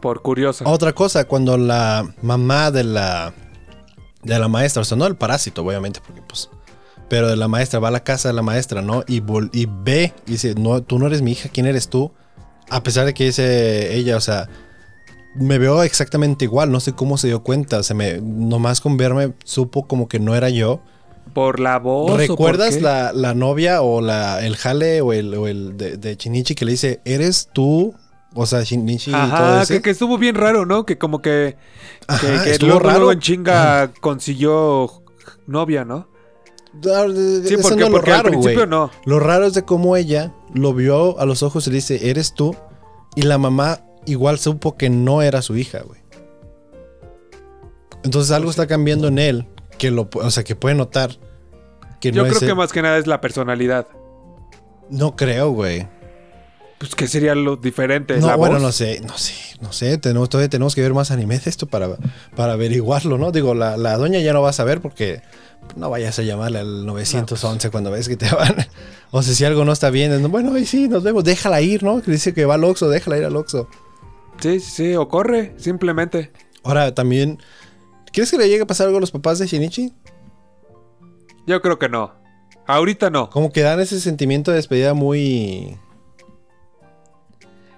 Por 0.00 0.22
curioso. 0.22 0.64
Otra 0.66 0.94
cosa, 0.94 1.24
cuando 1.26 1.58
la 1.58 2.10
mamá 2.22 2.70
de 2.70 2.84
la 2.84 3.34
de 4.22 4.38
la 4.38 4.48
maestra, 4.48 4.82
o 4.82 4.84
sea, 4.84 4.96
no 4.96 5.06
el 5.06 5.16
parásito, 5.16 5.62
obviamente, 5.64 6.00
porque 6.06 6.22
pues 6.22 6.48
pero 7.08 7.28
de 7.28 7.36
la 7.36 7.46
maestra 7.46 7.78
va 7.78 7.88
a 7.88 7.90
la 7.90 8.02
casa 8.04 8.28
de 8.28 8.34
la 8.34 8.40
maestra, 8.42 8.80
¿no? 8.80 9.04
Y, 9.06 9.20
vol- 9.20 9.50
y 9.52 9.66
ve 9.68 10.14
y 10.26 10.30
dice, 10.32 10.54
"No, 10.54 10.82
tú 10.82 10.98
no 10.98 11.06
eres 11.06 11.20
mi 11.20 11.32
hija, 11.32 11.50
¿quién 11.52 11.66
eres 11.66 11.88
tú?" 11.88 12.10
A 12.70 12.82
pesar 12.82 13.04
de 13.04 13.12
que 13.12 13.24
dice 13.24 13.94
ella, 13.94 14.16
o 14.16 14.20
sea, 14.22 14.48
me 15.34 15.58
veo 15.58 15.82
exactamente 15.82 16.46
igual, 16.46 16.70
no 16.70 16.80
sé 16.80 16.94
cómo 16.94 17.18
se 17.18 17.26
dio 17.26 17.42
cuenta, 17.42 17.82
se 17.82 17.92
me 17.92 18.18
nomás 18.22 18.80
con 18.80 18.96
verme 18.96 19.34
supo 19.44 19.86
como 19.86 20.08
que 20.08 20.18
no 20.20 20.34
era 20.34 20.48
yo. 20.48 20.80
Por 21.34 21.60
la 21.60 21.78
voz. 21.78 22.06
o 22.10 22.14
por 22.14 22.18
¿Recuerdas 22.20 22.76
qué? 22.76 22.80
la, 22.80 23.12
la 23.12 23.34
novia 23.34 23.82
o 23.82 24.00
la, 24.00 24.42
el 24.44 24.56
jale 24.56 25.02
o 25.02 25.12
el, 25.12 25.34
o 25.34 25.48
el 25.48 25.76
de, 25.76 25.96
de 25.98 26.16
Shinichi 26.16 26.54
que 26.54 26.64
le 26.64 26.72
dice, 26.72 27.00
"¿Eres 27.04 27.50
tú?" 27.52 27.94
O 28.34 28.46
sea, 28.46 28.62
Shinichi 28.62 29.10
y 29.10 29.14
todo 29.14 29.60
ese. 29.60 29.74
que, 29.76 29.82
que 29.82 29.90
estuvo 29.90 30.16
bien 30.18 30.34
raro, 30.34 30.64
¿no? 30.64 30.86
Que 30.86 30.96
como 30.98 31.20
que, 31.20 31.56
que, 32.00 32.04
Ajá, 32.08 32.44
que 32.44 32.58
luego, 32.60 32.78
raro. 32.80 32.98
luego 32.98 33.12
en 33.12 33.20
chinga 33.20 33.92
consiguió 34.00 35.02
novia, 35.46 35.84
¿no? 35.84 36.08
Ah, 36.86 37.04
Sí, 37.44 37.56
porque, 37.60 37.76
no 37.76 37.84
es 37.86 37.90
lo 37.90 37.90
porque 37.90 38.10
al 38.12 38.16
raro, 38.18 38.30
principio 38.30 38.56
güey. 38.60 38.68
no. 38.68 38.90
Lo 39.04 39.20
raro 39.20 39.44
es 39.46 39.52
de 39.52 39.64
cómo 39.64 39.96
ella 39.96 40.32
lo 40.54 40.72
vio 40.72 41.18
a 41.20 41.26
los 41.26 41.42
ojos 41.42 41.66
y 41.66 41.70
le 41.70 41.76
dice, 41.76 42.08
eres 42.08 42.32
tú. 42.34 42.56
Y 43.14 43.22
la 43.22 43.36
mamá 43.36 43.80
igual 44.06 44.38
supo 44.38 44.76
que 44.78 44.88
no 44.88 45.20
era 45.20 45.42
su 45.42 45.56
hija, 45.58 45.80
güey. 45.82 46.00
Entonces 48.04 48.32
algo 48.32 48.50
está 48.50 48.66
cambiando 48.66 49.08
en 49.08 49.18
él, 49.18 49.46
que 49.78 49.90
lo, 49.90 50.08
o 50.14 50.30
sea, 50.30 50.42
que 50.44 50.56
puede 50.56 50.74
notar 50.74 51.10
que 52.00 52.10
Yo 52.10 52.22
no 52.22 52.28
creo 52.28 52.32
es 52.32 52.38
que 52.40 52.46
él. 52.50 52.56
más 52.56 52.72
que 52.72 52.82
nada 52.82 52.98
es 52.98 53.06
la 53.06 53.20
personalidad. 53.20 53.86
No 54.90 55.14
creo, 55.14 55.50
güey. 55.50 55.86
Pues 56.82 56.96
que 56.96 57.06
sería 57.06 57.36
lo 57.36 57.54
diferente. 57.54 58.18
No, 58.18 58.26
la 58.26 58.34
bueno, 58.34 58.54
voz. 58.54 58.62
no 58.64 58.72
sé, 58.72 59.00
no 59.06 59.16
sé, 59.16 59.34
no 59.60 59.72
sé. 59.72 59.98
Tenemos, 59.98 60.28
todavía 60.28 60.48
tenemos 60.48 60.74
que 60.74 60.80
ver 60.80 60.92
más 60.92 61.12
anime 61.12 61.38
de 61.38 61.48
esto 61.48 61.68
para, 61.68 61.96
para 62.34 62.54
averiguarlo, 62.54 63.18
¿no? 63.18 63.30
Digo, 63.30 63.54
la, 63.54 63.76
la 63.76 63.96
doña 63.96 64.18
ya 64.18 64.32
no 64.32 64.42
va 64.42 64.50
a 64.50 64.52
saber 64.52 64.80
porque 64.80 65.22
no 65.76 65.90
vayas 65.90 66.18
a 66.18 66.22
llamarle 66.22 66.58
al 66.58 66.84
911 66.84 67.70
cuando 67.70 67.92
ves 67.92 68.08
que 68.08 68.16
te 68.16 68.28
van. 68.34 68.56
O 69.12 69.22
sea, 69.22 69.32
si 69.32 69.44
algo 69.44 69.64
no 69.64 69.70
está 69.70 69.90
bien, 69.90 70.28
bueno, 70.28 70.54
ahí 70.54 70.66
sí, 70.66 70.88
nos 70.88 71.04
vemos, 71.04 71.22
déjala 71.22 71.60
ir, 71.60 71.84
¿no? 71.84 72.02
Que 72.02 72.10
dice 72.10 72.34
que 72.34 72.46
va 72.46 72.54
al 72.54 72.64
Oxxo, 72.64 72.88
déjala 72.88 73.18
ir 73.18 73.24
al 73.26 73.36
Oxxo. 73.36 73.68
Sí, 74.40 74.58
sí, 74.58 74.70
sí, 74.72 74.96
o 74.96 75.06
corre, 75.06 75.54
simplemente. 75.58 76.32
Ahora, 76.64 76.92
también, 76.96 77.38
¿quieres 78.10 78.32
que 78.32 78.38
le 78.38 78.48
llegue 78.48 78.62
a 78.62 78.66
pasar 78.66 78.86
algo 78.86 78.96
a 78.96 79.00
los 79.02 79.12
papás 79.12 79.38
de 79.38 79.46
Shinichi? 79.46 79.92
Yo 81.46 81.62
creo 81.62 81.78
que 81.78 81.88
no. 81.88 82.12
Ahorita 82.66 83.10
no. 83.10 83.30
Como 83.30 83.52
que 83.52 83.60
dan 83.60 83.78
ese 83.78 84.00
sentimiento 84.00 84.50
de 84.50 84.56
despedida 84.56 84.94
muy... 84.94 85.78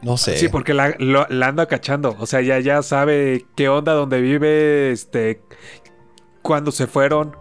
No 0.05 0.17
sé. 0.17 0.37
Sí, 0.37 0.49
porque 0.49 0.75
la, 0.75 0.95
lo- 0.99 1.27
la 1.29 1.49
anda 1.49 1.67
cachando. 1.67 2.15
O 2.21 2.27
sea, 2.27 2.41
ya, 2.43 2.61
ya 2.61 2.83
sabe 2.83 3.47
qué 3.57 3.69
onda, 3.69 3.93
dónde 3.95 4.21
vive, 4.21 4.93
este, 4.93 5.41
cuándo 6.43 6.71
se 6.73 6.87
fueron. 6.87 7.35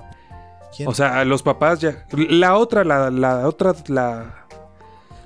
¿Quién? 0.75 0.87
O 0.89 0.93
sea, 0.93 1.23
los 1.25 1.43
papás 1.43 1.79
ya. 1.81 2.05
La 2.11 2.55
otra, 2.55 2.83
la, 2.83 3.09
la 3.11 3.47
otra, 3.47 3.73
la, 3.87 4.45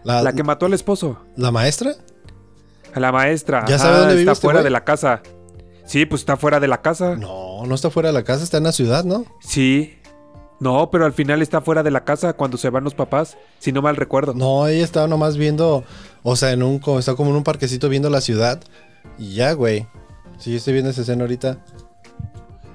la, 0.03 0.21
la 0.23 0.33
que 0.33 0.43
mató 0.43 0.65
al 0.65 0.73
esposo. 0.73 1.19
¿la 1.35 1.51
maestra? 1.51 1.93
A 2.93 2.99
la 2.99 3.11
maestra. 3.11 3.63
¿Ya 3.67 3.77
sabe 3.77 3.97
dónde 3.99 4.15
vive 4.15 4.31
Está 4.31 4.41
fuera 4.41 4.59
güey? 4.59 4.63
de 4.65 4.69
la 4.71 4.83
casa. 4.83 5.21
Sí, 5.85 6.05
pues 6.05 6.21
está 6.21 6.35
fuera 6.35 6.59
de 6.59 6.67
la 6.67 6.81
casa. 6.81 7.15
No, 7.15 7.65
no 7.65 7.75
está 7.75 7.89
fuera 7.89 8.09
de 8.09 8.13
la 8.13 8.23
casa, 8.23 8.43
está 8.43 8.57
en 8.57 8.63
la 8.65 8.71
ciudad, 8.73 9.05
¿no? 9.05 9.25
Sí. 9.39 9.93
No, 10.59 10.89
pero 10.89 11.05
al 11.05 11.13
final 11.13 11.41
está 11.43 11.61
fuera 11.61 11.83
de 11.83 11.91
la 11.91 12.03
casa 12.03 12.33
cuando 12.33 12.57
se 12.57 12.71
van 12.71 12.83
los 12.83 12.95
papás, 12.95 13.37
si 13.59 13.71
no 13.71 13.81
mal 13.83 13.95
recuerdo. 13.95 14.33
No, 14.33 14.67
ella 14.67 14.83
estaba 14.83 15.07
nomás 15.07 15.37
viendo, 15.37 15.83
o 16.29 16.35
sea, 16.35 16.51
en 16.51 16.61
un, 16.61 16.81
está 16.99 17.15
como 17.15 17.29
en 17.29 17.37
un 17.37 17.43
parquecito 17.43 17.87
viendo 17.87 18.09
la 18.09 18.19
ciudad. 18.19 18.61
Y 19.17 19.35
ya, 19.35 19.53
güey. 19.53 19.87
Sí, 20.37 20.51
yo 20.51 20.57
estoy 20.57 20.73
viendo 20.73 20.91
esa 20.91 21.01
escena 21.01 21.23
ahorita. 21.23 21.57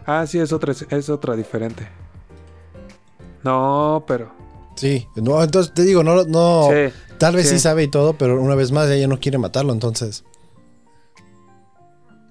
Ah, 0.07 0.27
sí, 0.27 0.38
es 0.38 0.53
otra, 0.53 0.73
es 0.88 1.11
otra 1.11 1.37
diferente. 1.37 1.87
No, 3.45 4.05
pero. 4.07 4.33
Sí, 4.75 5.07
no, 5.17 5.43
entonces 5.43 5.75
te 5.75 5.83
digo, 5.83 6.03
no, 6.03 6.25
no, 6.25 6.71
Sí. 6.71 6.95
tal 7.19 7.37
vez 7.37 7.47
sí. 7.49 7.57
sí. 7.57 7.61
sabe 7.61 7.83
y 7.83 7.88
todo, 7.88 8.15
pero 8.15 8.41
una 8.41 8.55
vez 8.55 8.73
más 8.73 8.88
ella 8.88 9.07
no 9.07 9.21
quiere 9.21 9.37
matarlo, 9.37 9.75
entonces 9.75 10.25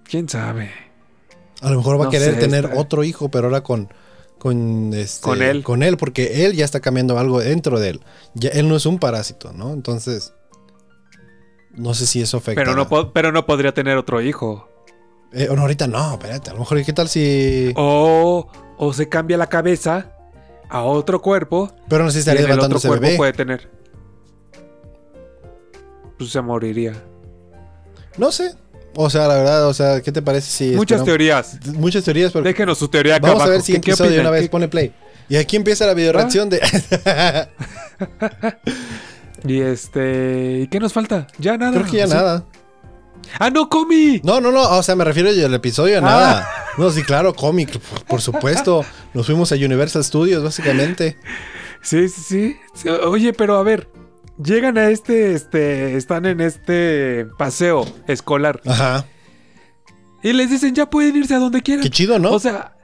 ¿Quién 0.05 0.27
sabe? 0.27 0.71
a 1.61 1.69
lo 1.69 1.77
mejor 1.77 2.01
va 2.01 2.07
a 2.07 2.09
querer 2.09 2.33
sé, 2.33 2.39
tener 2.39 2.71
otro 2.75 3.03
hijo, 3.03 3.29
pero 3.29 3.45
ahora 3.47 3.61
con, 3.61 3.89
con, 4.39 4.91
este, 4.95 5.21
Con 5.21 5.43
él. 5.43 5.63
con 5.63 5.83
él, 5.83 5.97
porque 5.97 6.45
él 6.45 6.53
ya 6.53 6.65
está 6.65 6.79
cambiando 6.79 7.19
algo 7.19 7.39
dentro 7.39 7.79
de 7.79 7.89
él. 7.89 8.01
Ya, 8.33 8.49
él 8.49 8.67
no 8.67 8.75
es 8.75 8.87
un 8.87 8.97
parásito, 8.97 9.53
¿no? 9.53 9.71
Entonces, 9.71 10.33
no 11.75 11.93
sé 11.93 12.05
si 12.05 12.21
eso 12.21 12.37
afecta. 12.37 12.61
Pero 12.63 12.75
no, 12.75 13.11
pero 13.13 13.31
no 13.31 13.45
podría 13.45 13.73
tener 13.73 13.97
otro 13.97 14.21
hijo. 14.21 14.67
Eh, 15.33 15.47
no, 15.53 15.61
ahorita 15.61 15.87
no, 15.87 16.13
espérate, 16.13 16.49
a 16.49 16.53
lo 16.53 16.59
mejor, 16.59 16.83
¿qué 16.83 16.91
tal 16.93 17.07
si...? 17.07 17.71
O, 17.77 18.49
o 18.77 18.93
se 18.93 19.07
cambia 19.07 19.37
la 19.37 19.47
cabeza 19.47 20.11
a 20.69 20.83
otro 20.83 21.21
cuerpo. 21.21 21.71
Pero 21.87 22.03
no 22.03 22.09
sé 22.11 22.15
si 22.21 22.29
estaría 22.29 22.53
el 22.53 22.59
otro 22.59 22.79
cuerpo 22.79 23.01
bebé. 23.01 23.17
puede 23.17 23.33
tener. 23.33 23.69
Pues 26.17 26.31
se 26.31 26.41
moriría. 26.41 26.93
No 28.17 28.31
sé. 28.31 28.53
O 28.95 29.09
sea, 29.09 29.27
la 29.29 29.35
verdad, 29.35 29.67
o 29.67 29.73
sea, 29.73 30.01
¿qué 30.01 30.11
te 30.11 30.21
parece 30.21 30.49
si... 30.51 30.75
Muchas 30.75 30.99
esperamos- 31.01 31.05
teorías. 31.05 31.59
Muchas 31.75 32.03
teorías, 32.03 32.31
pero 32.33 32.43
Déjenos 32.43 32.77
su 32.77 32.89
teoría 32.89 33.15
acá 33.15 33.29
vamos 33.29 33.43
a 33.43 33.49
ver 33.49 33.61
si 33.61 33.71
¿Qué- 33.73 33.79
qué 33.81 33.91
episodio 33.91 34.11
de 34.11 34.19
una 34.19 34.29
vez. 34.31 34.41
¿Qué- 34.43 34.49
Pone 34.49 34.67
play. 34.67 34.93
Y 35.29 35.37
aquí 35.37 35.55
empieza 35.55 35.85
la 35.85 35.93
video 35.93 36.11
reacción 36.11 36.49
de... 36.49 36.59
Y 39.45 39.61
este. 39.61 40.59
¿Y 40.63 40.67
qué 40.67 40.79
nos 40.79 40.93
falta? 40.93 41.27
Ya 41.37 41.57
nada. 41.57 41.73
Creo 41.73 41.85
que 41.91 41.97
ya 41.97 42.07
nada. 42.07 42.45
¡Ah, 43.39 43.49
no, 43.49 43.69
Comi! 43.69 44.19
No, 44.23 44.41
no, 44.41 44.51
no. 44.51 44.63
O 44.77 44.83
sea, 44.83 44.95
me 44.95 45.03
refiero 45.03 45.29
al 45.29 45.53
episodio 45.53 45.97
a 45.99 46.01
nada. 46.01 46.47
No, 46.77 46.89
sí, 46.89 47.03
claro, 47.03 47.33
cómic, 47.33 47.79
por, 47.79 48.03
por 48.05 48.21
supuesto. 48.21 48.83
Nos 49.13 49.25
fuimos 49.25 49.51
a 49.51 49.55
Universal 49.55 50.03
Studios, 50.03 50.43
básicamente. 50.43 51.17
Sí, 51.81 52.09
sí, 52.09 52.57
sí. 52.73 52.89
Oye, 53.05 53.33
pero 53.33 53.57
a 53.57 53.63
ver. 53.63 53.87
Llegan 54.43 54.77
a 54.79 54.89
este, 54.89 55.33
este, 55.35 55.97
están 55.97 56.25
en 56.25 56.41
este 56.41 57.27
paseo 57.37 57.85
escolar 58.07 58.59
Ajá. 58.65 59.05
y 60.23 60.33
les 60.33 60.49
dicen 60.49 60.73
ya 60.73 60.89
pueden 60.89 61.15
irse 61.15 61.35
a 61.35 61.37
donde 61.37 61.61
quieran. 61.61 61.83
Qué 61.83 61.91
chido, 61.91 62.17
¿no? 62.17 62.31
O 62.31 62.39
sea, 62.39 62.75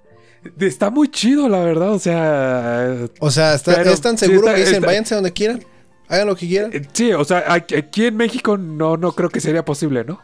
está 0.60 0.92
muy 0.92 1.10
chido, 1.10 1.50
la 1.50 1.60
verdad. 1.62 1.94
O 1.94 2.00
sea, 2.00 2.96
O 3.20 3.32
sea, 3.32 3.56
está- 3.56 3.82
es 3.82 4.02
tan 4.02 4.20
sí 4.20 4.26
seguro 4.28 4.42
está- 4.48 4.54
que 4.54 4.60
dicen, 4.60 4.76
está- 4.76 4.86
váyanse 4.88 5.16
donde 5.16 5.34
quieran. 5.34 5.64
Hagan 6.08 6.28
lo 6.28 6.36
que 6.36 6.48
quieran. 6.48 6.72
eh, 6.74 6.82
sí, 6.94 7.12
o 7.14 7.24
sea, 7.26 7.44
aquí 7.54 8.06
en 8.06 8.16
México 8.16 8.58
no, 8.58 8.98
no 8.98 9.12
creo 9.14 9.30
que 9.30 9.42
sería 9.42 9.66
posible, 9.66 10.04
¿no? 10.06 10.22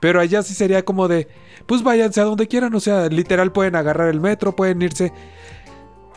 Pero 0.00 0.20
allá 0.20 0.42
sí 0.42 0.54
sería 0.54 0.84
como 0.84 1.08
de, 1.08 1.26
pues 1.66 1.82
váyanse 1.82 2.20
a 2.20 2.24
donde 2.24 2.46
quieran. 2.46 2.74
O 2.74 2.80
sea, 2.80 3.08
literal 3.08 3.50
pueden 3.52 3.74
agarrar 3.74 4.08
el 4.08 4.20
metro, 4.20 4.54
pueden 4.54 4.80
irse. 4.82 5.12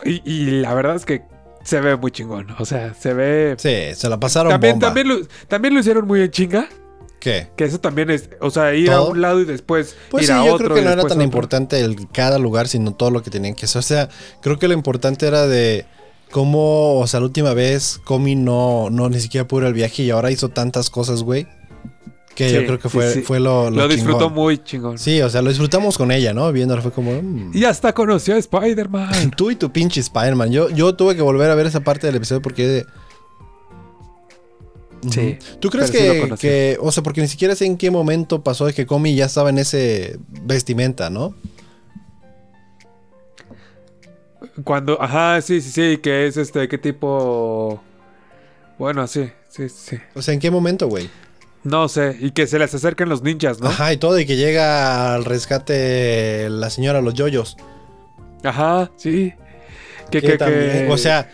Y, 0.04 0.22
y 0.30 0.44
la 0.60 0.72
verdad 0.74 0.94
es 0.96 1.04
que 1.04 1.22
se 1.64 1.80
ve 1.80 1.96
muy 1.96 2.12
chingón. 2.12 2.46
O 2.60 2.64
sea, 2.64 2.94
se 2.94 3.12
ve. 3.12 3.56
Sí, 3.58 3.94
se 3.94 4.08
la 4.08 4.20
pasaron 4.20 4.50
También, 4.52 4.74
bomba. 4.74 4.86
también, 4.88 5.08
lo, 5.08 5.16
también 5.48 5.74
lo 5.74 5.80
hicieron 5.80 6.06
muy 6.06 6.20
en 6.22 6.30
chinga. 6.30 6.68
¿Qué? 7.18 7.48
Que 7.56 7.64
eso 7.64 7.80
también 7.80 8.10
es, 8.10 8.30
o 8.40 8.50
sea, 8.50 8.72
ir 8.74 8.92
a 8.92 9.00
un 9.02 9.20
lado 9.20 9.40
y 9.40 9.44
después 9.46 9.96
Pues 10.10 10.24
ir 10.24 10.28
sí, 10.28 10.32
a 10.32 10.44
yo 10.44 10.56
creo 10.56 10.70
que 10.72 10.82
no 10.82 10.90
era 10.92 11.06
tan 11.06 11.18
otro. 11.18 11.22
importante 11.22 11.80
el 11.80 12.08
cada 12.12 12.38
lugar, 12.38 12.68
sino 12.68 12.94
todo 12.94 13.10
lo 13.10 13.22
que 13.22 13.30
tenían 13.30 13.54
que 13.56 13.64
hacer. 13.64 13.80
O 13.80 13.82
sea, 13.82 14.08
creo 14.42 14.58
que 14.60 14.68
lo 14.68 14.74
importante 14.74 15.26
era 15.26 15.46
de 15.48 15.86
cómo, 16.30 16.98
o 16.98 17.06
sea, 17.06 17.20
la 17.20 17.26
última 17.26 17.54
vez 17.54 18.00
Comi 18.04 18.34
no, 18.36 18.90
no 18.90 19.08
ni 19.08 19.20
siquiera 19.20 19.46
pudo 19.48 19.60
ir 19.62 19.66
al 19.66 19.72
viaje 19.74 20.02
y 20.02 20.10
ahora 20.10 20.30
hizo 20.30 20.48
tantas 20.50 20.90
cosas, 20.90 21.22
güey. 21.22 21.46
Que 22.34 22.52
yo 22.52 22.60
Sí, 22.60 22.66
creo 22.66 22.78
que 22.78 22.88
sí, 22.90 22.92
fue, 22.94 23.12
sí. 23.14 23.22
fue 23.22 23.40
lo, 23.40 23.70
Lo, 23.70 23.88
disfrutó 23.88 24.18
chingón. 24.26 24.34
muy 24.34 24.58
chingón. 24.62 24.98
Sí, 24.98 25.22
o 25.22 25.30
sea, 25.30 25.40
lo 25.40 25.48
disfrutamos 25.48 25.96
con 25.96 26.12
ella, 26.12 26.34
¿no? 26.34 26.52
Viéndolo 26.52 26.82
fue 26.82 26.92
como... 26.92 27.12
mm. 27.22 27.52
Y 27.54 27.64
hasta 27.64 27.94
conoció 27.94 28.34
a 28.34 28.38
Spider-Man. 28.38 29.30
Tú 29.36 29.50
y 29.50 29.56
tu 29.56 29.72
pinche 29.72 30.00
Spider-Man. 30.00 30.50
Yo, 30.52 30.68
yo 30.68 30.94
tuve 30.94 31.16
que 31.16 31.22
volver 31.22 31.50
a 31.50 31.54
ver 31.54 31.64
esa 31.66 31.80
parte 31.80 32.06
del 32.06 32.16
episodio 32.16 32.42
porque... 32.42 32.84
Sí. 35.10 35.38
¿Tú 35.60 35.70
crees 35.70 35.90
sí 35.90 35.96
lo 36.28 36.28
que, 36.30 36.36
que- 36.40 36.78
O 36.80 36.90
sea, 36.90 37.02
porque 37.02 37.20
ni 37.20 37.28
siquiera 37.28 37.54
sé 37.54 37.64
en 37.66 37.76
qué 37.76 37.90
momento 37.90 38.42
pasó 38.42 38.66
de 38.66 38.72
que 38.74 38.86
Comi 38.86 39.14
ya 39.14 39.26
estaba 39.26 39.50
en 39.50 39.58
ese 39.58 40.18
vestimenta, 40.42 41.10
¿no? 41.10 41.34
Cuando, 44.64 45.00
ajá, 45.00 45.40
sí, 45.40 45.60
sí, 45.60 45.70
sí, 45.70 45.98
que 45.98 46.26
es 46.26 46.36
este, 46.36 46.68
qué 46.68 46.78
tipo... 46.78 47.82
Bueno, 48.78 49.06
sí, 49.06 49.30
sí, 49.48 49.68
sí. 49.68 49.96
O 50.14 50.22
sea, 50.22 50.34
¿en 50.34 50.40
qué 50.40 50.50
momento, 50.50 50.88
güey? 50.88 51.08
No 51.64 51.88
sé, 51.88 52.16
y 52.20 52.30
que 52.30 52.46
se 52.46 52.58
les 52.58 52.72
acerquen 52.74 53.08
los 53.08 53.22
ninjas, 53.22 53.60
¿no? 53.60 53.68
Ajá, 53.68 53.92
y 53.92 53.96
todo, 53.96 54.18
y 54.20 54.26
que 54.26 54.36
llega 54.36 55.14
al 55.14 55.24
rescate 55.24 56.48
la 56.50 56.70
señora 56.70 57.00
Los 57.00 57.14
Yoyos. 57.14 57.56
Ajá, 58.44 58.90
sí. 58.96 59.32
Que, 60.10 60.20
Que 60.20 60.26
que, 60.32 60.38
también- 60.38 60.70
que- 60.86 60.88
O 60.90 60.96
sea, 60.98 61.28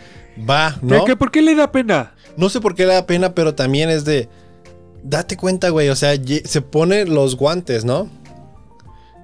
va, 0.49 0.77
¿no? 0.81 1.05
¿por 1.17 1.29
qué 1.29 1.41
le 1.41 1.53
da 1.53 1.71
pena? 1.71 2.13
No 2.37 2.49
sé 2.49 2.59
por 2.61 2.73
qué 2.73 2.87
le 2.87 2.93
da 2.93 3.05
pena, 3.05 3.35
pero 3.35 3.53
también 3.53 3.89
es 3.91 4.05
de. 4.05 4.27
Date 5.03 5.37
cuenta, 5.37 5.69
güey. 5.69 5.89
O 5.89 5.95
sea, 5.95 6.15
se 6.45 6.61
pone 6.61 7.05
los 7.05 7.35
guantes, 7.35 7.85
¿no? 7.85 8.09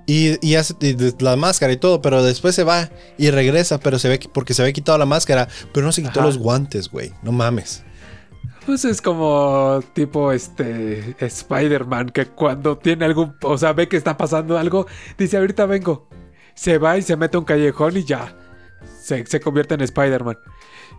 Y, 0.10 0.40
y 0.42 0.56
hace 0.56 0.74
la 1.20 1.36
máscara 1.36 1.72
y 1.72 1.78
todo, 1.78 2.02
pero 2.02 2.24
después 2.24 2.56
se 2.56 2.64
va 2.64 2.90
y 3.18 3.30
regresa, 3.30 3.80
pero 3.80 4.00
se 4.00 4.10
ve 4.10 4.18
que- 4.18 4.28
porque 4.30 4.54
se 4.56 4.62
había 4.64 4.74
quitado 4.74 4.98
la 4.98 5.06
máscara, 5.06 5.48
pero 5.72 5.86
no 5.86 5.92
se 5.92 6.02
quitó 6.02 6.22
Ajá. 6.22 6.28
los 6.28 6.38
guantes, 6.40 6.90
güey. 6.90 7.14
No 7.22 7.32
mames. 7.32 7.84
Pues 8.66 8.86
es 8.86 9.02
como 9.02 9.82
tipo 9.94 10.32
este 10.32 11.16
Spider-Man 11.20 12.10
que 12.10 12.26
cuando 12.28 12.78
tiene 12.78 13.06
algún, 13.06 13.36
o 13.44 13.58
sea, 13.58 13.74
ve 13.74 13.88
que 13.88 13.98
está 13.98 14.18
pasando 14.18 14.58
algo, 14.58 14.88
dice 15.18 15.38
ahorita 15.38 15.66
vengo. 15.68 16.08
Se 16.56 16.78
va 16.78 16.98
y 16.98 17.02
se 17.04 17.16
mete 17.16 17.38
a 17.38 17.40
un 17.40 17.46
callejón 17.46 17.96
y 17.98 18.04
ya. 18.04 18.36
Se, 19.02 19.26
se 19.26 19.40
convierte 19.40 19.76
en 19.76 19.82
Spider-Man. 19.82 20.38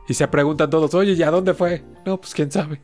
Y 0.09 0.15
se 0.15 0.27
preguntan 0.29 0.71
todos, 0.71 0.95
oye, 0.95 1.13
¿y 1.13 1.23
a 1.23 1.31
dónde 1.31 1.53
fue? 1.55 1.85
No, 2.07 2.21
pues 2.21 2.33
quién 2.35 2.51
sabe. 2.51 2.81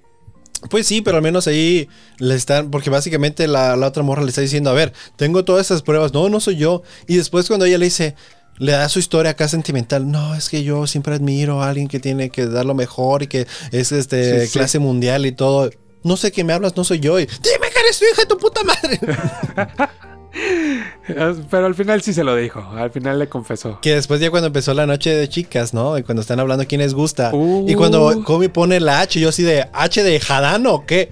Pues 0.70 0.86
sí, 0.86 1.00
pero 1.02 1.16
al 1.18 1.22
menos 1.22 1.46
ahí 1.46 1.88
le 2.18 2.34
están, 2.34 2.70
porque 2.70 2.90
básicamente 2.90 3.46
la, 3.46 3.76
la 3.76 3.86
otra 3.88 4.02
morra 4.02 4.22
le 4.22 4.28
está 4.30 4.40
diciendo, 4.40 4.70
a 4.70 4.74
ver, 4.74 4.92
tengo 5.16 5.44
todas 5.44 5.66
esas 5.66 5.82
pruebas, 5.82 6.12
no, 6.12 6.28
no 6.28 6.40
soy 6.40 6.56
yo. 6.56 6.82
Y 7.06 7.16
después 7.16 7.46
cuando 7.46 7.66
ella 7.66 7.78
le 7.78 7.84
dice, 7.86 8.14
le 8.58 8.72
da 8.72 8.88
su 8.88 8.98
historia 8.98 9.32
acá 9.32 9.48
sentimental, 9.48 10.10
no, 10.10 10.34
es 10.34 10.48
que 10.48 10.64
yo 10.64 10.86
siempre 10.86 11.14
admiro 11.14 11.62
a 11.62 11.68
alguien 11.68 11.88
que 11.88 12.00
tiene 12.00 12.30
que 12.30 12.46
dar 12.46 12.64
lo 12.64 12.74
mejor 12.74 13.22
y 13.22 13.26
que 13.26 13.46
es 13.70 13.92
este 13.92 14.40
Sí, 14.42 14.46
sí. 14.46 14.52
clase 14.58 14.78
mundial 14.78 15.26
y 15.26 15.32
todo. 15.32 15.70
No 16.02 16.16
sé 16.16 16.32
qué 16.32 16.42
me 16.44 16.52
hablas, 16.52 16.76
no 16.76 16.84
soy 16.84 17.00
yo. 17.00 17.18
Y, 17.20 17.26
Dime 17.26 17.70
que 17.72 17.80
eres 17.80 17.98
tu 17.98 18.04
hija 18.04 18.22
de 18.22 18.26
tu 18.26 18.38
puta 18.38 18.60
madre. 18.64 19.00
Pero 21.06 21.66
al 21.66 21.74
final 21.74 22.02
sí 22.02 22.12
se 22.12 22.24
lo 22.24 22.36
dijo, 22.36 22.60
al 22.76 22.90
final 22.90 23.18
le 23.18 23.28
confesó. 23.28 23.80
que 23.80 23.94
después 23.94 24.20
ya 24.20 24.30
cuando 24.30 24.48
empezó 24.48 24.74
la 24.74 24.86
noche 24.86 25.14
de 25.14 25.28
chicas, 25.28 25.72
¿no? 25.72 25.96
Y 25.98 26.02
cuando 26.02 26.20
están 26.20 26.40
hablando 26.40 26.66
quién 26.66 26.80
les 26.80 26.94
gusta. 26.94 27.30
Uh. 27.32 27.68
Y 27.68 27.74
cuando 27.74 28.22
Comi 28.24 28.48
pone 28.48 28.80
la 28.80 29.00
H, 29.00 29.20
yo 29.20 29.28
así 29.30 29.42
de 29.42 29.66
H 29.72 30.02
de 30.02 30.20
Jadano, 30.20 30.74
¿o 30.74 30.86
¿qué? 30.86 31.10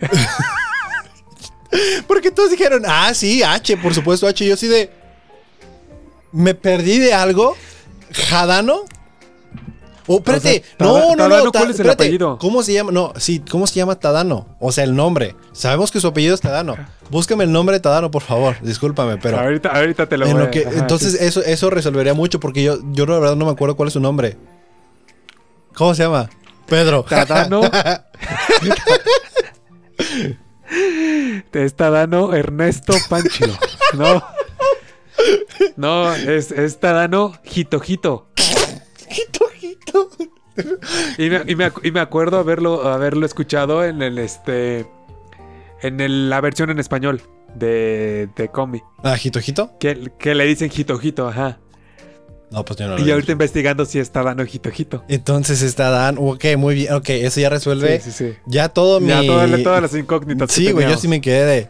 Porque 2.06 2.30
todos 2.30 2.50
dijeron, 2.50 2.82
ah, 2.86 3.12
sí, 3.14 3.42
H, 3.42 3.76
por 3.78 3.94
supuesto, 3.94 4.26
H. 4.26 4.44
Y 4.44 4.48
yo 4.48 4.54
así 4.54 4.68
de. 4.68 4.90
¿Me 6.32 6.54
perdí 6.54 6.98
de 6.98 7.14
algo? 7.14 7.56
¿Jadano? 8.12 8.84
Oh, 10.06 10.16
espérate. 10.18 10.62
O 10.78 10.84
sea, 10.84 10.86
no, 10.86 11.16
Tada- 11.16 11.28
no, 11.38 11.44
no. 11.46 11.50
Ta- 11.50 11.58
¿cuál 11.60 11.70
es 11.70 11.76
el 11.80 11.86
espérate. 11.86 12.04
apellido? 12.04 12.38
¿Cómo 12.38 12.62
se 12.62 12.72
llama? 12.74 12.92
No, 12.92 13.12
sí, 13.16 13.42
¿cómo 13.50 13.66
se 13.66 13.76
llama 13.76 13.94
Tadano? 13.98 14.46
O 14.60 14.70
sea, 14.70 14.84
el 14.84 14.94
nombre. 14.94 15.34
Sabemos 15.52 15.90
que 15.90 16.00
su 16.00 16.08
apellido 16.08 16.34
es 16.34 16.40
Tadano. 16.42 16.76
Búscame 17.10 17.44
el 17.44 17.52
nombre 17.52 17.76
de 17.76 17.80
Tadano, 17.80 18.10
por 18.10 18.22
favor. 18.22 18.56
Discúlpame, 18.60 19.16
pero. 19.16 19.38
ahorita, 19.40 19.70
ahorita 19.70 20.06
te 20.06 20.18
lo 20.18 20.26
En 20.26 20.32
voy 20.32 20.40
lo 20.42 20.48
a- 20.48 20.50
que- 20.50 20.66
ajá, 20.66 20.78
entonces 20.78 21.12
sí. 21.12 21.18
eso, 21.20 21.42
eso 21.42 21.70
resolvería 21.70 22.12
mucho 22.14 22.38
porque 22.40 22.62
yo, 22.62 22.78
yo 22.92 23.06
la 23.06 23.18
verdad 23.18 23.36
no 23.36 23.46
me 23.46 23.52
acuerdo 23.52 23.76
cuál 23.76 23.86
es 23.88 23.92
su 23.94 24.00
nombre. 24.00 24.36
¿Cómo 25.74 25.94
se 25.94 26.02
llama? 26.02 26.28
Pedro. 26.66 27.04
Tadano. 27.08 27.62
Te 31.50 31.64
está 31.64 31.90
dando 31.90 32.34
Ernesto 32.34 32.94
Pancho. 33.08 33.46
No. 33.94 34.22
No, 35.76 36.12
es, 36.14 36.50
es 36.50 36.78
Tadano 36.80 37.38
Y 41.18 41.30
me, 41.30 41.42
y 41.46 41.56
me 41.56 41.72
y 41.82 41.90
me 41.90 42.00
acuerdo 42.00 42.38
haberlo, 42.38 42.88
haberlo 42.88 43.26
escuchado 43.26 43.84
en 43.84 44.02
el 44.02 44.18
este. 44.18 44.86
En 45.82 46.00
el- 46.00 46.30
la 46.30 46.40
versión 46.40 46.70
en 46.70 46.78
español 46.78 47.22
de, 47.54 48.28
de 48.36 48.48
Comi. 48.48 48.80
Ah, 49.02 49.16
Jitojito. 49.16 49.72
Que, 49.80 50.12
que 50.18 50.34
le 50.34 50.44
dicen 50.46 50.70
Jitojito, 50.70 51.26
ajá. 51.28 51.58
No, 52.50 52.64
pues 52.64 52.78
yo 52.78 52.86
no 52.86 52.96
lo 52.96 53.04
Y 53.04 53.10
ahorita 53.10 53.32
investigando 53.32 53.84
si 53.84 53.98
está 53.98 54.22
dando 54.22 54.46
Jitojito. 54.46 55.04
Entonces 55.08 55.60
está 55.60 55.90
Dan. 55.90 56.16
Ok, 56.20 56.44
muy 56.56 56.74
bien. 56.76 56.92
Ok, 56.94 57.08
eso 57.10 57.40
ya 57.40 57.48
resuelve. 57.48 58.00
Sí, 58.00 58.12
sí, 58.12 58.30
sí. 58.30 58.38
Ya 58.46 58.68
todo 58.68 59.00
mi. 59.00 59.08
Ya 59.08 59.26
todas, 59.26 59.62
todas 59.62 59.82
las 59.82 59.94
incógnitas. 59.94 60.52
Sí, 60.52 60.70
güey, 60.70 60.88
yo 60.88 60.96
sí 60.96 61.08
me 61.08 61.20
quedé 61.20 61.44
de. 61.44 61.68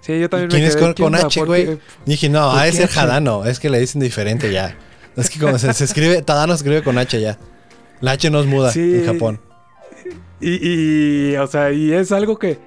Sí, 0.00 0.18
yo 0.20 0.28
también 0.28 0.50
¿Quién 0.50 0.62
me 0.62 0.68
es 0.68 0.74
quedé, 0.76 0.84
con, 0.86 0.94
con 0.94 1.14
onda? 1.14 1.26
H, 1.26 1.38
¿Por 1.40 1.48
güey? 1.48 1.78
Dije, 2.04 2.28
no, 2.28 2.50
¿Por 2.50 2.58
ha 2.60 2.64
de 2.64 2.72
ser 2.72 2.84
H? 2.84 2.94
Jadano. 2.94 3.44
Es 3.44 3.58
que 3.60 3.70
le 3.70 3.78
dicen 3.80 4.00
diferente 4.00 4.52
ya. 4.52 4.76
Es 5.16 5.30
que 5.30 5.38
como 5.38 5.58
se, 5.58 5.72
se 5.72 5.84
escribe, 5.84 6.22
Tadano 6.22 6.52
se 6.52 6.58
escribe 6.58 6.82
con 6.82 6.98
H 6.98 7.20
ya. 7.20 7.38
La 8.00 8.12
H 8.12 8.28
no 8.30 8.40
es 8.40 8.46
muda 8.46 8.70
Sí. 8.72 8.80
en 8.96 9.06
Japón. 9.06 9.40
Y, 10.40 11.30
y, 11.32 11.36
o 11.36 11.46
sea, 11.46 11.72
y 11.72 11.92
es 11.92 12.12
algo 12.12 12.38
que, 12.38 12.58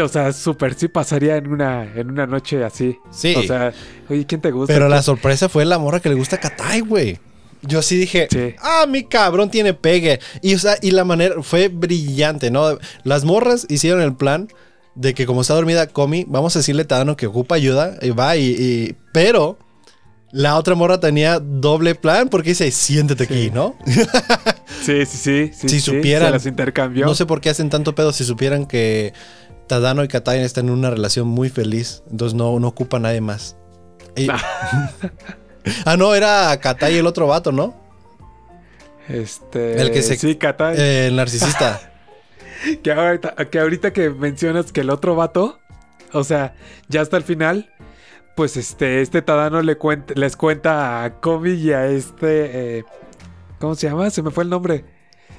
o 0.00 0.08
sea, 0.08 0.32
súper 0.32 0.74
sí 0.74 0.88
pasaría 0.88 1.36
en 1.36 1.48
una, 1.48 1.82
en 1.94 2.10
una 2.10 2.26
noche 2.26 2.62
así. 2.64 2.96
Sí. 3.10 3.34
O 3.36 3.42
sea, 3.42 3.72
oye, 4.08 4.24
¿quién 4.26 4.40
te 4.40 4.50
gusta? 4.52 4.72
Pero 4.72 4.88
la 4.88 5.02
sorpresa 5.02 5.48
fue 5.48 5.64
la 5.64 5.78
morra 5.78 6.00
que 6.00 6.08
le 6.08 6.14
gusta 6.14 6.36
a 6.36 6.40
Katai, 6.40 6.80
güey. 6.80 7.18
Yo 7.62 7.82
sí 7.82 7.96
dije, 7.98 8.28
Sí. 8.30 8.54
ah, 8.62 8.86
mi 8.88 9.04
cabrón 9.04 9.50
tiene 9.50 9.74
pegue. 9.74 10.20
Y, 10.40 10.54
o 10.54 10.58
sea, 10.58 10.76
y 10.80 10.92
la 10.92 11.04
manera 11.04 11.42
fue 11.42 11.68
brillante, 11.68 12.50
¿no? 12.50 12.78
Las 13.02 13.24
morras 13.24 13.66
hicieron 13.68 14.00
el 14.00 14.14
plan 14.14 14.48
de 14.94 15.12
que 15.12 15.26
como 15.26 15.42
está 15.42 15.54
dormida 15.54 15.86
Comi, 15.88 16.24
vamos 16.26 16.56
a 16.56 16.60
decirle 16.60 16.82
a 16.82 16.88
Tadano 16.88 17.16
que 17.16 17.26
ocupa 17.26 17.56
ayuda 17.56 17.96
y 18.00 18.10
va 18.10 18.36
y, 18.36 18.44
y- 18.46 18.96
Pero 19.12 19.58
la 20.32 20.56
otra 20.56 20.74
morra 20.74 21.00
tenía 21.00 21.40
doble 21.40 21.94
plan 21.94 22.28
porque 22.28 22.50
dice, 22.50 22.70
siéntete 22.70 23.24
aquí, 23.24 23.50
¿no? 23.50 23.76
Sí, 24.82 25.04
sí, 25.04 25.18
sí. 25.18 25.50
sí 25.54 25.68
Si 25.68 25.80
supieran- 25.80 26.28
Se 26.28 26.32
las 26.32 26.46
intercambió. 26.46 27.04
No 27.04 27.14
sé 27.14 27.26
por 27.26 27.40
qué 27.42 27.50
hacen 27.50 27.68
tanto 27.68 27.94
pedo 27.94 28.12
si 28.14 28.24
supieran 28.24 28.64
que 28.64 29.12
Tadano 29.66 30.02
y 30.04 30.08
Katai 30.08 30.40
están 30.40 30.66
en 30.68 30.72
una 30.72 30.88
relación 30.90 31.28
muy 31.28 31.50
feliz. 31.50 32.02
Entonces 32.10 32.34
no, 32.34 32.58
no 32.58 32.68
ocupa 32.68 32.96
a 32.96 33.00
nadie 33.00 33.20
más. 33.20 33.56
Y- 34.16 34.28
ah, 34.30 35.96
no, 35.98 36.14
era 36.14 36.58
Katai 36.60 36.96
el 36.96 37.06
otro 37.06 37.26
vato, 37.26 37.52
¿no? 37.52 37.74
Este. 39.08 39.80
El 39.80 39.90
que 39.90 40.02
se- 40.02 40.16
Sí, 40.16 40.36
Katai. 40.36 40.76
Eh, 40.78 41.06
el 41.08 41.16
narcisista. 41.16 41.80
Que, 42.82 42.92
ahorita, 42.92 43.34
que 43.50 43.58
ahorita 43.58 43.92
que 43.94 44.10
mencionas 44.10 44.70
que 44.70 44.82
el 44.82 44.90
otro 44.90 45.14
vato, 45.16 45.58
o 46.12 46.24
sea, 46.24 46.54
ya 46.88 47.00
hasta 47.00 47.16
el 47.16 47.22
final, 47.22 47.70
pues 48.36 48.56
este, 48.56 49.02
este 49.02 49.22
Tadano 49.22 49.62
le 49.62 49.76
cuenta, 49.76 50.14
les 50.16 50.36
cuenta 50.36 51.04
a 51.04 51.20
Komi 51.20 51.52
y 51.52 51.72
a 51.72 51.86
este. 51.86 52.78
eh, 52.78 52.84
¿Cómo 53.58 53.74
se 53.74 53.88
llama? 53.88 54.10
Se 54.10 54.22
me 54.22 54.30
fue 54.30 54.44
el 54.44 54.50
nombre. 54.50 54.84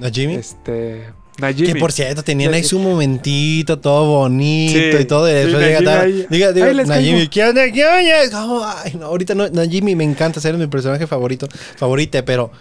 ¿A 0.02 0.10
Jimmy? 0.10 0.36
Este. 0.36 1.10
Najimi. 1.40 1.74
Que 1.74 1.80
por 1.80 1.92
cierto, 1.92 2.24
tenían 2.24 2.54
ahí 2.54 2.64
su 2.64 2.78
momentito 2.78 3.80
todo 3.80 4.06
bonito 4.06 4.74
Sí. 4.98 5.02
y 5.02 5.06
todo. 5.06 5.26
Después 5.26 5.64
Sí, 5.66 6.28
Diga, 6.30 6.52
diga, 6.52 6.74
Najimi. 6.84 7.28
¿qué 7.30 7.44
onda? 7.46 7.72
¿Qué 7.72 7.84
onda? 7.86 8.82
Ay, 8.84 8.94
no, 9.00 9.08
ahorita 9.08 9.34
no, 9.34 9.50
Najimi 9.50 9.96
me 9.96 10.04
encanta 10.04 10.40
ser 10.40 10.56
mi 10.58 10.68
personaje 10.68 11.08
favorito, 11.08 11.48
favorita, 11.78 12.24
pero 12.26 12.52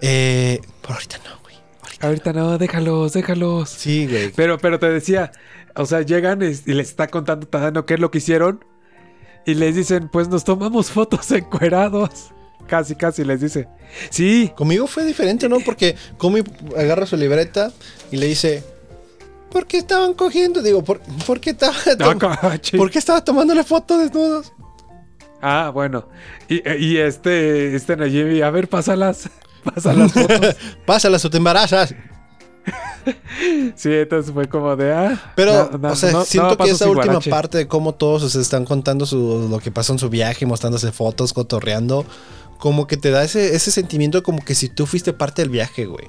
eh, 0.00 0.60
por 0.82 0.92
ahorita 0.92 1.16
no, 1.24 1.40
güey. 1.42 1.56
Ahorita. 1.82 2.06
Ahorita 2.06 2.32
no, 2.32 2.58
déjalos, 2.58 3.12
déjalos. 3.14 3.70
Sí, 3.70 4.06
güey. 4.06 4.30
Pero, 4.36 4.58
pero 4.58 4.78
te 4.78 4.88
decía, 4.88 5.32
o 5.74 5.86
sea, 5.86 6.02
llegan 6.02 6.42
y, 6.42 6.46
y 6.70 6.74
les 6.74 6.90
está 6.90 7.08
contando 7.08 7.46
Tadano 7.48 7.86
qué 7.86 7.94
es 7.94 8.00
lo 8.00 8.10
que 8.10 8.18
hicieron. 8.18 8.64
Y 9.46 9.54
les 9.54 9.76
dicen, 9.76 10.08
pues 10.08 10.28
nos 10.28 10.44
tomamos 10.44 10.90
fotos 10.90 11.30
encuerados. 11.30 12.32
Casi, 12.66 12.96
casi 12.96 13.24
les 13.24 13.40
dice. 13.40 13.68
Sí, 14.10 14.52
Conmigo 14.56 14.88
fue 14.88 15.04
diferente, 15.04 15.48
¿no? 15.48 15.60
Porque 15.60 15.94
Comi 16.18 16.42
agarra 16.76 17.06
su 17.06 17.16
libreta 17.16 17.72
y 18.10 18.16
le 18.16 18.26
dice, 18.26 18.64
¿por 19.50 19.66
qué 19.66 19.78
estaban 19.78 20.14
cogiendo? 20.14 20.62
Digo, 20.62 20.82
¿por, 20.82 21.00
por 21.26 21.40
qué 21.40 21.50
estaba 21.50 21.74
no, 21.98 22.18
coche. 22.18 22.76
¿por 22.76 22.90
qué 22.90 22.98
estaba 22.98 23.24
tomándole 23.24 23.62
fotos 23.62 24.00
desnudos? 24.00 24.52
Ah, 25.40 25.70
bueno. 25.72 26.08
Y, 26.48 26.68
y 26.78 26.96
este, 26.96 27.76
este 27.76 27.96
Najimi, 27.96 28.40
a 28.42 28.50
ver, 28.50 28.68
pásalas. 28.68 29.30
Pásalas 29.64 30.12
fotos. 30.12 30.56
Pásalas 30.84 31.24
o 31.24 31.30
te 31.30 31.38
embarazas. 31.38 31.94
Sí, 33.76 33.92
entonces 33.92 34.32
fue 34.32 34.48
como 34.48 34.74
de, 34.76 34.92
ah. 34.92 35.32
Pero, 35.36 35.70
no, 35.72 35.78
no, 35.78 35.92
o 35.92 35.96
sea, 35.96 36.10
no, 36.12 36.24
siento 36.24 36.56
que 36.56 36.70
esa 36.70 36.86
última 36.88 37.04
guarache. 37.06 37.30
parte 37.30 37.58
de 37.58 37.68
cómo 37.68 37.94
todos 37.94 38.32
se 38.32 38.40
están 38.40 38.64
contando 38.64 39.06
su- 39.06 39.48
lo 39.50 39.58
que 39.60 39.70
pasó 39.70 39.92
en 39.92 39.98
su 39.98 40.08
viaje, 40.08 40.46
mostrándose 40.46 40.90
fotos, 40.90 41.32
cotorreando, 41.32 42.04
como 42.58 42.86
que 42.86 42.96
te 42.96 43.10
da 43.10 43.22
ese, 43.22 43.54
ese 43.54 43.70
sentimiento 43.70 44.22
como 44.22 44.44
que 44.44 44.54
si 44.54 44.68
tú 44.68 44.86
fuiste 44.86 45.12
parte 45.12 45.42
del 45.42 45.50
viaje, 45.50 45.86
güey. 45.86 46.06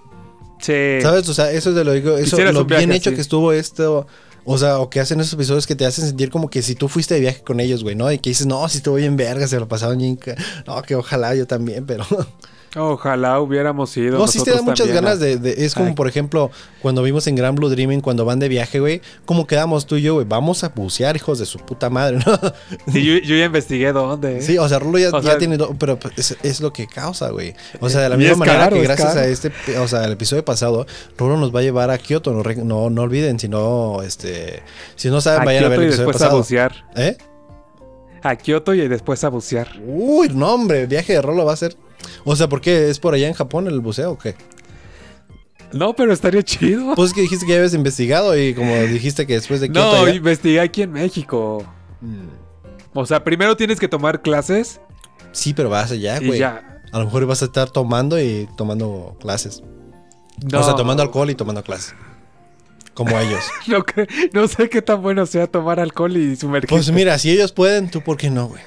Sí. 0.59 1.01
¿Sabes? 1.01 1.29
O 1.29 1.33
sea, 1.33 1.51
eso 1.51 1.69
es 1.69 1.75
de 1.75 1.83
lo 1.83 1.91
digo, 1.93 2.17
eso 2.17 2.37
lo 2.37 2.61
un 2.61 2.67
bien 2.67 2.79
viaje 2.89 2.95
hecho 2.95 3.09
así. 3.11 3.15
que 3.15 3.21
estuvo 3.21 3.51
esto. 3.53 4.07
O 4.49 4.57
sea, 4.57 4.79
o 4.79 4.89
que 4.89 5.01
hacen 5.01 5.19
esos 5.19 5.33
episodios 5.33 5.67
que 5.67 5.75
te 5.75 5.85
hacen 5.85 6.05
sentir 6.07 6.29
como 6.31 6.49
que 6.49 6.61
si 6.61 6.73
tú 6.73 6.87
fuiste 6.87 7.13
de 7.15 7.19
viaje 7.19 7.41
con 7.43 7.59
ellos, 7.59 7.83
güey, 7.83 7.95
¿no? 7.95 8.09
Y 8.11 8.17
que 8.17 8.29
dices, 8.29 8.47
no, 8.47 8.67
si 8.69 8.77
estuvo 8.77 8.95
bien 8.95 9.17
verga, 9.17 9.45
se 9.45 9.59
lo 9.59 9.67
pasaron 9.67 9.97
bien. 9.97 10.17
No, 10.65 10.81
que 10.83 10.95
ojalá 10.95 11.35
yo 11.35 11.45
también, 11.45 11.85
pero. 11.85 12.05
Ojalá 12.75 13.39
hubiéramos 13.39 13.95
ido. 13.97 14.17
No, 14.19 14.27
sí 14.27 14.43
te 14.43 14.51
da 14.51 14.61
muchas 14.61 14.87
también, 14.87 15.03
ganas 15.03 15.19
de, 15.19 15.37
de- 15.37 15.65
Es 15.65 15.73
como, 15.73 15.87
Ay. 15.87 15.93
por 15.93 16.07
ejemplo, 16.07 16.51
cuando 16.81 17.01
vimos 17.01 17.25
en 17.27 17.35
Gran 17.35 17.55
Blue 17.55 17.69
Dreaming, 17.69 18.01
cuando 18.01 18.25
van 18.25 18.39
de 18.39 18.49
viaje, 18.49 18.79
güey, 18.79 19.01
como 19.25 19.47
quedamos 19.47 19.87
tú 19.87 19.95
y 19.95 20.01
yo, 20.03 20.15
güey, 20.15 20.25
vamos 20.27 20.63
a 20.63 20.69
bucear, 20.69 21.15
hijos 21.15 21.39
de 21.39 21.45
su 21.45 21.59
puta 21.59 21.89
madre, 21.89 22.19
¿no? 22.25 22.39
Sí, 22.91 23.03
yo, 23.03 23.17
yo 23.19 23.35
ya 23.35 23.45
investigué 23.45 23.91
dónde. 23.93 24.37
¿eh? 24.37 24.41
Sí, 24.41 24.57
o 24.57 24.67
sea, 24.67 24.79
Rulo 24.79 24.99
ya, 24.99 25.11
ya 25.11 25.21
sea- 25.21 25.37
tiene. 25.37 25.57
Pero 25.79 25.97
es, 26.17 26.35
es 26.43 26.61
lo 26.61 26.71
que 26.73 26.87
causa, 26.87 27.29
güey. 27.29 27.55
O 27.79 27.89
sea, 27.89 28.01
de 28.01 28.09
la 28.09 28.15
Y 28.15 28.19
misma 28.19 28.35
manera 28.37 28.59
caro, 28.65 28.75
que 28.75 28.83
gracias 28.83 29.15
a 29.15 29.25
este. 29.27 29.51
O 29.79 29.87
sea, 29.87 30.03
el 30.03 30.11
episodio 30.11 30.43
pasado, 30.45 30.85
Rulo 31.17 31.37
nos 31.37 31.55
va 31.55 31.61
a 31.61 31.63
llevar 31.63 31.89
a 31.89 31.97
Kioto. 31.97 32.31
No, 32.33 32.43
no, 32.63 32.89
no 32.89 33.01
olviden, 33.01 33.39
si 33.39 33.47
no, 33.47 34.01
este. 34.03 34.61
Si 34.95 35.09
no 35.09 35.21
saben, 35.21 35.41
a 35.41 35.45
vayan 35.45 35.63
a 35.63 35.69
ver 35.69 35.79
Kioto 35.79 35.81
el 35.81 35.87
y 35.89 35.93
episodio 35.93 36.07
después 36.11 36.29
a 36.31 36.35
bucear. 36.35 36.85
¿Eh? 36.95 37.17
A 38.23 38.35
Kioto 38.35 38.73
y 38.73 38.87
después 38.87 39.23
a 39.23 39.29
bucear. 39.29 39.69
Uy, 39.85 40.29
no, 40.33 40.53
hombre, 40.53 40.81
el 40.81 40.87
viaje 40.87 41.13
de 41.13 41.21
Rolo 41.21 41.45
va 41.45 41.53
a 41.53 41.57
ser. 41.57 41.75
O 42.23 42.35
sea, 42.35 42.47
¿por 42.49 42.61
qué? 42.61 42.89
¿Es 42.89 42.99
por 42.99 43.13
allá 43.13 43.27
en 43.27 43.33
Japón 43.33 43.67
el 43.67 43.79
buceo 43.79 44.11
o 44.11 44.17
qué? 44.17 44.35
No, 45.73 45.95
pero 45.95 46.13
estaría 46.13 46.43
chido. 46.43 46.93
Pues 46.95 47.09
es 47.09 47.13
que 47.13 47.21
dijiste 47.21 47.45
que 47.45 47.51
ya 47.51 47.57
habías 47.57 47.73
investigado 47.73 48.37
y 48.37 48.53
como 48.53 48.73
dijiste 48.73 49.27
que 49.27 49.33
después 49.33 49.59
de 49.61 49.69
Kioto. 49.71 50.05
no, 50.05 50.09
investigué 50.09 50.59
aquí 50.59 50.83
en 50.83 50.91
México. 50.91 51.65
Mm. 52.01 52.27
O 52.93 53.05
sea, 53.05 53.23
primero 53.23 53.55
tienes 53.55 53.79
que 53.79 53.87
tomar 53.87 54.21
clases 54.21 54.79
Sí, 55.31 55.53
pero 55.53 55.69
vas 55.69 55.91
allá, 55.91 56.19
güey. 56.19 56.39
ya. 56.39 56.81
A 56.91 56.99
lo 56.99 57.05
mejor 57.05 57.25
vas 57.25 57.41
a 57.43 57.45
estar 57.45 57.69
tomando 57.69 58.19
y 58.19 58.47
tomando 58.57 59.17
clases. 59.19 59.61
No, 60.51 60.61
O 60.61 60.63
sea, 60.63 60.75
tomando 60.75 61.03
alcohol 61.03 61.29
y 61.29 61.35
tomando 61.35 61.63
clases. 61.63 61.93
Como 62.93 63.17
ellos. 63.19 63.43
No, 64.33 64.47
sé 64.47 64.69
qué 64.69 64.81
tan 64.81 65.01
bueno 65.01 65.25
sea 65.25 65.45
tomar 65.47 65.79
alcohol 65.79 66.15
y 66.17 66.35
sumergirte. 66.35 66.73
Pues 66.73 66.91
mira, 66.91 67.17
si 67.19 67.29
ellos 67.29 67.51
pueden, 67.51 67.91
tú 67.91 68.01
por 68.01 68.17
qué 68.17 68.29
no, 68.29 68.47
güey. 68.47 68.61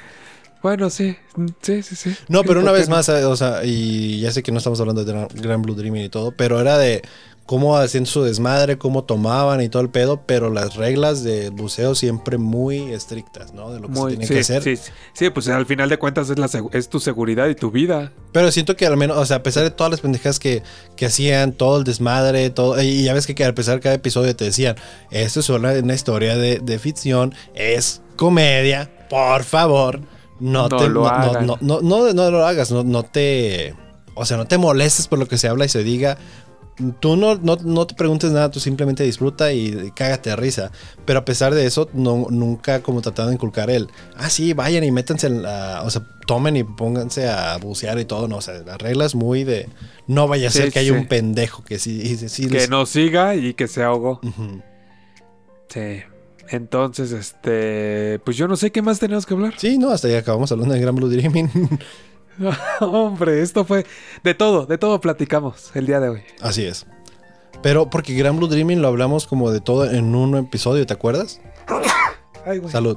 Bueno, 0.63 0.91
sí. 0.91 1.17
Sí, 1.63 1.83
sí, 1.83 1.97
sí. 1.97 2.11
No, 2.29 2.43
pero 2.43 2.55
¿Por 2.61 2.65
una 2.65 2.73
vez 2.73 2.89
no? 2.89 2.97
más, 2.97 3.09
eh, 3.09 3.25
o 3.25 3.37
sea, 3.37 3.65
y 3.65 4.21
ya 4.21 4.31
sé 4.33 4.43
que 4.43 4.53
no 4.53 4.59
estamos 4.59 4.79
hablando 4.81 5.05
de 5.05 5.27
Gran- 5.35 5.63
Blue 5.63 5.75
Dreaming 5.75 6.05
y 6.05 6.09
todo, 6.09 6.33
pero 6.33 6.61
era 6.61 6.77
de 6.77 7.03
cómo 7.47 7.77
hacían 7.77 8.07
su 8.07 8.23
desmadre, 8.23 8.79
cómo 8.79 9.03
tomaban 9.03 9.61
y 9.61 9.69
todo 9.69 9.83
el 9.83 9.89
pedo, 9.89 10.23
pero 10.25 10.51
las 10.51 10.77
reglas 10.77 11.25
de 11.25 11.51
buceo 11.51 11.97
siempre 11.97 12.39
muy 12.39 12.93
estrictas, 12.93 13.53
¿no? 13.55 13.73
De 13.73 13.81
lo 13.81 13.89
que 13.89 13.95
Muy- 13.95 14.13
se 14.13 14.17
tiene 14.19 14.27
sí, 14.29 14.35
que 14.35 14.41
hacer. 14.41 14.63
Sí, 14.63 14.77
sí. 14.77 14.93
Sí, 15.15 15.31
pues 15.31 15.49
al 15.49 15.67
final 15.67 15.89
de 15.89 15.99
cuentas 15.99 16.31
es, 16.31 16.39
la 16.39 16.49
es 16.73 16.89
tu 16.89 17.01
seguridad 17.01 17.49
y 17.49 17.57
tu 17.57 17.73
vida. 17.73 18.13
Pero 18.33 18.53
siento 18.53 18.77
que 18.77 18.87
al 18.87 18.97
menos, 18.97 19.17
o 19.17 19.27
sea, 19.27 19.39
a 19.39 19.43
pesar 19.43 19.65
de 19.65 19.71
todas 19.73 19.91
las 19.91 20.01
pendejas 20.01 20.39
que, 20.39 20.63
que 20.95 21.07
hacían, 21.07 21.53
todo 21.53 21.79
el 21.79 21.85
desmadre, 21.85 22.51
todo, 22.51 22.81
y 22.81 23.03
ya 23.03 23.15
ves 23.15 23.27
que, 23.27 23.35
que 23.35 23.43
al 23.43 23.49
empezar 23.51 23.81
cada 23.81 23.97
episodio 23.97 24.37
te 24.37 24.45
decían, 24.45 24.77
esto 25.11 25.41
es 25.41 25.49
una, 25.49 25.73
una 25.73 25.95
historia 25.95 26.37
de, 26.37 26.61
de 26.61 26.79
ficción, 26.79 27.35
es 27.55 28.01
comedia, 28.15 28.91
por 29.09 29.43
favor, 29.43 30.01
no, 30.41 30.69
No 30.69 30.77
te, 30.77 30.89
lo 30.89 31.03
no, 31.05 31.33
no, 31.33 31.41
no, 31.43 31.59
no, 31.61 31.81
no- 31.83 32.13
no 32.13 32.31
lo 32.31 32.47
hagas, 32.47 32.71
no, 32.73 32.83
no 32.83 33.03
te, 33.05 33.75
o 34.15 34.25
sea, 34.25 34.37
no 34.37 34.47
te 34.47 34.59
molestes 34.59 35.07
por 35.07 35.19
lo 35.19 35.29
que 35.29 35.39
se 35.39 35.49
habla 35.49 35.65
y 35.65 35.69
se 35.69 35.83
diga. 35.85 36.19
Tú 36.99 37.15
no, 37.15 37.35
no, 37.35 37.57
no 37.63 37.87
te 37.87 37.95
preguntes 37.95 38.31
nada, 38.33 38.51
tú 38.51 38.59
simplemente 38.59 39.03
disfruta 39.05 39.53
y, 39.53 39.91
cágate 39.95 40.31
de 40.31 40.37
risa. 40.37 40.73
Pero 41.05 41.19
a 41.19 41.25
pesar 41.27 41.53
de 41.53 41.67
eso, 41.67 41.91
no, 41.93 42.29
nunca 42.31 42.81
como 42.81 43.03
tratando 43.03 43.29
de 43.29 43.35
inculcar 43.35 43.69
el, 43.69 43.89
ah, 44.17 44.31
sí, 44.31 44.55
vayan 44.55 44.83
y 44.85 44.91
métanse 44.91 45.27
en 45.27 45.43
la, 45.43 45.83
o 45.85 45.91
sea, 45.91 46.01
tomen 46.27 46.57
y 46.57 46.65
pónganse 46.65 47.29
a 47.29 47.59
bucear 47.59 47.99
y 47.99 48.07
todo, 48.07 48.29
no, 48.29 48.37
o 48.39 48.41
sea, 48.41 48.55
las 48.65 48.79
reglas 48.79 49.15
muy 49.15 49.45
de, 49.45 49.69
no 50.07 50.27
vaya 50.27 50.49
a 50.49 50.51
Sí, 50.51 50.59
ser 50.59 50.73
que 50.73 50.79
haya 50.79 50.95
un 50.95 51.07
pendejo 51.07 51.63
que 51.63 51.79
sí, 51.79 52.17
sí, 52.17 52.49
Que 52.49 52.67
nos 52.67 52.89
siga 52.89 53.35
y 53.35 53.53
que 53.53 53.69
se 53.69 53.83
ahogó. 53.83 54.21
Sí. 55.69 56.01
Entonces, 56.51 57.13
este. 57.13 58.19
Pues 58.25 58.37
yo 58.37 58.49
no 58.49 58.57
sé 58.57 58.71
qué 58.73 58.83
más 58.83 58.99
tenemos 58.99 59.25
que 59.27 59.35
hablar. 59.35 59.55
Sí, 59.57 59.79
no, 59.79 59.91
hasta 59.91 60.09
ahí 60.09 60.15
acabamos 60.15 60.51
hablando 60.51 60.75
de 60.75 60.81
Gran 60.81 60.95
Blue 60.97 61.09
Dreaming. 61.09 61.49
Hombre, 62.81 63.41
esto 63.43 63.65
fue. 63.65 63.87
De 64.25 64.35
todo, 64.35 64.67
de 64.67 64.79
todo 64.79 65.01
platicamos 65.01 65.71
el 65.75 65.87
día 65.87 66.01
de 66.01 66.09
hoy. 66.09 66.23
Así 66.41 66.65
es. 66.65 66.87
Pero 67.63 67.91
porque 67.91 68.15
Gran 68.15 68.37
Blue 68.37 68.49
Dreaming 68.49 68.81
lo 68.81 68.89
hablamos 68.89 69.27
como 69.27 69.51
de 69.51 69.61
todo 69.61 69.91
en 69.91 70.15
un 70.15 70.37
episodio, 70.37 70.87
¿te 70.87 70.95
acuerdas? 70.95 71.41
Ay. 72.47 72.61
Salud. 72.69 72.97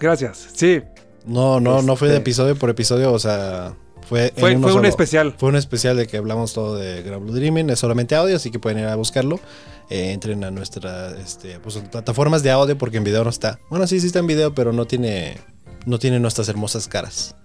Gracias. 0.00 0.48
Sí. 0.54 0.82
No, 1.26 1.60
no, 1.60 1.82
no 1.82 1.96
fue 1.96 2.08
de 2.08 2.14
Este- 2.14 2.22
episodio 2.22 2.56
por 2.56 2.70
episodio, 2.70 3.12
o 3.12 3.18
sea, 3.18 3.74
fue, 4.12 4.58
Fue, 4.58 4.74
un 4.74 4.84
especial. 4.84 5.34
Fue 5.38 5.48
un 5.48 5.56
especial 5.56 5.96
de 5.96 6.06
que 6.06 6.18
hablamos 6.18 6.52
todo 6.52 6.76
de 6.76 7.02
Gran 7.02 7.24
Blue 7.24 7.34
Dreaming, 7.34 7.70
es 7.70 7.78
solamente 7.78 8.14
audio, 8.14 8.36
así 8.36 8.50
que 8.50 8.58
pueden 8.58 8.80
ir 8.80 8.86
a 8.86 8.94
buscarlo. 8.94 9.40
Eh, 9.88 10.12
entren 10.12 10.44
a 10.44 10.50
nuestras 10.50 11.14
este, 11.14 11.58
pues, 11.60 11.76
plataformas 11.90 12.42
de 12.42 12.50
audio 12.50 12.76
porque 12.76 12.98
en 12.98 13.04
video 13.04 13.24
no 13.24 13.30
está. 13.30 13.58
Bueno, 13.70 13.86
sí, 13.86 14.00
sí 14.00 14.06
está 14.08 14.18
en 14.18 14.26
video, 14.26 14.54
pero 14.54 14.72
no 14.72 14.86
tiene, 14.86 15.38
no 15.86 15.98
tiene 15.98 16.20
nuestras 16.20 16.48
hermosas 16.48 16.88
caras. 16.88 17.36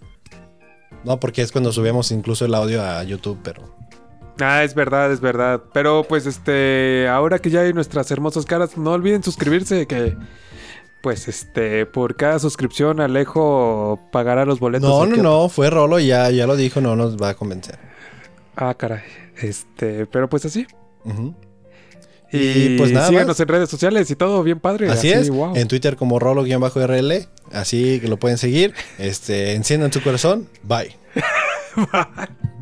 No, 1.06 1.20
porque 1.20 1.42
es 1.42 1.52
cuando 1.54 1.72
subimos 1.72 2.12
incluso 2.12 2.46
el 2.46 2.54
audio 2.54 2.84
a 2.84 3.02
YouTube, 3.04 3.40
pero 3.44 3.78
Ah, 4.40 4.64
es 4.64 4.76
verdad, 4.76 5.12
es 5.12 5.22
verdad. 5.22 5.64
Pero 5.74 6.04
pues 6.04 6.26
este, 6.26 7.08
ahora 7.08 7.40
que 7.40 7.50
ya 7.50 7.62
hay 7.62 7.74
nuestras 7.74 8.12
hermosas 8.12 8.46
caras, 8.46 8.78
no 8.78 8.92
olviden 8.92 9.24
suscribirse 9.24 9.88
que 9.88 10.16
pues 11.08 11.30
este, 11.30 11.86
por 11.86 12.18
cada 12.18 12.38
suscripción 12.38 13.00
Alejo 13.00 13.98
pagará 14.12 14.44
los 14.44 14.60
boletos. 14.60 14.90
no, 14.90 15.06
no, 15.06 15.24
no, 15.24 15.48
fue 15.48 15.70
Rolo, 15.70 16.00
ya, 16.00 16.30
ya 16.32 16.46
lo 16.46 16.58
dijo, 16.58 16.82
no 16.82 16.98
nos 16.98 17.16
va 17.16 17.30
a 17.30 17.34
convencer. 17.34 17.80
Ah, 18.58 18.74
caray. 18.74 19.04
Este, 19.38 20.06
pero 20.06 20.28
pues 20.28 20.44
así. 20.44 20.68
Y, 22.34 22.38
Y, 22.38 22.78
pues, 22.78 22.92
nada 22.92 23.08
síganos 23.08 23.30
más. 23.30 23.40
en 23.40 23.48
redes 23.48 23.70
sociales 23.70 24.12
y 24.12 24.18
todo 24.18 24.44
bien 24.44 24.60
padre. 24.60 24.90
Así 24.90 25.10
es, 25.10 25.30
wow. 25.30 25.56
en 25.56 25.70
Twitter 25.70 25.96
como 25.96 26.20
Rolo-RL, 26.20 27.30
así 27.54 28.02
que 28.02 28.10
lo 28.10 28.18
pueden 28.20 28.38
seguir. 28.38 28.74
Este, 28.98 29.54
enciendan 29.54 29.94
su 29.94 30.04
corazón, 30.04 30.50
bye. 30.64 30.94
Bye. 31.14 32.18